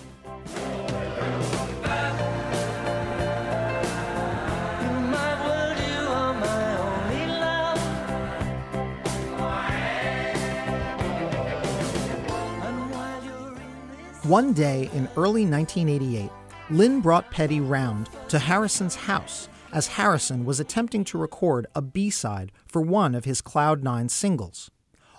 One 14.29 14.53
day 14.53 14.91
in 14.93 15.09
early 15.17 15.43
1988, 15.43 16.29
Lynne 16.69 17.01
brought 17.01 17.31
Petty 17.31 17.59
round 17.59 18.11
to 18.27 18.37
Harrison's 18.37 18.93
house 18.93 19.49
as 19.73 19.87
Harrison 19.87 20.45
was 20.45 20.59
attempting 20.59 21.03
to 21.05 21.17
record 21.17 21.65
a 21.73 21.81
B 21.81 22.11
side 22.11 22.51
for 22.67 22.79
one 22.79 23.15
of 23.15 23.25
his 23.25 23.41
Cloud 23.41 23.83
Nine 23.83 24.07
singles. 24.07 24.69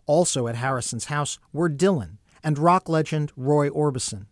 Also 0.07 0.47
at 0.47 0.55
Harrison's 0.55 1.07
house 1.07 1.41
were 1.53 1.69
Dylan 1.69 2.19
and 2.45 2.57
rock 2.57 2.89
legend 2.89 3.33
Roy 3.37 3.69
Orbison. 3.69 4.27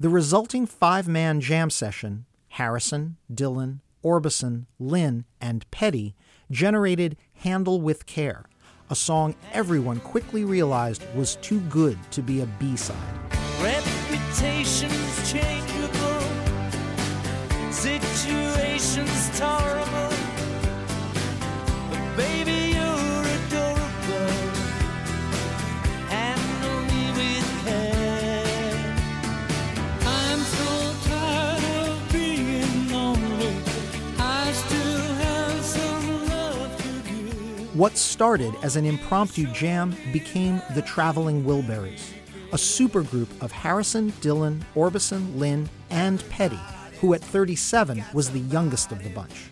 The 0.00 0.08
resulting 0.08 0.64
five 0.64 1.06
man 1.06 1.42
jam 1.42 1.68
session, 1.68 2.24
Harrison, 2.48 3.18
Dylan, 3.30 3.80
Orbison, 4.02 4.64
Lynne, 4.78 5.26
and 5.42 5.70
Petty, 5.70 6.14
generated 6.50 7.18
Handle 7.34 7.82
with 7.82 8.06
Care, 8.06 8.46
a 8.88 8.94
song 8.94 9.34
everyone 9.52 10.00
quickly 10.00 10.42
realized 10.42 11.04
was 11.14 11.36
too 11.36 11.60
good 11.68 11.98
to 12.12 12.22
be 12.22 12.40
a 12.40 12.46
B 12.46 12.76
side. 12.76 13.95
Reputations 14.38 15.32
changeable, 15.32 16.20
situations. 17.72 19.30
But 21.90 22.16
baby, 22.18 22.74
you're 22.74 23.24
adorable. 23.38 24.28
With 27.16 27.64
care. 27.64 28.94
I'm 30.04 30.40
so 30.40 30.94
tired 31.08 31.64
of 31.88 32.12
being 32.12 32.92
lonely. 32.92 33.56
I 34.18 34.52
still 34.52 35.14
have 35.14 35.64
some 35.64 36.28
love 36.28 36.76
to 36.76 36.90
give. 37.08 37.74
What 37.74 37.96
started 37.96 38.54
as 38.62 38.76
an 38.76 38.84
impromptu 38.84 39.46
jam 39.46 39.96
became 40.12 40.60
the 40.74 40.82
Traveling 40.82 41.42
Wilburys 41.42 42.15
a 42.52 42.56
supergroup 42.56 43.28
of 43.42 43.50
Harrison, 43.50 44.12
Dylan, 44.20 44.62
Orbison, 44.74 45.36
Lynne, 45.36 45.68
and 45.90 46.26
Petty, 46.30 46.58
who 47.00 47.12
at 47.14 47.20
37 47.20 48.04
was 48.12 48.30
the 48.30 48.38
youngest 48.40 48.92
of 48.92 49.02
the 49.02 49.10
bunch. 49.10 49.50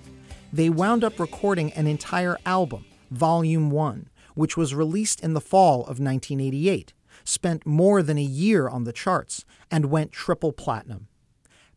They 0.52 0.70
wound 0.70 1.02
up 1.02 1.18
recording 1.18 1.72
an 1.72 1.86
entire 1.86 2.38
album, 2.46 2.84
Volume 3.10 3.70
1, 3.70 4.08
which 4.34 4.56
was 4.56 4.74
released 4.74 5.20
in 5.20 5.34
the 5.34 5.40
fall 5.40 5.80
of 5.80 5.98
1988, 5.98 6.92
spent 7.24 7.66
more 7.66 8.02
than 8.02 8.18
a 8.18 8.22
year 8.22 8.68
on 8.68 8.84
the 8.84 8.92
charts, 8.92 9.44
and 9.70 9.86
went 9.86 10.12
triple 10.12 10.52
platinum. 10.52 11.08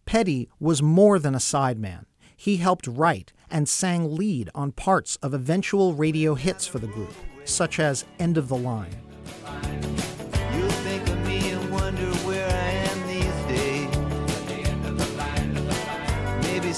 Petty 0.05 0.47
was 0.59 0.81
more 0.81 1.17
than 1.19 1.33
a 1.33 1.39
sideman. 1.39 2.05
He 2.35 2.57
helped 2.57 2.85
write 2.85 3.33
and 3.49 3.67
sang 3.67 4.15
lead 4.15 4.49
on 4.53 4.71
parts 4.71 5.15
of 5.17 5.33
eventual 5.33 5.95
radio 5.95 6.35
hits 6.35 6.67
for 6.67 6.77
the 6.77 6.87
group, 6.87 7.13
such 7.45 7.79
as 7.79 8.05
End 8.19 8.37
of 8.37 8.47
the 8.47 8.57
Line. 8.57 9.06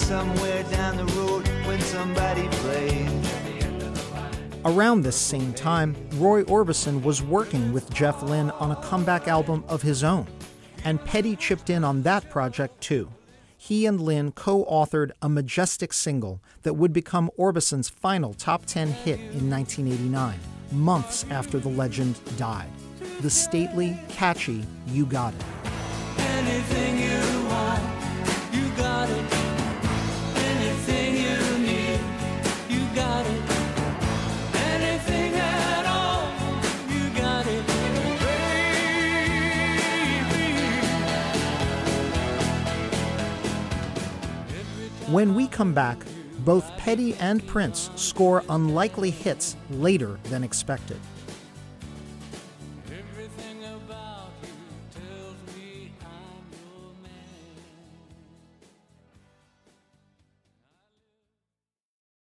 Somewhere 0.09 0.63
down 0.71 0.97
the 0.97 1.05
road 1.13 1.47
when 1.67 1.79
somebody 1.81 2.47
plays. 2.47 3.31
Around 4.65 5.03
this 5.03 5.15
same 5.15 5.53
time, 5.53 5.95
Roy 6.13 6.41
Orbison 6.45 7.03
was 7.03 7.21
working 7.21 7.71
with 7.71 7.93
Jeff 7.93 8.23
Lynne 8.23 8.49
on 8.49 8.71
a 8.71 8.75
comeback 8.77 9.27
album 9.27 9.63
of 9.67 9.83
his 9.83 10.03
own, 10.03 10.25
and 10.83 10.99
Petty 11.05 11.35
chipped 11.35 11.69
in 11.69 11.83
on 11.83 12.01
that 12.01 12.27
project 12.31 12.81
too. 12.81 13.07
He 13.55 13.85
and 13.85 14.01
Lynne 14.01 14.31
co 14.31 14.65
authored 14.65 15.11
a 15.21 15.29
majestic 15.29 15.93
single 15.93 16.41
that 16.63 16.73
would 16.73 16.91
become 16.91 17.29
Orbison's 17.37 17.87
final 17.87 18.33
top 18.33 18.65
10 18.65 18.87
hit 18.87 19.19
in 19.19 19.47
1989, 19.47 20.39
months 20.71 21.23
after 21.29 21.59
the 21.59 21.69
legend 21.69 22.19
died. 22.35 22.71
The 23.21 23.29
stately, 23.29 23.95
catchy 24.09 24.65
You 24.87 25.05
Got 25.05 25.35
It. 25.35 25.45
When 45.11 45.33
we 45.33 45.47
come 45.47 45.73
back, 45.73 45.97
both 46.45 46.69
Petty 46.77 47.15
and 47.15 47.45
Prince 47.47 47.89
score 47.95 48.43
unlikely 48.47 49.09
hits 49.09 49.55
later 49.71 50.19
than 50.25 50.43
expected. 50.43 50.97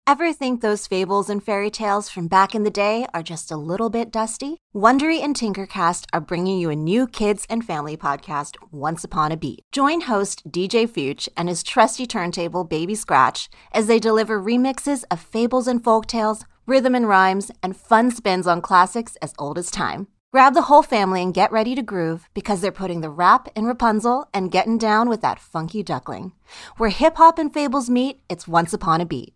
Ever 0.07 0.35
think 0.35 0.61
those 0.61 0.87
fables 0.87 1.31
and 1.31 1.43
fairy 1.43 1.71
tales 1.71 2.11
from 2.11 2.29
back 2.29 2.55
in 2.55 2.63
the 2.63 2.71
day 2.71 3.07
are 3.15 3.23
just 3.23 3.51
a 3.51 3.57
little 3.57 3.89
bit 3.89 4.13
dusty? 4.13 4.59
Wondery 4.77 5.25
and 5.25 5.35
Tinkercast 5.35 6.05
are 6.13 6.21
bringing 6.21 6.59
you 6.59 6.69
a 6.69 6.77
new 6.77 7.07
kids 7.07 7.47
and 7.49 7.65
family 7.65 7.97
podcast, 7.97 8.57
Once 8.71 9.03
Upon 9.03 9.33
a 9.33 9.37
Beat. 9.39 9.63
Join 9.73 10.03
host 10.03 10.47
DJ 10.47 10.87
Fuchs 10.87 11.31
and 11.39 11.49
his 11.49 11.63
trusty 11.63 12.05
turntable 12.05 12.65
Baby 12.65 12.95
Scratch 12.95 13.49
as 13.73 13.87
they 13.87 13.99
deliver 13.99 14.39
remixes 14.39 15.05
of 15.11 15.21
fables 15.21 15.67
and 15.67 15.83
folk 15.83 16.05
tales, 16.05 16.45
rhythm 16.67 16.95
and 16.95 17.09
rhymes, 17.09 17.51
and 17.63 17.75
fun 17.75 18.11
spins 18.11 18.47
on 18.47 18.61
classics 18.61 19.17
as 19.23 19.33
old 19.39 19.57
as 19.57 19.71
time. 19.71 20.09
Grab 20.35 20.53
the 20.53 20.69
whole 20.69 20.83
family 20.83 21.23
and 21.23 21.33
get 21.33 21.51
ready 21.51 21.75
to 21.75 21.83
groove 21.83 22.29
because 22.35 22.61
they're 22.61 22.71
putting 22.71 23.01
the 23.01 23.09
rap 23.09 23.49
in 23.57 23.65
Rapunzel 23.65 24.29
and 24.35 24.53
getting 24.53 24.77
down 24.77 25.09
with 25.09 25.23
that 25.23 25.39
funky 25.39 25.83
duckling. 25.83 26.33
Where 26.77 26.91
hip 26.91 27.17
hop 27.17 27.39
and 27.39 27.51
fables 27.51 27.89
meet, 27.89 28.21
it's 28.29 28.47
Once 28.47 28.75
Upon 28.75 29.01
a 29.01 29.07
Beat. 29.07 29.33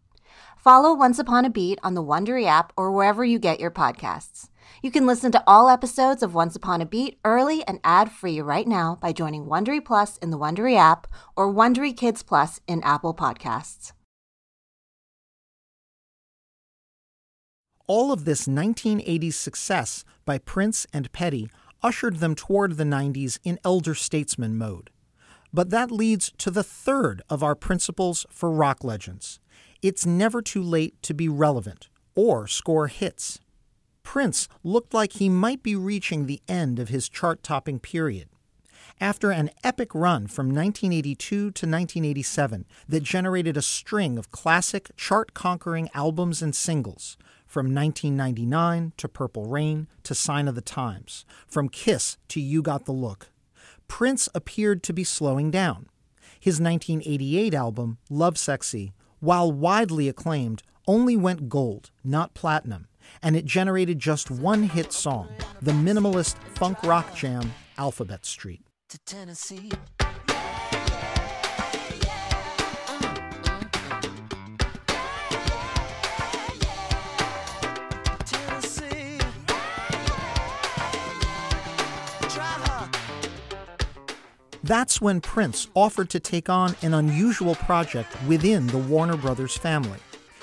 Follow 0.58 0.92
Once 0.92 1.20
Upon 1.20 1.44
a 1.44 1.50
Beat 1.50 1.78
on 1.84 1.94
the 1.94 2.02
Wondery 2.02 2.44
app 2.44 2.72
or 2.76 2.90
wherever 2.90 3.24
you 3.24 3.38
get 3.38 3.60
your 3.60 3.70
podcasts. 3.70 4.48
You 4.82 4.90
can 4.90 5.06
listen 5.06 5.30
to 5.30 5.44
all 5.46 5.68
episodes 5.68 6.20
of 6.20 6.34
Once 6.34 6.56
Upon 6.56 6.80
a 6.80 6.86
Beat 6.86 7.20
early 7.24 7.64
and 7.68 7.78
ad-free 7.84 8.40
right 8.40 8.66
now 8.66 8.98
by 9.00 9.12
joining 9.12 9.46
Wondery 9.46 9.84
Plus 9.84 10.16
in 10.16 10.30
the 10.30 10.38
Wondery 10.38 10.76
app 10.76 11.06
or 11.36 11.54
Wondery 11.54 11.96
Kids 11.96 12.24
Plus 12.24 12.60
in 12.66 12.82
Apple 12.82 13.14
Podcasts. 13.14 13.92
All 17.86 18.10
of 18.10 18.24
this 18.24 18.48
1980s 18.48 19.34
success 19.34 20.04
by 20.24 20.38
Prince 20.38 20.88
and 20.92 21.12
Petty 21.12 21.48
ushered 21.84 22.16
them 22.16 22.34
toward 22.34 22.76
the 22.76 22.84
90s 22.84 23.38
in 23.44 23.60
elder 23.64 23.94
statesman 23.94 24.58
mode. 24.58 24.90
But 25.54 25.70
that 25.70 25.92
leads 25.92 26.32
to 26.38 26.50
the 26.50 26.64
third 26.64 27.22
of 27.30 27.44
our 27.44 27.54
principles 27.54 28.26
for 28.28 28.50
rock 28.50 28.82
legends 28.82 29.38
it's 29.82 30.06
never 30.06 30.42
too 30.42 30.62
late 30.62 31.00
to 31.02 31.14
be 31.14 31.28
relevant 31.28 31.88
or 32.14 32.46
score 32.46 32.88
hits. 32.88 33.38
Prince 34.02 34.48
looked 34.64 34.94
like 34.94 35.14
he 35.14 35.28
might 35.28 35.62
be 35.62 35.76
reaching 35.76 36.26
the 36.26 36.40
end 36.48 36.78
of 36.78 36.88
his 36.88 37.08
chart 37.08 37.42
topping 37.42 37.78
period. 37.78 38.28
After 39.00 39.30
an 39.30 39.50
epic 39.62 39.94
run 39.94 40.26
from 40.26 40.46
1982 40.46 41.36
to 41.36 41.44
1987 41.46 42.66
that 42.88 43.02
generated 43.02 43.56
a 43.56 43.62
string 43.62 44.18
of 44.18 44.32
classic 44.32 44.90
chart 44.96 45.34
conquering 45.34 45.88
albums 45.94 46.42
and 46.42 46.54
singles, 46.54 47.16
from 47.46 47.74
1999 47.74 48.92
to 48.96 49.08
Purple 49.08 49.46
Rain 49.46 49.88
to 50.02 50.14
Sign 50.14 50.48
of 50.48 50.54
the 50.54 50.60
Times, 50.60 51.24
from 51.46 51.68
Kiss 51.68 52.18
to 52.28 52.40
You 52.40 52.60
Got 52.60 52.84
the 52.84 52.92
Look, 52.92 53.30
Prince 53.88 54.28
appeared 54.34 54.82
to 54.82 54.92
be 54.92 55.02
slowing 55.02 55.50
down. 55.50 55.88
His 56.38 56.60
1988 56.60 57.54
album, 57.54 57.98
Lovesexy, 58.10 58.92
while 59.20 59.50
widely 59.50 60.08
acclaimed, 60.08 60.62
only 60.86 61.16
went 61.16 61.48
gold, 61.48 61.90
not 62.02 62.34
platinum, 62.34 62.88
and 63.22 63.36
it 63.36 63.44
generated 63.44 63.98
just 63.98 64.30
one 64.30 64.62
hit 64.64 64.92
song, 64.92 65.28
the 65.60 65.72
minimalist 65.72 66.36
funk 66.56 66.82
rock 66.82 67.14
jam 67.14 67.52
Alphabet 67.76 68.24
Street. 68.24 68.62
That's 84.68 85.00
when 85.00 85.22
Prince 85.22 85.66
offered 85.74 86.10
to 86.10 86.20
take 86.20 86.50
on 86.50 86.76
an 86.82 86.92
unusual 86.92 87.54
project 87.54 88.14
within 88.28 88.66
the 88.66 88.76
Warner 88.76 89.16
Brothers 89.16 89.56
family. 89.56 89.98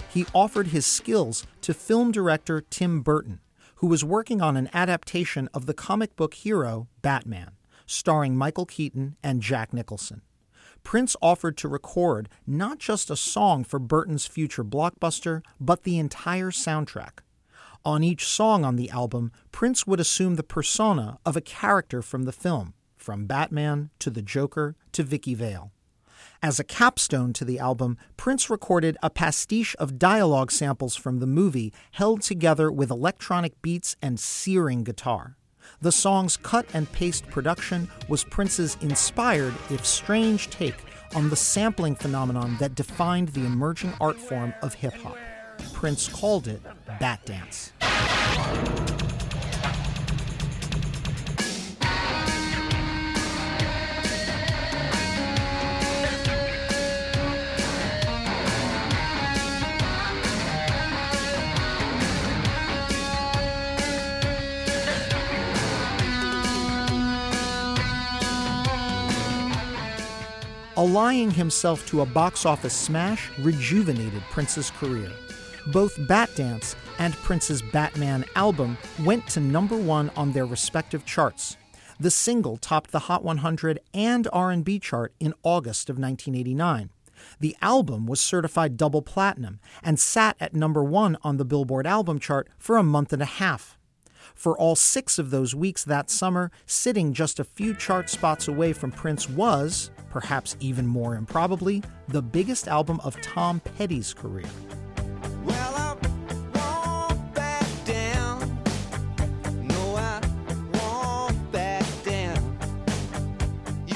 He 0.09 0.25
offered 0.33 0.69
his 0.69 0.87
skills 0.87 1.45
to 1.61 1.75
film 1.75 2.11
director 2.11 2.59
Tim 2.59 3.01
Burton, 3.01 3.39
who 3.75 3.85
was 3.85 4.03
working 4.03 4.41
on 4.41 4.57
an 4.57 4.67
adaptation 4.73 5.47
of 5.53 5.67
the 5.67 5.75
comic 5.75 6.15
book 6.15 6.33
hero 6.33 6.87
Batman, 7.03 7.51
starring 7.85 8.35
Michael 8.35 8.65
Keaton 8.65 9.15
and 9.21 9.43
Jack 9.43 9.73
Nicholson. 9.73 10.23
Prince 10.83 11.15
offered 11.21 11.55
to 11.57 11.67
record 11.67 12.27
not 12.47 12.79
just 12.79 13.11
a 13.11 13.15
song 13.15 13.63
for 13.63 13.77
Burton's 13.77 14.25
future 14.25 14.63
blockbuster, 14.63 15.43
but 15.59 15.83
the 15.83 15.99
entire 15.99 16.49
soundtrack. 16.49 17.19
On 17.85 18.03
each 18.03 18.25
song 18.25 18.65
on 18.65 18.75
the 18.75 18.89
album, 18.89 19.31
Prince 19.51 19.85
would 19.85 19.99
assume 19.99 20.33
the 20.33 20.41
persona 20.41 21.19
of 21.27 21.37
a 21.37 21.41
character 21.41 22.01
from 22.01 22.23
the 22.23 22.31
film, 22.31 22.73
from 23.05 23.27
Batman 23.27 23.91
to 23.99 24.09
the 24.09 24.23
Joker 24.23 24.75
to 24.91 25.03
Vicki 25.03 25.35
Vale. 25.35 25.71
As 26.41 26.59
a 26.59 26.63
capstone 26.63 27.33
to 27.33 27.45
the 27.45 27.59
album, 27.59 27.99
Prince 28.17 28.49
recorded 28.49 28.97
a 29.03 29.11
pastiche 29.11 29.75
of 29.75 29.99
dialogue 29.99 30.51
samples 30.51 30.95
from 30.95 31.19
the 31.19 31.27
movie 31.27 31.71
held 31.91 32.23
together 32.23 32.71
with 32.71 32.89
electronic 32.89 33.61
beats 33.61 33.95
and 34.01 34.19
searing 34.19 34.83
guitar. 34.83 35.37
The 35.81 35.91
song's 35.91 36.35
cut 36.35 36.65
and 36.73 36.91
paste 36.93 37.27
production 37.27 37.89
was 38.09 38.23
Prince's 38.23 38.75
inspired, 38.81 39.53
if 39.69 39.85
strange, 39.85 40.49
take 40.49 40.75
on 41.13 41.29
the 41.29 41.35
sampling 41.35 41.93
phenomenon 41.93 42.57
that 42.59 42.73
defined 42.73 43.29
the 43.29 43.45
emerging 43.45 43.93
art 44.01 44.17
form 44.17 44.51
of 44.63 44.73
hip 44.73 44.95
hop. 44.95 45.17
Prince 45.73 46.07
called 46.07 46.47
it 46.47 46.61
Bat 46.99 47.23
Dance. 47.25 47.71
Allying 70.95 71.29
himself 71.29 71.85
to 71.87 71.99
a 71.99 72.05
box 72.05 72.45
office 72.45 72.73
smash 72.73 73.29
rejuvenated 73.39 74.21
Prince's 74.31 74.71
career. 74.71 75.11
Both 75.67 76.07
Bat 76.07 76.29
Dance 76.35 76.77
and 76.99 77.13
Prince's 77.15 77.61
Batman 77.61 78.23
album 78.37 78.77
went 79.03 79.27
to 79.27 79.41
number 79.41 79.75
1 79.75 80.11
on 80.15 80.31
their 80.31 80.45
respective 80.45 81.03
charts. 81.03 81.57
The 81.99 82.09
single 82.09 82.55
topped 82.55 82.91
the 82.91 83.11
Hot 83.11 83.25
100 83.25 83.81
and 83.93 84.29
R&B 84.31 84.79
chart 84.79 85.13
in 85.19 85.33
August 85.43 85.89
of 85.89 85.97
1989. 85.97 86.91
The 87.41 87.57
album 87.61 88.05
was 88.05 88.21
certified 88.21 88.77
double 88.77 89.01
platinum 89.01 89.59
and 89.83 89.99
sat 89.99 90.37
at 90.39 90.55
number 90.55 90.81
1 90.81 91.17
on 91.23 91.35
the 91.35 91.43
Billboard 91.43 91.85
album 91.85 92.19
chart 92.19 92.47
for 92.57 92.77
a 92.77 92.83
month 92.83 93.11
and 93.11 93.21
a 93.21 93.25
half. 93.25 93.77
For 94.33 94.57
all 94.57 94.77
six 94.77 95.19
of 95.19 95.29
those 95.29 95.53
weeks 95.53 95.83
that 95.83 96.09
summer, 96.09 96.51
sitting 96.65 97.11
just 97.11 97.37
a 97.37 97.43
few 97.43 97.73
chart 97.73 98.09
spots 98.09 98.47
away 98.47 98.71
from 98.71 98.93
Prince 98.93 99.29
was, 99.29 99.91
perhaps 100.15 100.55
even 100.61 100.87
more 100.87 101.13
improbably, 101.13 101.83
the 102.07 102.21
biggest 102.21 102.69
album 102.69 103.01
of 103.03 103.19
Tom 103.19 103.59
Petty's 103.59 104.13
career. 104.13 104.45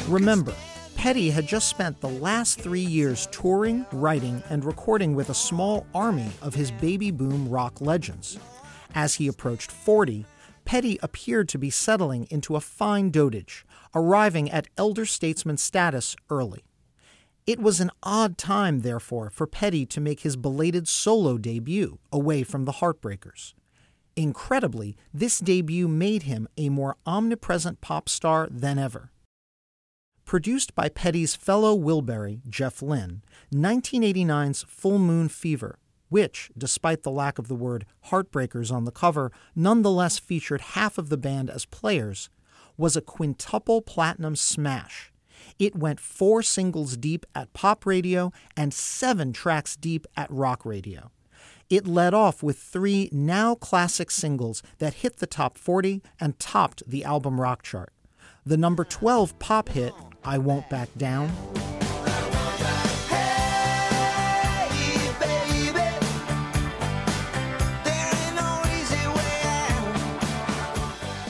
Remember, 0.09 0.53
Petty 0.97 1.29
had 1.29 1.47
just 1.47 1.69
spent 1.69 2.01
the 2.01 2.09
last 2.09 2.59
three 2.59 2.81
years 2.81 3.29
touring, 3.31 3.85
writing, 3.93 4.43
and 4.49 4.65
recording 4.65 5.15
with 5.15 5.29
a 5.29 5.33
small 5.33 5.87
army 5.95 6.31
of 6.41 6.53
his 6.53 6.69
baby 6.69 7.11
boom 7.11 7.47
rock 7.47 7.79
legends. 7.79 8.37
As 8.93 9.15
he 9.15 9.29
approached 9.29 9.71
40, 9.71 10.25
Petty 10.65 10.99
appeared 11.01 11.47
to 11.47 11.57
be 11.57 11.69
settling 11.69 12.27
into 12.29 12.57
a 12.57 12.59
fine 12.59 13.09
dotage, 13.09 13.63
arriving 13.93 14.49
at 14.49 14.67
elder 14.77 15.05
statesman 15.05 15.57
status 15.57 16.15
early. 16.29 16.63
It 17.47 17.59
was 17.59 17.79
an 17.79 17.89
odd 18.03 18.37
time, 18.37 18.81
therefore, 18.81 19.29
for 19.29 19.47
Petty 19.47 19.85
to 19.87 19.99
make 19.99 20.19
his 20.19 20.35
belated 20.35 20.87
solo 20.87 21.37
debut 21.37 21.97
away 22.11 22.43
from 22.43 22.65
the 22.65 22.73
Heartbreakers. 22.73 23.53
Incredibly, 24.15 24.95
this 25.13 25.39
debut 25.39 25.87
made 25.87 26.23
him 26.23 26.47
a 26.57 26.69
more 26.69 26.97
omnipresent 27.05 27.81
pop 27.81 28.09
star 28.09 28.47
than 28.51 28.77
ever. 28.77 29.11
Produced 30.25 30.75
by 30.75 30.89
Petty's 30.89 31.35
fellow 31.35 31.75
Wilbury, 31.75 32.41
Jeff 32.47 32.83
Lynne, 32.83 33.23
1989's 33.51 34.63
Full 34.67 34.99
Moon 34.99 35.27
Fever, 35.27 35.79
which, 36.09 36.51
despite 36.55 37.01
the 37.03 37.09
lack 37.09 37.39
of 37.39 37.47
the 37.47 37.55
word 37.55 37.85
Heartbreakers 38.09 38.71
on 38.71 38.83
the 38.83 38.91
cover, 38.91 39.31
nonetheless 39.55 40.19
featured 40.19 40.61
half 40.61 40.97
of 40.99 41.09
the 41.09 41.17
band 41.17 41.49
as 41.49 41.65
players, 41.65 42.29
was 42.79 42.95
a 42.95 43.01
quintuple 43.01 43.81
platinum 43.81 44.35
smash. 44.35 45.11
It 45.59 45.75
went 45.75 45.99
four 45.99 46.41
singles 46.41 46.95
deep 46.95 47.25
at 47.35 47.53
pop 47.53 47.85
radio 47.85 48.31
and 48.55 48.73
seven 48.73 49.33
tracks 49.33 49.75
deep 49.75 50.07
at 50.15 50.31
rock 50.31 50.65
radio. 50.65 51.11
It 51.69 51.85
led 51.85 52.13
off 52.13 52.41
with 52.41 52.57
three 52.57 53.09
now 53.11 53.53
classic 53.53 54.09
singles 54.09 54.63
that 54.79 54.95
hit 54.95 55.17
the 55.17 55.27
top 55.27 55.57
40 55.57 56.01
and 56.19 56.39
topped 56.39 56.81
the 56.87 57.03
album 57.03 57.39
rock 57.39 57.61
chart. 57.61 57.91
The 58.45 58.57
number 58.57 58.85
12 58.85 59.37
pop 59.37 59.69
hit, 59.69 59.93
I 60.23 60.37
Won't 60.37 60.69
Back 60.69 60.89
Down. 60.97 61.29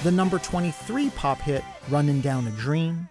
The 0.01 0.11
number 0.11 0.39
23 0.39 1.09
pop 1.09 1.41
hit, 1.41 1.61
Running 1.89 2.21
Down 2.21 2.47
a 2.47 2.51
Dream. 2.51 3.09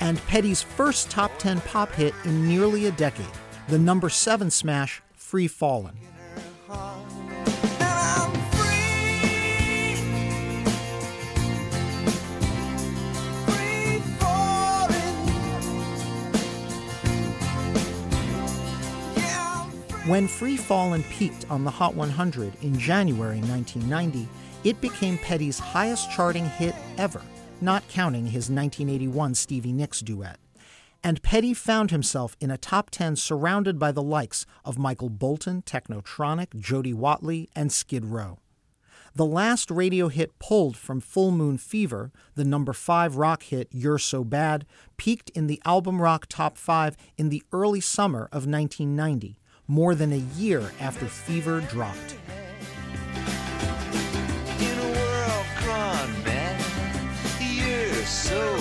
And 0.00 0.18
Petty's 0.26 0.60
first 0.60 1.08
top 1.08 1.30
10 1.38 1.60
pop 1.60 1.92
hit 1.92 2.14
in 2.24 2.48
nearly 2.48 2.86
a 2.86 2.90
decade, 2.90 3.26
the 3.68 3.78
number 3.78 4.08
7 4.08 4.50
smash, 4.50 5.00
Free 5.14 5.46
Fallin'. 5.46 5.94
When 20.06 20.28
Free 20.28 20.56
Fallin' 20.56 21.02
peaked 21.10 21.50
on 21.50 21.64
the 21.64 21.70
Hot 21.72 21.96
100 21.96 22.62
in 22.62 22.78
January 22.78 23.40
1990, 23.40 24.28
it 24.62 24.80
became 24.80 25.18
Petty's 25.18 25.58
highest 25.58 26.12
charting 26.12 26.46
hit 26.46 26.76
ever, 26.96 27.20
not 27.60 27.88
counting 27.88 28.26
his 28.26 28.48
1981 28.48 29.34
Stevie 29.34 29.72
Nicks 29.72 30.02
duet. 30.02 30.38
And 31.02 31.24
Petty 31.24 31.52
found 31.52 31.90
himself 31.90 32.36
in 32.38 32.52
a 32.52 32.56
top 32.56 32.90
10 32.90 33.16
surrounded 33.16 33.80
by 33.80 33.90
the 33.90 34.02
likes 34.02 34.46
of 34.64 34.78
Michael 34.78 35.08
Bolton, 35.08 35.62
Technotronic, 35.62 36.56
Jody 36.56 36.94
Watley, 36.94 37.48
and 37.56 37.72
Skid 37.72 38.04
Row. 38.04 38.38
The 39.16 39.26
last 39.26 39.72
radio 39.72 40.06
hit 40.06 40.38
pulled 40.38 40.76
from 40.76 41.00
Full 41.00 41.32
Moon 41.32 41.58
Fever, 41.58 42.12
the 42.36 42.44
number 42.44 42.72
5 42.72 43.16
rock 43.16 43.42
hit 43.42 43.66
You're 43.72 43.98
So 43.98 44.22
Bad, 44.22 44.66
peaked 44.96 45.30
in 45.30 45.48
the 45.48 45.60
album 45.64 46.00
rock 46.00 46.26
top 46.28 46.56
5 46.56 46.96
in 47.18 47.28
the 47.28 47.42
early 47.50 47.80
summer 47.80 48.26
of 48.26 48.46
1990 48.46 49.36
more 49.68 49.94
than 49.94 50.12
a 50.12 50.24
year 50.36 50.70
after 50.80 51.06
Fever 51.06 51.60
dropped. 51.62 52.16
So 58.06 58.56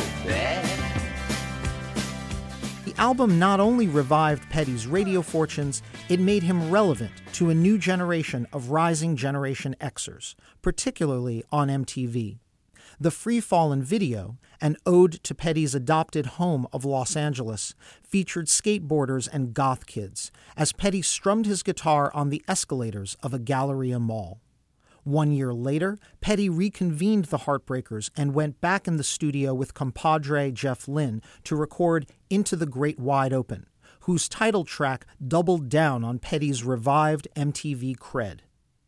the 2.83 2.93
album 2.97 3.37
not 3.37 3.59
only 3.59 3.87
revived 3.87 4.49
Petty's 4.49 4.87
radio 4.87 5.21
fortunes, 5.21 5.83
it 6.09 6.19
made 6.19 6.43
him 6.43 6.71
relevant 6.71 7.11
to 7.33 7.49
a 7.49 7.55
new 7.55 7.77
generation 7.77 8.47
of 8.51 8.71
rising 8.71 9.15
Generation 9.15 9.75
Xers, 9.79 10.35
particularly 10.61 11.43
on 11.51 11.67
MTV. 11.67 12.39
The 12.97 13.11
Free 13.11 13.41
Fallin' 13.41 13.83
video, 13.83 14.37
an 14.61 14.77
ode 14.85 15.21
to 15.23 15.35
Petty's 15.35 15.75
adopted 15.75 16.25
home 16.37 16.65
of 16.71 16.85
Los 16.85 17.17
Angeles, 17.17 17.75
featured 18.01 18.45
skateboarders 18.45 19.27
and 19.31 19.53
goth 19.53 19.85
kids 19.85 20.31
as 20.55 20.71
Petty 20.71 21.01
strummed 21.01 21.45
his 21.45 21.61
guitar 21.61 22.09
on 22.13 22.29
the 22.29 22.41
escalators 22.47 23.17
of 23.21 23.33
a 23.33 23.39
Galleria 23.39 23.99
mall. 23.99 24.39
One 25.03 25.33
year 25.33 25.53
later, 25.53 25.97
Petty 26.21 26.49
reconvened 26.49 27.25
the 27.25 27.39
Heartbreakers 27.39 28.11
and 28.15 28.33
went 28.33 28.61
back 28.61 28.87
in 28.87 28.95
the 28.95 29.03
studio 29.03 29.53
with 29.53 29.73
compadre 29.73 30.51
Jeff 30.51 30.87
Lynne 30.87 31.21
to 31.43 31.57
record 31.57 32.09
Into 32.29 32.55
the 32.55 32.65
Great 32.65 32.97
Wide 32.97 33.33
Open, 33.33 33.67
whose 34.01 34.29
title 34.29 34.63
track 34.63 35.05
doubled 35.27 35.67
down 35.67 36.05
on 36.05 36.17
Petty's 36.17 36.63
revived 36.63 37.27
MTV 37.35 37.97
cred. 37.97 38.39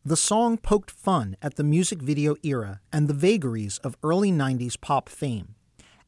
The 0.08 0.16
song 0.16 0.56
poked 0.56 0.90
fun 0.90 1.36
at 1.42 1.56
the 1.56 1.62
music 1.62 2.00
video 2.00 2.34
era 2.42 2.80
and 2.90 3.08
the 3.08 3.12
vagaries 3.12 3.76
of 3.84 3.98
early 4.02 4.32
90s 4.32 4.80
pop 4.80 5.06
fame. 5.06 5.54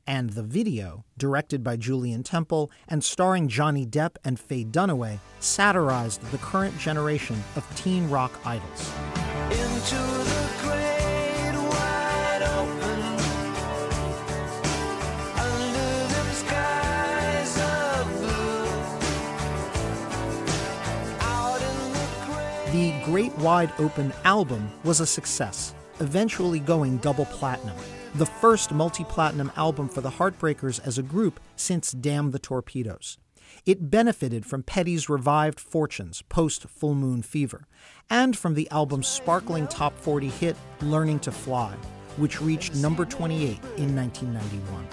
And 0.07 0.31
the 0.31 0.43
video, 0.43 1.05
directed 1.19 1.63
by 1.63 1.77
Julien 1.77 2.23
Temple 2.23 2.71
and 2.89 3.05
starring 3.05 3.47
Johnny 3.47 3.85
Depp 3.85 4.17
and 4.25 4.41
Faye 4.41 4.65
Dunaway, 4.65 5.19
satirized 5.41 6.23
the 6.31 6.39
current 6.39 6.79
generation 6.79 7.45
of 7.57 7.77
teen 7.77 8.09
rock 8.09 8.33
idols. 8.43 8.91
The 22.73 22.95
Great 23.05 23.37
Wide 23.39 23.73
Open 23.81 24.13
album 24.23 24.71
was 24.85 25.01
a 25.01 25.07
success, 25.07 25.75
eventually 25.99 26.61
going 26.61 26.99
double 26.99 27.25
platinum, 27.25 27.77
the 28.15 28.27
first 28.27 28.71
multi 28.71 29.03
platinum 29.03 29.51
album 29.57 29.89
for 29.89 30.01
the 30.01 30.11
Heartbreakers 30.11 30.79
as 30.87 30.97
a 30.97 31.03
group 31.03 31.41
since 31.57 31.91
Damn 31.91 32.31
the 32.31 32.39
Torpedoes. 32.39 33.19
It 33.67 33.91
benefited 33.91 34.47
from 34.47 34.63
Petty's 34.63 35.09
revived 35.09 35.59
fortunes 35.59 36.23
post 36.29 36.69
Full 36.69 36.95
Moon 36.95 37.23
Fever, 37.23 37.67
and 38.09 38.39
from 38.39 38.55
the 38.55 38.71
album's 38.71 39.09
sparkling 39.09 39.67
top 39.67 39.99
40 39.99 40.29
hit 40.29 40.57
Learning 40.81 41.19
to 41.21 41.33
Fly, 41.33 41.75
which 42.19 42.41
reached 42.41 42.77
number 42.77 43.05
28 43.05 43.59
in 43.79 43.97
1991. 43.97 44.87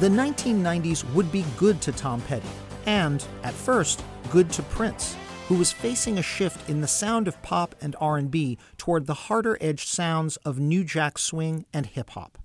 The 0.00 0.08
1990s 0.08 1.04
would 1.14 1.30
be 1.30 1.44
good 1.56 1.80
to 1.82 1.92
Tom 1.92 2.20
Petty, 2.22 2.48
and, 2.84 3.24
at 3.44 3.54
first, 3.54 4.02
good 4.30 4.50
to 4.50 4.62
Prince, 4.64 5.16
who 5.46 5.54
was 5.54 5.70
facing 5.70 6.18
a 6.18 6.22
shift 6.22 6.68
in 6.68 6.80
the 6.80 6.88
sound 6.88 7.28
of 7.28 7.40
pop 7.42 7.76
and 7.80 7.94
R&B 8.00 8.58
toward 8.76 9.06
the 9.06 9.14
harder-edged 9.14 9.86
sounds 9.86 10.36
of 10.38 10.58
new 10.58 10.82
jack 10.82 11.16
swing 11.16 11.64
and 11.72 11.86
hip 11.86 12.10
hop. 12.10 12.38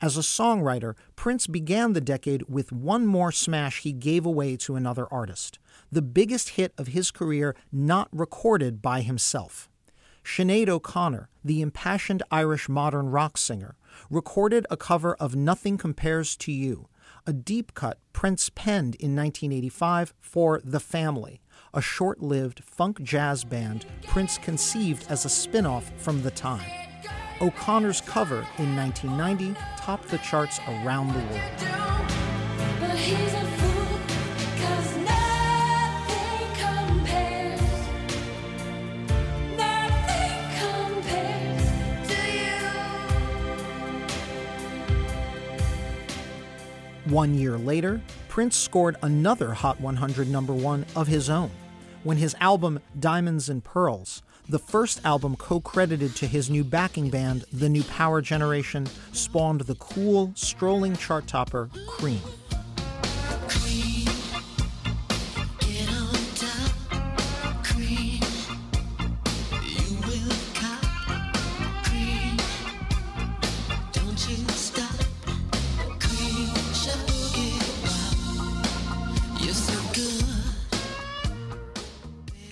As 0.00 0.16
a 0.16 0.20
songwriter, 0.20 0.94
Prince 1.16 1.48
began 1.48 1.92
the 1.92 2.00
decade 2.00 2.44
with 2.48 2.70
one 2.70 3.06
more 3.06 3.32
smash 3.32 3.80
he 3.80 3.92
gave 3.92 4.24
away 4.24 4.56
to 4.58 4.76
another 4.76 5.12
artist, 5.12 5.58
the 5.90 6.02
biggest 6.02 6.50
hit 6.50 6.72
of 6.78 6.86
his 6.88 7.10
career 7.10 7.56
not 7.72 8.08
recorded 8.12 8.80
by 8.80 9.00
himself. 9.00 9.68
Sinead 10.24 10.68
O'Connor, 10.68 11.28
the 11.44 11.60
impassioned 11.62 12.22
Irish 12.30 12.68
modern 12.68 13.08
rock 13.08 13.36
singer, 13.36 13.74
recorded 14.10 14.66
a 14.68 14.76
cover 14.76 15.14
of 15.14 15.36
Nothing 15.36 15.78
Compares 15.78 16.36
to 16.38 16.50
You, 16.52 16.88
a 17.26 17.32
deep 17.32 17.74
cut 17.74 17.98
Prince 18.12 18.50
penned 18.50 18.96
in 18.96 19.14
1985 19.14 20.12
for 20.20 20.60
The 20.64 20.80
Family, 20.80 21.40
a 21.72 21.80
short 21.80 22.20
lived 22.20 22.64
funk 22.64 23.00
jazz 23.02 23.44
band 23.44 23.86
Prince 24.08 24.36
conceived 24.36 25.06
as 25.08 25.24
a 25.24 25.28
spin 25.28 25.64
off 25.64 25.92
from 25.96 26.22
The 26.22 26.32
Time. 26.32 26.68
O'Connor's 27.40 28.00
cover 28.00 28.44
in 28.58 28.76
1990 28.76 29.58
topped 29.76 30.08
the 30.08 30.18
charts 30.18 30.58
around 30.68 31.08
the 31.08 31.20
world. 31.32 31.80
One 47.10 47.34
year 47.34 47.58
later, 47.58 48.00
Prince 48.28 48.54
scored 48.56 48.96
another 49.02 49.52
Hot 49.52 49.80
100 49.80 50.28
number 50.28 50.52
one 50.52 50.86
of 50.94 51.08
his 51.08 51.28
own 51.28 51.50
when 52.04 52.18
his 52.18 52.36
album 52.38 52.78
Diamonds 53.00 53.48
and 53.48 53.64
Pearls, 53.64 54.22
the 54.48 54.60
first 54.60 55.04
album 55.04 55.34
co 55.34 55.58
credited 55.58 56.14
to 56.14 56.28
his 56.28 56.48
new 56.48 56.62
backing 56.62 57.10
band, 57.10 57.46
The 57.52 57.68
New 57.68 57.82
Power 57.82 58.22
Generation, 58.22 58.86
spawned 59.10 59.62
the 59.62 59.74
cool, 59.74 60.30
strolling 60.36 60.94
chart 60.94 61.26
topper 61.26 61.68
Cream. 61.88 62.20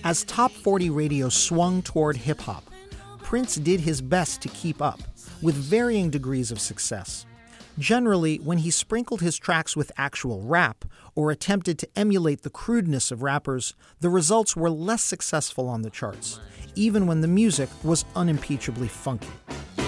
As 0.03 0.23
Top 0.23 0.51
40 0.51 0.89
radio 0.89 1.27
swung 1.27 1.81
toward 1.81 2.15
hip 2.15 2.39
hop, 2.39 2.63
Prince 3.21 3.55
did 3.55 3.81
his 3.81 4.01
best 4.01 4.41
to 4.41 4.49
keep 4.49 4.81
up, 4.81 5.01
with 5.41 5.55
varying 5.55 6.09
degrees 6.09 6.51
of 6.51 6.61
success. 6.61 7.25
Generally, 7.77 8.37
when 8.37 8.59
he 8.59 8.71
sprinkled 8.71 9.19
his 9.19 9.37
tracks 9.37 9.75
with 9.75 9.91
actual 9.97 10.41
rap 10.41 10.85
or 11.15 11.31
attempted 11.31 11.77
to 11.79 11.89
emulate 11.97 12.43
the 12.43 12.49
crudeness 12.49 13.11
of 13.11 13.23
rappers, 13.23 13.73
the 13.99 14.09
results 14.09 14.55
were 14.55 14.69
less 14.69 15.03
successful 15.03 15.67
on 15.67 15.81
the 15.81 15.89
charts, 15.89 16.39
even 16.75 17.05
when 17.05 17.19
the 17.19 17.27
music 17.27 17.69
was 17.83 18.05
unimpeachably 18.15 18.87
funky. 18.87 19.27
Yeah. 19.77 19.83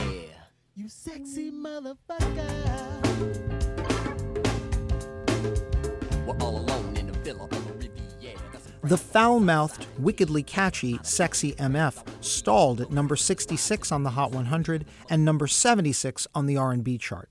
The 8.92 8.98
foul 8.98 9.40
mouthed, 9.40 9.88
wickedly 9.98 10.44
catchy 10.44 11.00
Sexy 11.02 11.54
MF 11.54 12.04
stalled 12.20 12.82
at 12.82 12.92
number 12.92 13.16
66 13.16 13.90
on 13.90 14.04
the 14.04 14.10
Hot 14.10 14.34
100 14.34 14.84
and 15.10 15.24
number 15.24 15.48
76 15.48 16.28
on 16.36 16.46
the 16.46 16.58
R&B 16.58 16.98
chart. 16.98 17.30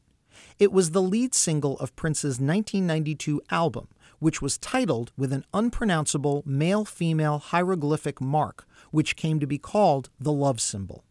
It 0.59 0.73
was 0.73 0.93
the 0.93 1.03
lead 1.03 1.35
single 1.35 1.77
of 1.77 1.95
Prince's 1.97 2.41
1992 2.41 3.43
album, 3.51 3.89
which 4.21 4.41
was 4.41 4.57
titled 4.57 5.13
with 5.19 5.35
an 5.35 5.45
unpronounceable 5.53 6.43
male 6.47 6.87
female 6.87 7.37
hieroglyphic 7.39 8.23
mark, 8.23 8.67
which 8.91 9.15
came 9.15 9.39
to 9.39 9.47
be 9.47 9.59
called 9.59 10.09
the 10.19 10.33
love 10.33 10.63
symbol. 10.63 11.05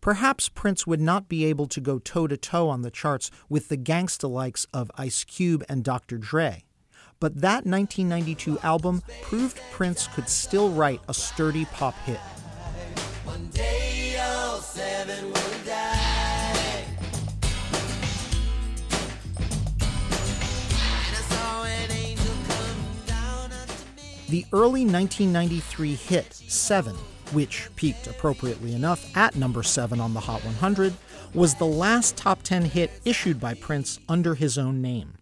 Perhaps 0.00 0.48
Prince 0.48 0.86
would 0.86 1.00
not 1.00 1.28
be 1.28 1.44
able 1.44 1.66
to 1.66 1.80
go 1.80 1.98
toe 1.98 2.28
to 2.28 2.36
toe 2.36 2.68
on 2.68 2.82
the 2.82 2.90
charts 2.92 3.32
with 3.48 3.68
the 3.68 3.76
gangsta 3.76 4.30
likes 4.30 4.64
of 4.72 4.92
Ice 4.96 5.24
Cube 5.24 5.64
and 5.68 5.82
Dr. 5.82 6.18
Dre 6.18 6.62
but 7.22 7.40
that 7.40 7.64
1992 7.64 8.58
album 8.64 9.00
proved 9.22 9.60
Prince 9.70 10.08
could 10.08 10.28
still 10.28 10.70
write 10.70 11.00
a 11.08 11.14
sturdy 11.14 11.64
pop 11.66 11.94
hit. 12.00 12.18
The 24.28 24.44
early 24.52 24.84
1993 24.84 25.94
hit, 25.94 26.34
Seven, 26.34 26.96
which 27.30 27.68
peaked 27.76 28.08
appropriately 28.08 28.74
enough 28.74 29.16
at 29.16 29.36
number 29.36 29.62
7 29.62 30.00
on 30.00 30.12
the 30.12 30.18
Hot 30.18 30.44
100, 30.44 30.92
was 31.34 31.54
the 31.54 31.66
last 31.66 32.16
top 32.16 32.42
10 32.42 32.64
hit 32.64 32.90
issued 33.04 33.38
by 33.38 33.54
Prince 33.54 34.00
under 34.08 34.34
his 34.34 34.58
own 34.58 34.82
name. 34.82 35.21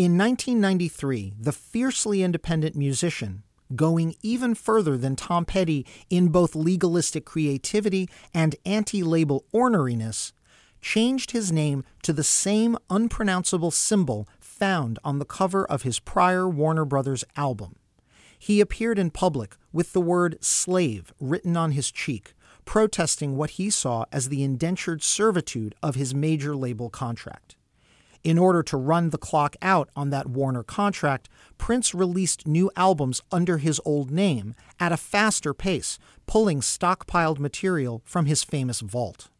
In 0.00 0.16
1993, 0.16 1.34
the 1.38 1.52
fiercely 1.52 2.22
independent 2.22 2.74
musician, 2.74 3.42
going 3.76 4.14
even 4.22 4.54
further 4.54 4.96
than 4.96 5.14
Tom 5.14 5.44
Petty 5.44 5.84
in 6.08 6.28
both 6.28 6.54
legalistic 6.54 7.26
creativity 7.26 8.08
and 8.32 8.56
anti 8.64 9.02
label 9.02 9.44
orneriness, 9.52 10.32
changed 10.80 11.32
his 11.32 11.52
name 11.52 11.84
to 12.02 12.14
the 12.14 12.24
same 12.24 12.78
unpronounceable 12.88 13.70
symbol 13.70 14.26
found 14.40 14.98
on 15.04 15.18
the 15.18 15.26
cover 15.26 15.66
of 15.66 15.82
his 15.82 16.00
prior 16.00 16.48
Warner 16.48 16.86
Brothers 16.86 17.22
album. 17.36 17.76
He 18.38 18.62
appeared 18.62 18.98
in 18.98 19.10
public 19.10 19.58
with 19.70 19.92
the 19.92 20.00
word 20.00 20.42
slave 20.42 21.12
written 21.20 21.58
on 21.58 21.72
his 21.72 21.90
cheek, 21.90 22.32
protesting 22.64 23.36
what 23.36 23.50
he 23.50 23.68
saw 23.68 24.06
as 24.10 24.30
the 24.30 24.42
indentured 24.42 25.02
servitude 25.02 25.74
of 25.82 25.94
his 25.94 26.14
major 26.14 26.56
label 26.56 26.88
contract. 26.88 27.49
In 28.22 28.38
order 28.38 28.62
to 28.64 28.76
run 28.76 29.10
the 29.10 29.18
clock 29.18 29.56
out 29.62 29.88
on 29.96 30.10
that 30.10 30.28
Warner 30.28 30.62
contract, 30.62 31.28
Prince 31.56 31.94
released 31.94 32.46
new 32.46 32.70
albums 32.76 33.22
under 33.32 33.58
his 33.58 33.80
old 33.84 34.10
name 34.10 34.54
at 34.78 34.92
a 34.92 34.98
faster 34.98 35.54
pace, 35.54 35.98
pulling 36.26 36.60
stockpiled 36.60 37.38
material 37.38 38.02
from 38.04 38.26
his 38.26 38.44
famous 38.44 38.80
vault. 38.80 39.30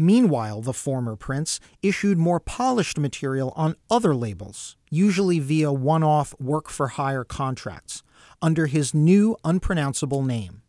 Meanwhile, 0.00 0.62
the 0.62 0.72
former 0.72 1.16
Prince 1.16 1.60
issued 1.82 2.16
more 2.18 2.40
polished 2.40 2.98
material 2.98 3.52
on 3.56 3.74
other 3.90 4.14
labels, 4.14 4.76
usually 4.90 5.40
via 5.40 5.72
one 5.72 6.04
off 6.04 6.34
work 6.38 6.70
for 6.70 6.88
hire 6.88 7.24
contracts, 7.24 8.02
under 8.40 8.66
his 8.66 8.94
new 8.94 9.36
unpronounceable 9.44 10.22
name. 10.22 10.62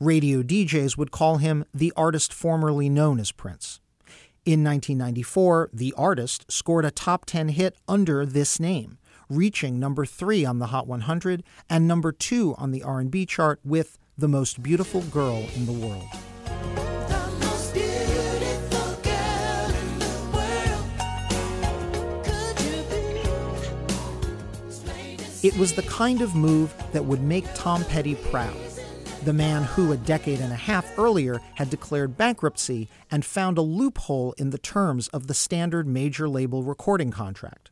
Radio 0.00 0.42
DJs 0.42 0.96
would 0.96 1.10
call 1.10 1.36
him 1.36 1.64
the 1.72 1.92
artist 1.96 2.32
formerly 2.32 2.88
known 2.88 3.20
as 3.20 3.30
Prince. 3.30 3.80
In 4.44 4.64
1994, 4.64 5.70
the 5.72 5.94
artist 5.96 6.50
scored 6.50 6.84
a 6.84 6.90
top 6.90 7.26
10 7.26 7.50
hit 7.50 7.76
under 7.86 8.26
this 8.26 8.58
name, 8.58 8.98
reaching 9.30 9.78
number 9.78 10.04
3 10.04 10.44
on 10.44 10.58
the 10.58 10.66
Hot 10.66 10.88
100 10.88 11.44
and 11.70 11.86
number 11.86 12.10
2 12.10 12.56
on 12.58 12.72
the 12.72 12.82
R&B 12.82 13.24
chart 13.24 13.60
with 13.64 14.00
The 14.18 14.26
Most 14.26 14.60
Beautiful 14.60 15.02
Girl 15.02 15.46
in 15.54 15.66
the 15.66 15.72
World. 15.72 16.08
It 25.44 25.56
was 25.56 25.72
the 25.74 25.84
kind 25.88 26.20
of 26.20 26.34
move 26.34 26.74
that 26.90 27.04
would 27.04 27.22
make 27.22 27.44
Tom 27.54 27.84
Petty 27.84 28.16
proud 28.16 28.71
the 29.24 29.32
man 29.32 29.62
who 29.62 29.92
a 29.92 29.96
decade 29.96 30.40
and 30.40 30.52
a 30.52 30.56
half 30.56 30.98
earlier 30.98 31.40
had 31.54 31.70
declared 31.70 32.16
bankruptcy 32.16 32.88
and 33.08 33.24
found 33.24 33.56
a 33.56 33.62
loophole 33.62 34.32
in 34.36 34.50
the 34.50 34.58
terms 34.58 35.06
of 35.08 35.28
the 35.28 35.34
standard 35.34 35.86
major 35.86 36.28
label 36.28 36.64
recording 36.64 37.12
contract. 37.12 37.70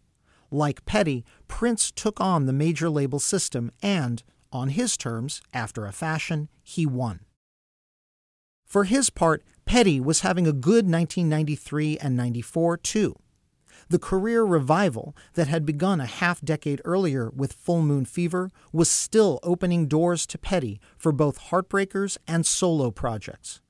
Like 0.52 0.84
Petty, 0.84 1.24
Prince 1.48 1.90
took 1.90 2.20
on 2.20 2.46
the 2.46 2.52
major 2.52 2.88
label 2.88 3.18
system 3.18 3.72
and, 3.82 4.22
on 4.52 4.68
his 4.68 4.96
terms, 4.96 5.42
after 5.52 5.86
a 5.86 5.92
fashion, 5.92 6.48
he 6.62 6.86
won. 6.86 7.20
For 8.64 8.84
his 8.84 9.10
part, 9.10 9.42
Petty 9.64 10.00
was 10.00 10.20
having 10.20 10.46
a 10.46 10.52
good 10.52 10.88
1993 10.88 11.98
and 11.98 12.16
94 12.16 12.76
too. 12.76 13.16
The 13.90 13.98
career 13.98 14.44
revival 14.44 15.16
that 15.34 15.48
had 15.48 15.66
begun 15.66 16.00
a 16.00 16.06
half 16.06 16.40
decade 16.42 16.80
earlier 16.84 17.28
with 17.30 17.52
Full 17.52 17.82
Moon 17.82 18.04
Fever 18.04 18.52
was 18.72 18.88
still 18.88 19.40
opening 19.42 19.88
doors 19.88 20.26
to 20.26 20.38
Petty 20.38 20.80
for 20.96 21.10
both 21.10 21.48
Heartbreakers 21.50 22.16
and 22.28 22.46
solo 22.46 22.92
projects. 22.92 23.60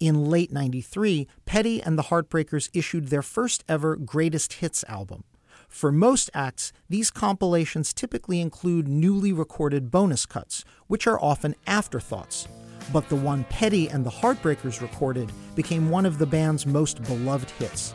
In 0.00 0.24
late 0.24 0.50
93, 0.50 1.28
Petty 1.44 1.82
and 1.82 1.98
the 1.98 2.04
Heartbreakers 2.04 2.70
issued 2.72 3.08
their 3.08 3.20
first 3.20 3.62
ever 3.68 3.94
Greatest 3.96 4.54
Hits 4.54 4.84
album. 4.88 5.24
For 5.68 5.92
most 5.92 6.30
acts, 6.32 6.72
these 6.88 7.10
compilations 7.10 7.92
typically 7.92 8.40
include 8.40 8.88
newly 8.88 9.34
recorded 9.34 9.90
bonus 9.90 10.24
cuts, 10.24 10.64
which 10.86 11.06
are 11.06 11.22
often 11.22 11.54
afterthoughts. 11.66 12.48
But 12.90 13.10
the 13.10 13.16
one 13.16 13.44
Petty 13.50 13.90
and 13.90 14.02
the 14.02 14.10
Heartbreakers 14.10 14.80
recorded 14.80 15.30
became 15.54 15.90
one 15.90 16.06
of 16.06 16.16
the 16.16 16.24
band's 16.24 16.64
most 16.64 17.02
beloved 17.02 17.50
hits. 17.50 17.92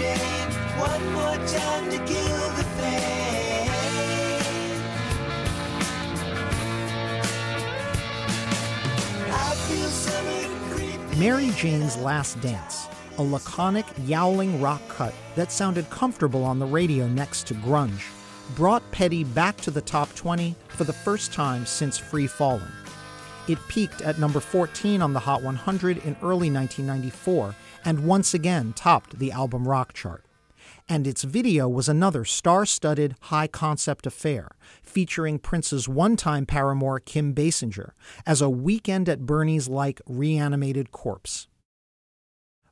One 0.00 1.12
more 1.12 1.46
time 1.48 1.90
to 1.90 1.98
kill 2.06 2.50
the 2.52 2.64
pain. 2.78 3.18
Mary 11.18 11.50
Jane's 11.56 11.96
Last 11.96 12.40
Dance, 12.40 12.86
a 13.16 13.22
laconic, 13.22 13.86
yowling 14.04 14.60
rock 14.60 14.80
cut 14.86 15.12
that 15.34 15.50
sounded 15.50 15.90
comfortable 15.90 16.44
on 16.44 16.60
the 16.60 16.66
radio 16.66 17.08
next 17.08 17.48
to 17.48 17.54
grunge, 17.54 18.04
brought 18.54 18.88
Petty 18.92 19.24
back 19.24 19.56
to 19.56 19.72
the 19.72 19.80
top 19.80 20.14
20 20.14 20.54
for 20.68 20.84
the 20.84 20.92
first 20.92 21.32
time 21.32 21.66
since 21.66 21.98
Free 21.98 22.28
Fallin'. 22.28 22.70
It 23.48 23.58
peaked 23.66 24.02
at 24.02 24.20
number 24.20 24.38
14 24.38 25.02
on 25.02 25.12
the 25.12 25.18
Hot 25.18 25.42
100 25.42 25.96
in 26.04 26.14
early 26.22 26.52
1994 26.52 27.52
and 27.88 28.04
once 28.04 28.34
again 28.34 28.74
topped 28.74 29.18
the 29.18 29.32
album 29.32 29.66
rock 29.66 29.94
chart. 29.94 30.22
And 30.90 31.06
its 31.06 31.22
video 31.24 31.66
was 31.70 31.88
another 31.88 32.22
star 32.26 32.66
studded, 32.66 33.14
high 33.22 33.46
concept 33.46 34.06
affair, 34.06 34.50
featuring 34.82 35.38
Prince's 35.38 35.88
one 35.88 36.14
time 36.14 36.44
paramour 36.44 37.00
Kim 37.00 37.34
Basinger 37.34 37.92
as 38.26 38.42
a 38.42 38.50
weekend 38.50 39.08
at 39.08 39.24
Bernie's 39.24 39.68
like 39.68 40.02
reanimated 40.06 40.92
corpse. 40.92 41.47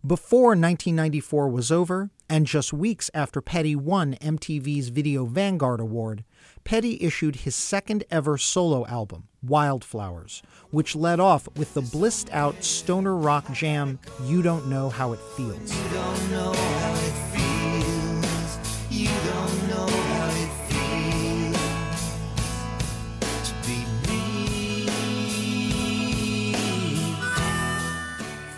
Before 0.07 0.51
1994 0.51 1.49
was 1.49 1.73
over, 1.73 2.11
and 2.29 2.47
just 2.47 2.73
weeks 2.73 3.11
after 3.13 3.41
Petty 3.41 3.75
won 3.75 4.15
MTV's 4.21 4.91
Video 4.91 5.25
Vanguard 5.25 5.81
Award, 5.81 6.23
Petty 6.63 7.03
issued 7.03 7.37
his 7.37 7.57
second 7.57 8.05
ever 8.09 8.39
solo 8.39 8.87
album, 8.87 9.25
Wildflowers, 9.43 10.43
which 10.71 10.95
led 10.95 11.19
off 11.19 11.49
with 11.57 11.75
the 11.75 11.83
blissed 11.83 12.31
out 12.31 12.63
stoner 12.63 13.17
rock 13.17 13.51
jam 13.53 13.99
You 14.23 14.43
Don't 14.43 14.69
Know 14.69 14.91
How 14.91 15.13
It 15.13 15.21
Feels. 15.37 15.73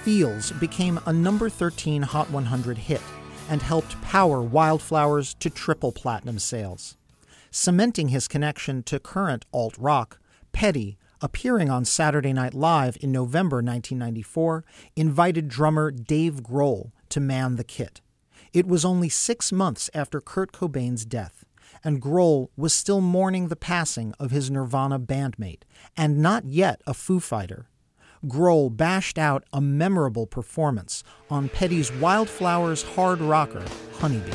Feels 0.09 0.53
became 0.53 0.99
a 1.05 1.13
number 1.13 1.51
13 1.51 2.01
Hot 2.01 2.31
100 2.31 2.79
hit 2.79 3.03
and 3.51 3.61
helped 3.61 4.01
power 4.01 4.41
Wildflowers 4.41 5.35
to 5.35 5.51
triple 5.51 5.93
platinum 5.93 6.39
sales 6.39 6.97
cementing 7.51 8.09
his 8.09 8.27
connection 8.27 8.83
to 8.85 8.99
current 8.99 9.45
alt 9.53 9.77
rock, 9.77 10.19
Petty, 10.51 10.97
appearing 11.21 11.69
on 11.69 11.85
Saturday 11.85 12.33
Night 12.33 12.55
Live 12.55 12.97
in 13.03 13.13
November 13.13 13.57
1994, 13.57 14.65
invited 14.97 15.47
drummer 15.47 15.91
Dave 15.91 16.43
Grohl 16.43 16.93
to 17.11 17.21
man 17.21 17.57
the 17.57 17.63
kit. 17.63 18.01
It 18.55 18.67
was 18.67 18.87
only 18.87 19.11
six 19.11 19.53
months 19.53 19.91
after 19.93 20.23
Kurt 20.23 20.53
Cobain's 20.53 21.05
death, 21.05 21.45
and 21.85 22.01
Grohl 22.01 22.49
was 22.57 22.73
still 22.73 23.03
mourning 23.03 23.49
the 23.49 23.57
passing 23.57 24.15
of 24.19 24.31
his 24.31 24.51
Nirvana 24.51 24.99
bandmate, 24.99 25.65
and 25.99 26.23
not 26.23 26.47
yet 26.47 26.81
a 26.87 26.95
Foo 26.95 27.21
Fighter. 27.21 27.69
Grohl 28.27 28.77
bashed 28.77 29.19
out 29.19 29.45
a 29.53 29.61
memorable 29.61 30.27
performance 30.27 31.05
on 31.31 31.49
Petty's 31.49 31.93
Wildflowers 31.93 32.83
hard 32.83 33.21
rocker, 33.21 33.65
Honeybee. 34.01 34.33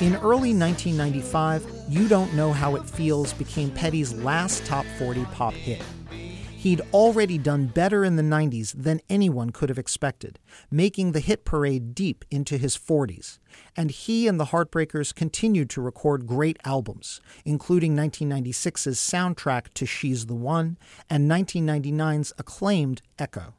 In 0.00 0.16
early 0.16 0.54
1995, 0.54 1.66
You 1.90 2.08
Don't 2.08 2.32
Know 2.32 2.52
How 2.52 2.74
It 2.76 2.88
Feels 2.88 3.34
became 3.34 3.70
Petty's 3.70 4.14
last 4.14 4.64
top 4.64 4.86
40 4.98 5.26
pop 5.26 5.52
hit. 5.52 5.82
He'd 6.60 6.82
already 6.92 7.38
done 7.38 7.68
better 7.68 8.04
in 8.04 8.16
the 8.16 8.22
90s 8.22 8.74
than 8.74 9.00
anyone 9.08 9.48
could 9.48 9.70
have 9.70 9.78
expected, 9.78 10.38
making 10.70 11.12
the 11.12 11.20
hit 11.20 11.46
parade 11.46 11.94
deep 11.94 12.22
into 12.30 12.58
his 12.58 12.76
40s. 12.76 13.38
And 13.74 13.90
he 13.90 14.28
and 14.28 14.38
the 14.38 14.44
Heartbreakers 14.44 15.14
continued 15.14 15.70
to 15.70 15.80
record 15.80 16.26
great 16.26 16.58
albums, 16.66 17.22
including 17.46 17.96
1996's 17.96 19.00
soundtrack 19.00 19.72
to 19.72 19.86
She's 19.86 20.26
the 20.26 20.34
One 20.34 20.76
and 21.08 21.30
1999's 21.30 22.34
acclaimed 22.36 23.00
Echo. 23.18 23.54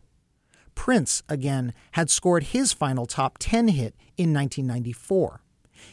Prince, 0.76 1.24
again, 1.28 1.74
had 1.94 2.12
scored 2.12 2.44
his 2.44 2.72
final 2.72 3.08
top 3.08 3.40
10 3.40 3.70
hit 3.70 3.96
in 4.16 4.32
1994 4.32 5.42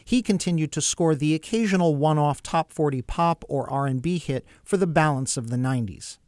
he 0.05 0.21
continued 0.21 0.71
to 0.71 0.81
score 0.81 1.15
the 1.15 1.33
occasional 1.33 1.95
one-off 1.95 2.43
top 2.43 2.71
40 2.71 3.01
pop 3.01 3.43
or 3.49 3.67
R&B 3.67 4.19
hit 4.19 4.45
for 4.63 4.77
the 4.77 4.85
balance 4.85 5.35
of 5.35 5.49
the 5.49 5.57
90s. 5.57 6.19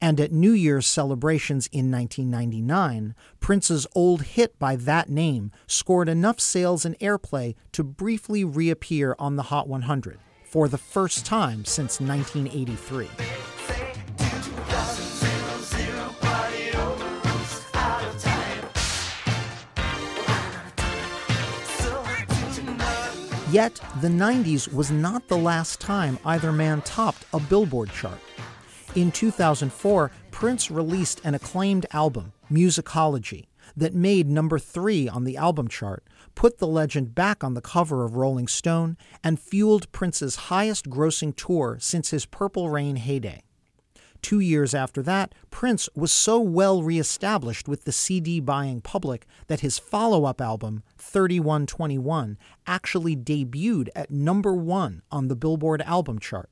And 0.00 0.20
at 0.20 0.30
New 0.30 0.52
Year's 0.52 0.86
celebrations 0.86 1.68
in 1.72 1.90
1999, 1.90 3.14
Prince's 3.40 3.86
old 3.94 4.22
hit 4.22 4.58
by 4.58 4.76
that 4.76 5.08
name 5.08 5.50
scored 5.66 6.08
enough 6.08 6.38
sales 6.38 6.84
and 6.84 6.96
airplay 7.00 7.56
to 7.72 7.82
briefly 7.82 8.44
reappear 8.44 9.16
on 9.18 9.36
the 9.36 9.44
Hot 9.44 9.66
100 9.66 10.18
for 10.44 10.68
the 10.68 10.78
first 10.78 11.26
time 11.26 11.64
since 11.64 12.00
1983. 12.00 13.08
Yet, 23.50 23.80
the 24.02 24.08
90s 24.08 24.72
was 24.72 24.90
not 24.90 25.26
the 25.26 25.38
last 25.38 25.80
time 25.80 26.18
either 26.24 26.52
man 26.52 26.82
topped 26.82 27.24
a 27.32 27.40
Billboard 27.40 27.90
chart. 27.90 28.20
In 28.94 29.12
2004, 29.12 30.10
Prince 30.30 30.70
released 30.70 31.20
an 31.22 31.34
acclaimed 31.34 31.86
album, 31.92 32.32
Musicology, 32.50 33.46
that 33.76 33.94
made 33.94 34.28
number 34.28 34.58
three 34.58 35.08
on 35.08 35.24
the 35.24 35.36
album 35.36 35.68
chart, 35.68 36.04
put 36.34 36.58
the 36.58 36.66
legend 36.66 37.14
back 37.14 37.44
on 37.44 37.54
the 37.54 37.60
cover 37.60 38.04
of 38.04 38.16
Rolling 38.16 38.48
Stone, 38.48 38.96
and 39.22 39.38
fueled 39.38 39.92
Prince's 39.92 40.36
highest 40.36 40.88
grossing 40.88 41.36
tour 41.36 41.76
since 41.80 42.10
his 42.10 42.24
Purple 42.24 42.70
Rain 42.70 42.96
heyday. 42.96 43.42
Two 44.22 44.40
years 44.40 44.74
after 44.74 45.02
that, 45.02 45.34
Prince 45.50 45.88
was 45.94 46.12
so 46.12 46.40
well 46.40 46.82
reestablished 46.82 47.68
with 47.68 47.84
the 47.84 47.92
CD 47.92 48.40
buying 48.40 48.80
public 48.80 49.26
that 49.46 49.60
his 49.60 49.78
follow 49.78 50.24
up 50.24 50.40
album, 50.40 50.82
3121, 50.96 52.38
actually 52.66 53.14
debuted 53.14 53.88
at 53.94 54.10
number 54.10 54.54
one 54.54 55.02
on 55.12 55.28
the 55.28 55.36
Billboard 55.36 55.82
album 55.82 56.18
chart. 56.18 56.50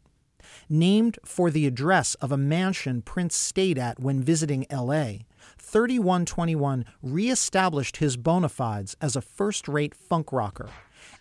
Named 0.69 1.19
for 1.25 1.51
the 1.51 1.67
address 1.67 2.15
of 2.17 2.33
a 2.33 2.37
mansion 2.37 3.03
Prince 3.03 3.37
stayed 3.37 3.79
at 3.79 4.01
when 4.01 4.23
visiting 4.23 4.67
LA, 4.71 5.25
3121 5.59 6.85
reestablished 7.03 7.99
his 7.99 8.17
bona 8.17 8.49
fides 8.49 8.97
as 9.01 9.17
a 9.17 9.21
first 9.21 9.69
rate 9.69 9.95
funk 9.95 10.33
rocker, 10.33 10.69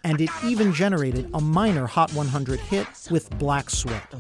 and 0.04 0.22
it 0.22 0.30
even 0.44 0.74
generated 0.74 1.30
a 1.34 1.42
minor 1.42 1.88
Hot 1.88 2.12
100 2.14 2.60
hit 2.60 2.88
with 3.10 3.30
Black 3.38 3.70
Sweat. 3.70 4.14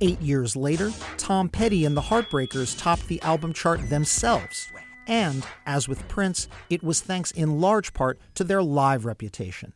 Eight 0.00 0.20
years 0.20 0.54
later, 0.54 0.92
Tom 1.16 1.48
Petty 1.48 1.84
and 1.84 1.96
the 1.96 2.02
Heartbreakers 2.02 2.78
topped 2.78 3.08
the 3.08 3.20
album 3.22 3.52
chart 3.52 3.90
themselves. 3.90 4.70
And, 5.08 5.44
as 5.66 5.88
with 5.88 6.06
Prince, 6.06 6.46
it 6.70 6.84
was 6.84 7.00
thanks 7.00 7.32
in 7.32 7.60
large 7.60 7.92
part 7.94 8.20
to 8.34 8.44
their 8.44 8.62
live 8.62 9.04
reputation. 9.04 9.72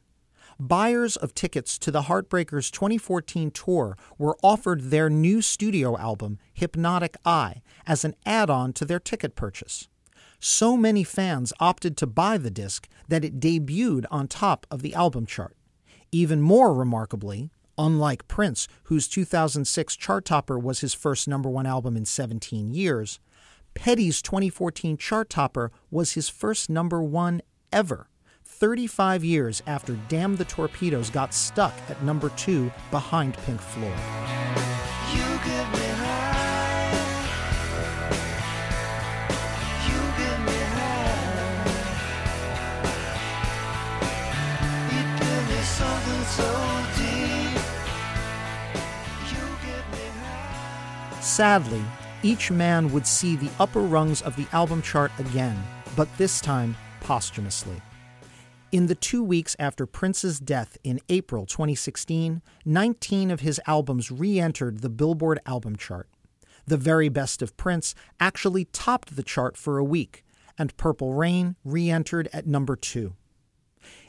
Buyers 0.61 1.17
of 1.17 1.35
tickets 1.35 1.77
to 1.79 1.91
the 1.91 2.03
Heartbreakers 2.03 2.71
2014 2.71 3.51
tour 3.51 3.97
were 4.17 4.37
offered 4.45 4.91
their 4.91 5.11
new 5.11 5.43
studio 5.43 5.99
album, 5.99 6.39
Hypnotic 6.55 7.17
Eye, 7.25 7.61
as 7.85 8.05
an 8.05 8.15
add 8.25 8.49
on 8.49 8.73
to 8.75 8.85
their 8.85 9.01
ticket 9.01 9.35
purchase. 9.35 9.89
So 10.39 10.77
many 10.77 11.03
fans 11.03 11.53
opted 11.59 11.97
to 11.97 12.07
buy 12.07 12.39
the 12.39 12.51
disc 12.51 12.89
that 13.09 13.25
it 13.25 13.41
debuted 13.41 14.05
on 14.09 14.29
top 14.29 14.69
of 14.71 14.83
the 14.83 14.95
album 14.95 15.27
chart. 15.27 15.57
Even 16.13 16.41
more 16.41 16.73
remarkably, 16.73 17.51
Unlike 17.79 18.29
Prince, 18.29 18.69
whose 18.85 19.09
2006 19.09 19.97
chart 19.97 20.25
topper 20.25 20.59
was 20.59 20.81
his 20.81 20.93
first 20.93 21.27
number 21.27 21.49
one 21.49 21.67
album 21.67 21.97
in 21.97 22.05
17 22.05 22.71
years, 22.71 23.19
Petty's 23.75 24.21
2014 24.21 24.99
chart 24.99 25.31
topper 25.31 25.73
was 25.91 26.13
his 26.13 26.29
first 26.29 26.69
number 26.69 27.03
one 27.03 27.41
ever, 27.73 28.09
35 28.45 29.25
years 29.25 29.63
after 29.67 29.99
Damn 30.09 30.37
the 30.37 30.45
Torpedoes 30.45 31.09
got 31.09 31.33
stuck 31.33 31.73
at 31.89 32.03
number 32.03 32.29
two 32.31 32.71
behind 32.91 33.37
Pink 33.39 33.61
Floyd. 33.61 33.93
Sadly, 51.23 51.85
each 52.25 52.51
man 52.51 52.93
would 52.93 53.07
see 53.07 53.37
the 53.37 53.51
upper 53.61 53.81
rungs 53.81 54.23
of 54.23 54.35
the 54.35 54.47
album 54.51 54.83
chart 54.83 55.13
again, 55.21 55.57
but 55.95 56.09
this 56.19 56.41
time 56.41 56.77
posthumously. 57.01 57.81
In 58.73 58.89
the 58.89 58.97
two 58.97 59.23
weeks 59.23 59.55
after 59.61 59.87
Prince's 59.87 60.41
death 60.41 60.77
in 60.83 60.99
April 61.09 61.47
2016, 61.47 62.43
19 62.65 63.31
of 63.31 63.39
his 63.39 63.61
albums 63.69 64.11
re 64.11 64.41
entered 64.41 64.81
the 64.81 64.89
Billboard 64.89 65.39
album 65.47 65.77
chart. 65.77 66.09
The 66.67 66.77
very 66.77 67.09
best 67.09 67.41
of 67.41 67.57
Prince 67.57 67.95
actually 68.19 68.65
topped 68.65 69.15
the 69.15 69.23
chart 69.23 69.57
for 69.57 69.79
a 69.79 69.85
week, 69.85 70.25
and 70.59 70.77
Purple 70.77 71.15
Rain 71.15 71.55
re 71.65 71.89
entered 71.89 72.29
at 72.33 72.49
number 72.49 72.75
two. 72.75 73.15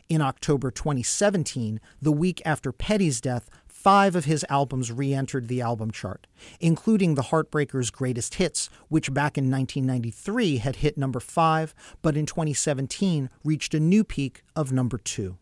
In 0.10 0.22
October 0.22 0.70
2017, 0.70 1.80
the 2.02 2.12
week 2.12 2.42
after 2.44 2.72
Petty's 2.72 3.22
death, 3.22 3.50
Five 3.84 4.16
of 4.16 4.24
his 4.24 4.46
albums 4.48 4.94
re 4.94 5.14
entered 5.14 5.50
the 5.50 5.60
album 5.60 5.92
chart, 5.92 6.26
including 6.62 7.16
the 7.16 7.24
Heartbreakers' 7.24 7.92
Greatest 7.92 8.36
Hits, 8.36 8.70
which 8.88 9.14
back 9.14 9.38
in 9.38 9.52
1993 9.52 10.60
had 10.60 10.78
hit 10.78 10.98
number 10.98 11.20
five, 11.20 11.76
but 12.02 12.16
in 12.16 12.26
2017 12.26 13.30
reached 13.44 13.74
a 13.74 13.82
new 13.82 14.06
peak 14.06 14.42
of 14.56 14.72
number 14.72 14.98
two. 14.98 15.38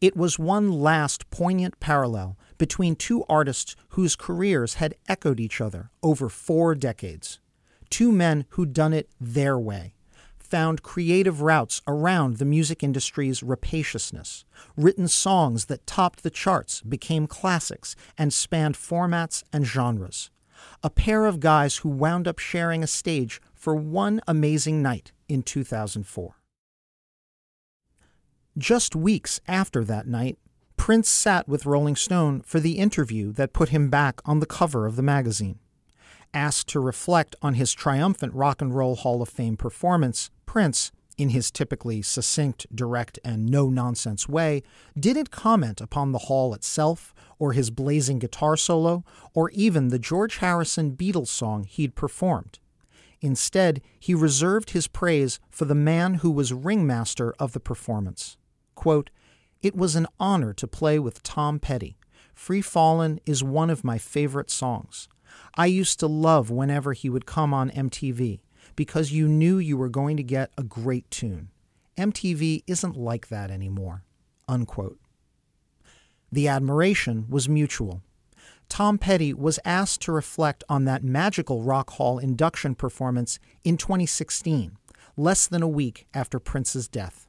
It 0.00 0.16
was 0.16 0.38
one 0.38 0.72
last 0.72 1.28
poignant 1.28 1.78
parallel 1.78 2.38
between 2.56 2.96
two 2.96 3.22
artists 3.28 3.76
whose 3.90 4.16
careers 4.16 4.74
had 4.74 4.94
echoed 5.06 5.40
each 5.40 5.60
other 5.60 5.90
over 6.02 6.30
four 6.30 6.74
decades. 6.74 7.38
Two 7.90 8.10
men 8.12 8.46
who'd 8.50 8.72
done 8.72 8.94
it 8.94 9.10
their 9.20 9.58
way 9.58 9.92
found 10.48 10.82
creative 10.82 11.42
routes 11.42 11.82
around 11.86 12.36
the 12.36 12.44
music 12.44 12.82
industry's 12.82 13.42
rapaciousness. 13.42 14.44
Written 14.76 15.08
songs 15.08 15.66
that 15.66 15.86
topped 15.86 16.22
the 16.22 16.30
charts 16.30 16.80
became 16.80 17.26
classics 17.26 17.94
and 18.16 18.32
spanned 18.32 18.74
formats 18.74 19.44
and 19.52 19.66
genres. 19.66 20.30
A 20.82 20.90
pair 20.90 21.26
of 21.26 21.40
guys 21.40 21.78
who 21.78 21.88
wound 21.88 22.26
up 22.26 22.38
sharing 22.38 22.82
a 22.82 22.86
stage 22.86 23.40
for 23.54 23.74
one 23.74 24.20
amazing 24.26 24.82
night 24.82 25.12
in 25.28 25.42
2004. 25.42 26.36
Just 28.56 28.96
weeks 28.96 29.40
after 29.46 29.84
that 29.84 30.06
night, 30.06 30.38
Prince 30.76 31.08
sat 31.08 31.48
with 31.48 31.66
Rolling 31.66 31.96
Stone 31.96 32.42
for 32.42 32.60
the 32.60 32.78
interview 32.78 33.32
that 33.32 33.52
put 33.52 33.68
him 33.68 33.90
back 33.90 34.20
on 34.24 34.40
the 34.40 34.46
cover 34.46 34.86
of 34.86 34.96
the 34.96 35.02
magazine. 35.02 35.58
Asked 36.32 36.68
to 36.68 36.80
reflect 36.80 37.36
on 37.42 37.54
his 37.54 37.72
triumphant 37.72 38.34
Rock 38.34 38.62
and 38.62 38.74
Roll 38.74 38.96
Hall 38.96 39.22
of 39.22 39.28
Fame 39.28 39.56
performance, 39.56 40.30
Prince, 40.48 40.92
in 41.18 41.28
his 41.28 41.50
typically 41.50 42.00
succinct, 42.00 42.66
direct, 42.74 43.18
and 43.22 43.44
no 43.44 43.68
nonsense 43.68 44.26
way, 44.26 44.62
didn't 44.98 45.30
comment 45.30 45.78
upon 45.78 46.10
the 46.10 46.20
hall 46.20 46.54
itself, 46.54 47.14
or 47.38 47.52
his 47.52 47.70
blazing 47.70 48.18
guitar 48.18 48.56
solo, 48.56 49.04
or 49.34 49.50
even 49.50 49.88
the 49.88 49.98
George 49.98 50.38
Harrison 50.38 50.96
Beatles 50.96 51.28
song 51.28 51.64
he'd 51.64 51.94
performed. 51.94 52.60
Instead, 53.20 53.82
he 54.00 54.14
reserved 54.14 54.70
his 54.70 54.88
praise 54.88 55.38
for 55.50 55.66
the 55.66 55.74
man 55.74 56.14
who 56.14 56.30
was 56.30 56.54
ringmaster 56.54 57.34
of 57.38 57.52
the 57.52 57.60
performance. 57.60 58.38
Quote, 58.74 59.10
It 59.60 59.76
was 59.76 59.96
an 59.96 60.06
honor 60.18 60.54
to 60.54 60.66
play 60.66 60.98
with 60.98 61.22
Tom 61.22 61.60
Petty. 61.60 61.98
Free 62.34 62.62
Fallin' 62.62 63.20
is 63.26 63.44
one 63.44 63.68
of 63.68 63.84
my 63.84 63.98
favorite 63.98 64.50
songs. 64.50 65.08
I 65.56 65.66
used 65.66 66.00
to 66.00 66.06
love 66.06 66.50
whenever 66.50 66.94
he 66.94 67.10
would 67.10 67.26
come 67.26 67.52
on 67.52 67.68
MTV 67.70 68.40
because 68.78 69.10
you 69.10 69.26
knew 69.26 69.58
you 69.58 69.76
were 69.76 69.88
going 69.88 70.16
to 70.16 70.22
get 70.22 70.52
a 70.56 70.62
great 70.62 71.10
tune. 71.10 71.48
MTV 71.96 72.62
isn't 72.68 72.96
like 72.96 73.26
that 73.26 73.50
anymore. 73.50 74.04
Unquote. 74.46 75.00
The 76.30 76.46
admiration 76.46 77.26
was 77.28 77.48
mutual. 77.48 78.02
Tom 78.68 78.96
Petty 78.96 79.34
was 79.34 79.58
asked 79.64 80.02
to 80.02 80.12
reflect 80.12 80.62
on 80.68 80.84
that 80.84 81.02
magical 81.02 81.64
Rock 81.64 81.90
Hall 81.94 82.20
induction 82.20 82.76
performance 82.76 83.40
in 83.64 83.78
2016, 83.78 84.76
less 85.16 85.48
than 85.48 85.64
a 85.64 85.66
week 85.66 86.06
after 86.14 86.38
Prince's 86.38 86.86
death. 86.86 87.26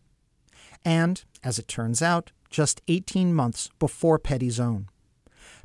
And, 0.86 1.24
as 1.44 1.58
it 1.58 1.68
turns 1.68 2.04
out, 2.04 2.32
just 2.52 2.84
18 2.88 3.34
months 3.34 3.72
before 3.80 4.20
Petty's 4.20 4.60
own. 4.60 4.88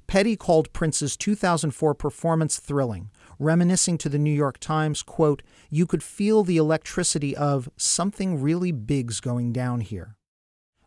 Petty 0.06 0.34
called 0.34 0.72
Prince's 0.72 1.14
2004 1.14 1.94
performance 1.94 2.58
thrilling, 2.58 3.10
reminiscing 3.38 3.98
to 3.98 4.08
the 4.08 4.18
New 4.18 4.32
York 4.32 4.58
Times, 4.58 5.02
quote, 5.02 5.42
you 5.70 5.86
could 5.86 6.02
feel 6.02 6.44
the 6.44 6.56
electricity 6.56 7.36
of 7.36 7.68
something 7.76 8.40
really 8.40 8.72
big's 8.72 9.20
going 9.20 9.52
down 9.52 9.80
here. 9.80 10.16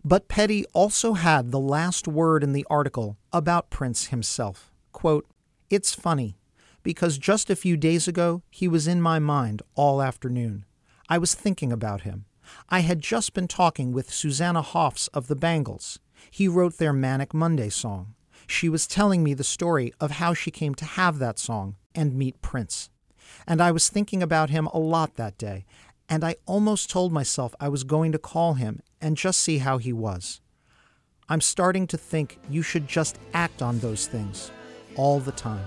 But 0.04 0.28
Petty 0.28 0.66
also 0.74 1.14
had 1.14 1.52
the 1.52 1.60
last 1.60 2.08
word 2.08 2.44
in 2.44 2.54
the 2.54 2.66
article 2.70 3.18
about 3.34 3.70
Prince 3.70 4.08
himself. 4.08 4.72
Quote, 4.94 5.28
It's 5.70 5.94
funny, 5.94 6.38
because 6.84 7.18
just 7.18 7.50
a 7.50 7.56
few 7.56 7.76
days 7.76 8.08
ago 8.08 8.44
he 8.50 8.68
was 8.68 8.88
in 8.88 9.02
my 9.02 9.20
mind 9.20 9.62
all 9.76 10.02
afternoon. 10.02 10.66
I 11.10 11.18
was 11.18 11.36
thinking 11.36 11.72
about 11.72 12.02
him. 12.02 12.26
I 12.70 12.80
had 12.80 13.02
just 13.02 13.34
been 13.34 13.48
talking 13.48 13.92
with 13.92 14.14
Susanna 14.14 14.62
Hoffs 14.62 15.08
of 15.10 15.28
the 15.28 15.36
Bangles. 15.36 16.00
He 16.32 16.48
wrote 16.48 16.78
their 16.78 16.94
Manic 16.94 17.34
Monday 17.34 17.70
song. 17.70 18.16
She 18.48 18.70
was 18.70 18.88
telling 18.88 19.24
me 19.24 19.34
the 19.34 19.44
story 19.44 19.94
of 20.00 20.12
how 20.12 20.34
she 20.34 20.52
came 20.52 20.74
to 20.76 20.86
have 20.86 21.20
that 21.20 21.38
song 21.38 21.76
and 21.98 22.16
meet 22.16 22.42
Prince. 22.42 22.90
And 23.46 23.60
I 23.60 23.72
was 23.72 23.90
thinking 23.90 24.24
about 24.24 24.50
him 24.50 24.68
a 24.68 24.80
lot 24.80 25.16
that 25.16 25.38
day, 25.38 25.66
and 26.08 26.24
I 26.24 26.36
almost 26.46 26.90
told 26.90 27.12
myself 27.12 27.54
I 27.60 27.68
was 27.68 27.84
going 27.84 28.14
to 28.14 28.20
call 28.20 28.54
him 28.54 28.82
and 29.02 29.18
just 29.18 29.42
see 29.42 29.58
how 29.58 29.80
he 29.80 29.92
was. 29.92 30.40
I'm 31.28 31.42
starting 31.42 31.88
to 31.88 31.98
think 31.98 32.40
you 32.50 32.62
should 32.62 32.88
just 32.88 33.20
act 33.34 33.62
on 33.62 33.80
those 33.80 34.08
things 34.08 34.50
all 34.96 35.20
the 35.20 35.34
time. 35.34 35.66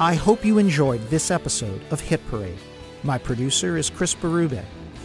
I 0.00 0.14
hope 0.14 0.44
you 0.44 0.58
enjoyed 0.58 1.00
this 1.08 1.28
episode 1.28 1.82
of 1.90 1.98
Hit 2.00 2.24
Parade. 2.28 2.56
My 3.02 3.18
producer 3.18 3.76
is 3.76 3.90
Chris 3.90 4.14
Berube. 4.14 4.62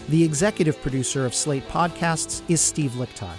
The 0.09 0.23
executive 0.23 0.79
producer 0.83 1.25
of 1.25 1.33
Slate 1.33 1.67
Podcasts 1.67 2.43
is 2.47 2.61
Steve 2.61 2.91
Lickteig. 2.91 3.37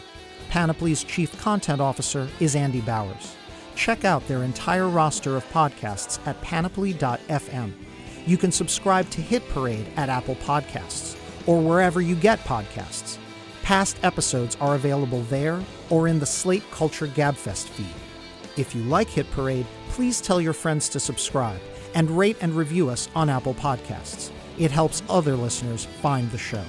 Panoply's 0.51 1.05
chief 1.05 1.39
content 1.41 1.81
officer 1.81 2.29
is 2.41 2.57
Andy 2.57 2.81
Bowers. 2.81 3.37
check 3.77 4.05
out 4.05 4.27
their 4.27 4.43
entire 4.43 4.89
roster 4.89 5.37
of 5.37 5.49
podcasts 5.51 6.19
at 6.27 6.41
panoply.fm. 6.41 7.73
You 8.27 8.37
can 8.37 8.51
subscribe 8.51 9.09
to 9.11 9.21
Hit 9.21 9.49
Parade 9.51 9.87
at 9.97 10.09
Apple 10.09 10.37
Podcasts 10.37 11.17
or 11.47 11.61
wherever 11.61 12.01
you 12.01 12.17
get 12.17 12.41
podcasts. 12.41 13.19
Past 13.63 13.97
episodes 14.03 14.57
are 14.61 14.75
available 14.75 15.23
there 15.23 15.63
or 15.89 16.09
in 16.09 16.19
the 16.19 16.27
Slate 16.27 16.69
Culture 16.73 17.07
Gabfest 17.07 17.69
feed. 17.69 17.87
If 18.57 18.75
you 18.75 18.83
like 18.83 19.09
Hit 19.09 19.31
Parade, 19.31 19.67
please 19.95 20.21
tell 20.21 20.41
your 20.41 20.53
friends 20.53 20.89
to 20.89 20.99
subscribe 20.99 21.61
and 21.95 22.11
rate 22.11 22.37
and 22.41 22.53
review 22.53 22.91
us 22.91 23.09
on 23.15 23.31
Apple 23.31 23.55
Podcasts. 23.55 24.33
It 24.59 24.73
helps 24.73 25.05
other 25.09 25.37
listeners 25.37 25.85
find 25.85 26.29
the 26.33 26.39
show. 26.39 26.65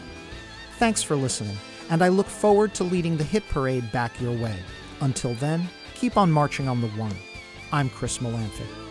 Thanks 0.77 1.01
for 1.01 1.15
listening, 1.15 1.57
and 1.89 2.03
I 2.03 2.09
look 2.09 2.27
forward 2.27 2.75
to 2.75 2.83
leading 2.83 3.17
the 3.17 3.23
Hit 3.23 3.41
Parade 3.49 3.91
back 3.91 4.21
your 4.21 4.37
way. 4.37 4.55
Until 5.01 5.33
then, 5.35 5.67
keep 5.95 6.17
on 6.17 6.31
marching 6.31 6.67
on 6.67 6.81
the 6.81 6.87
one. 6.89 7.15
I'm 7.71 7.89
Chris 7.89 8.19
Molanphy. 8.19 8.84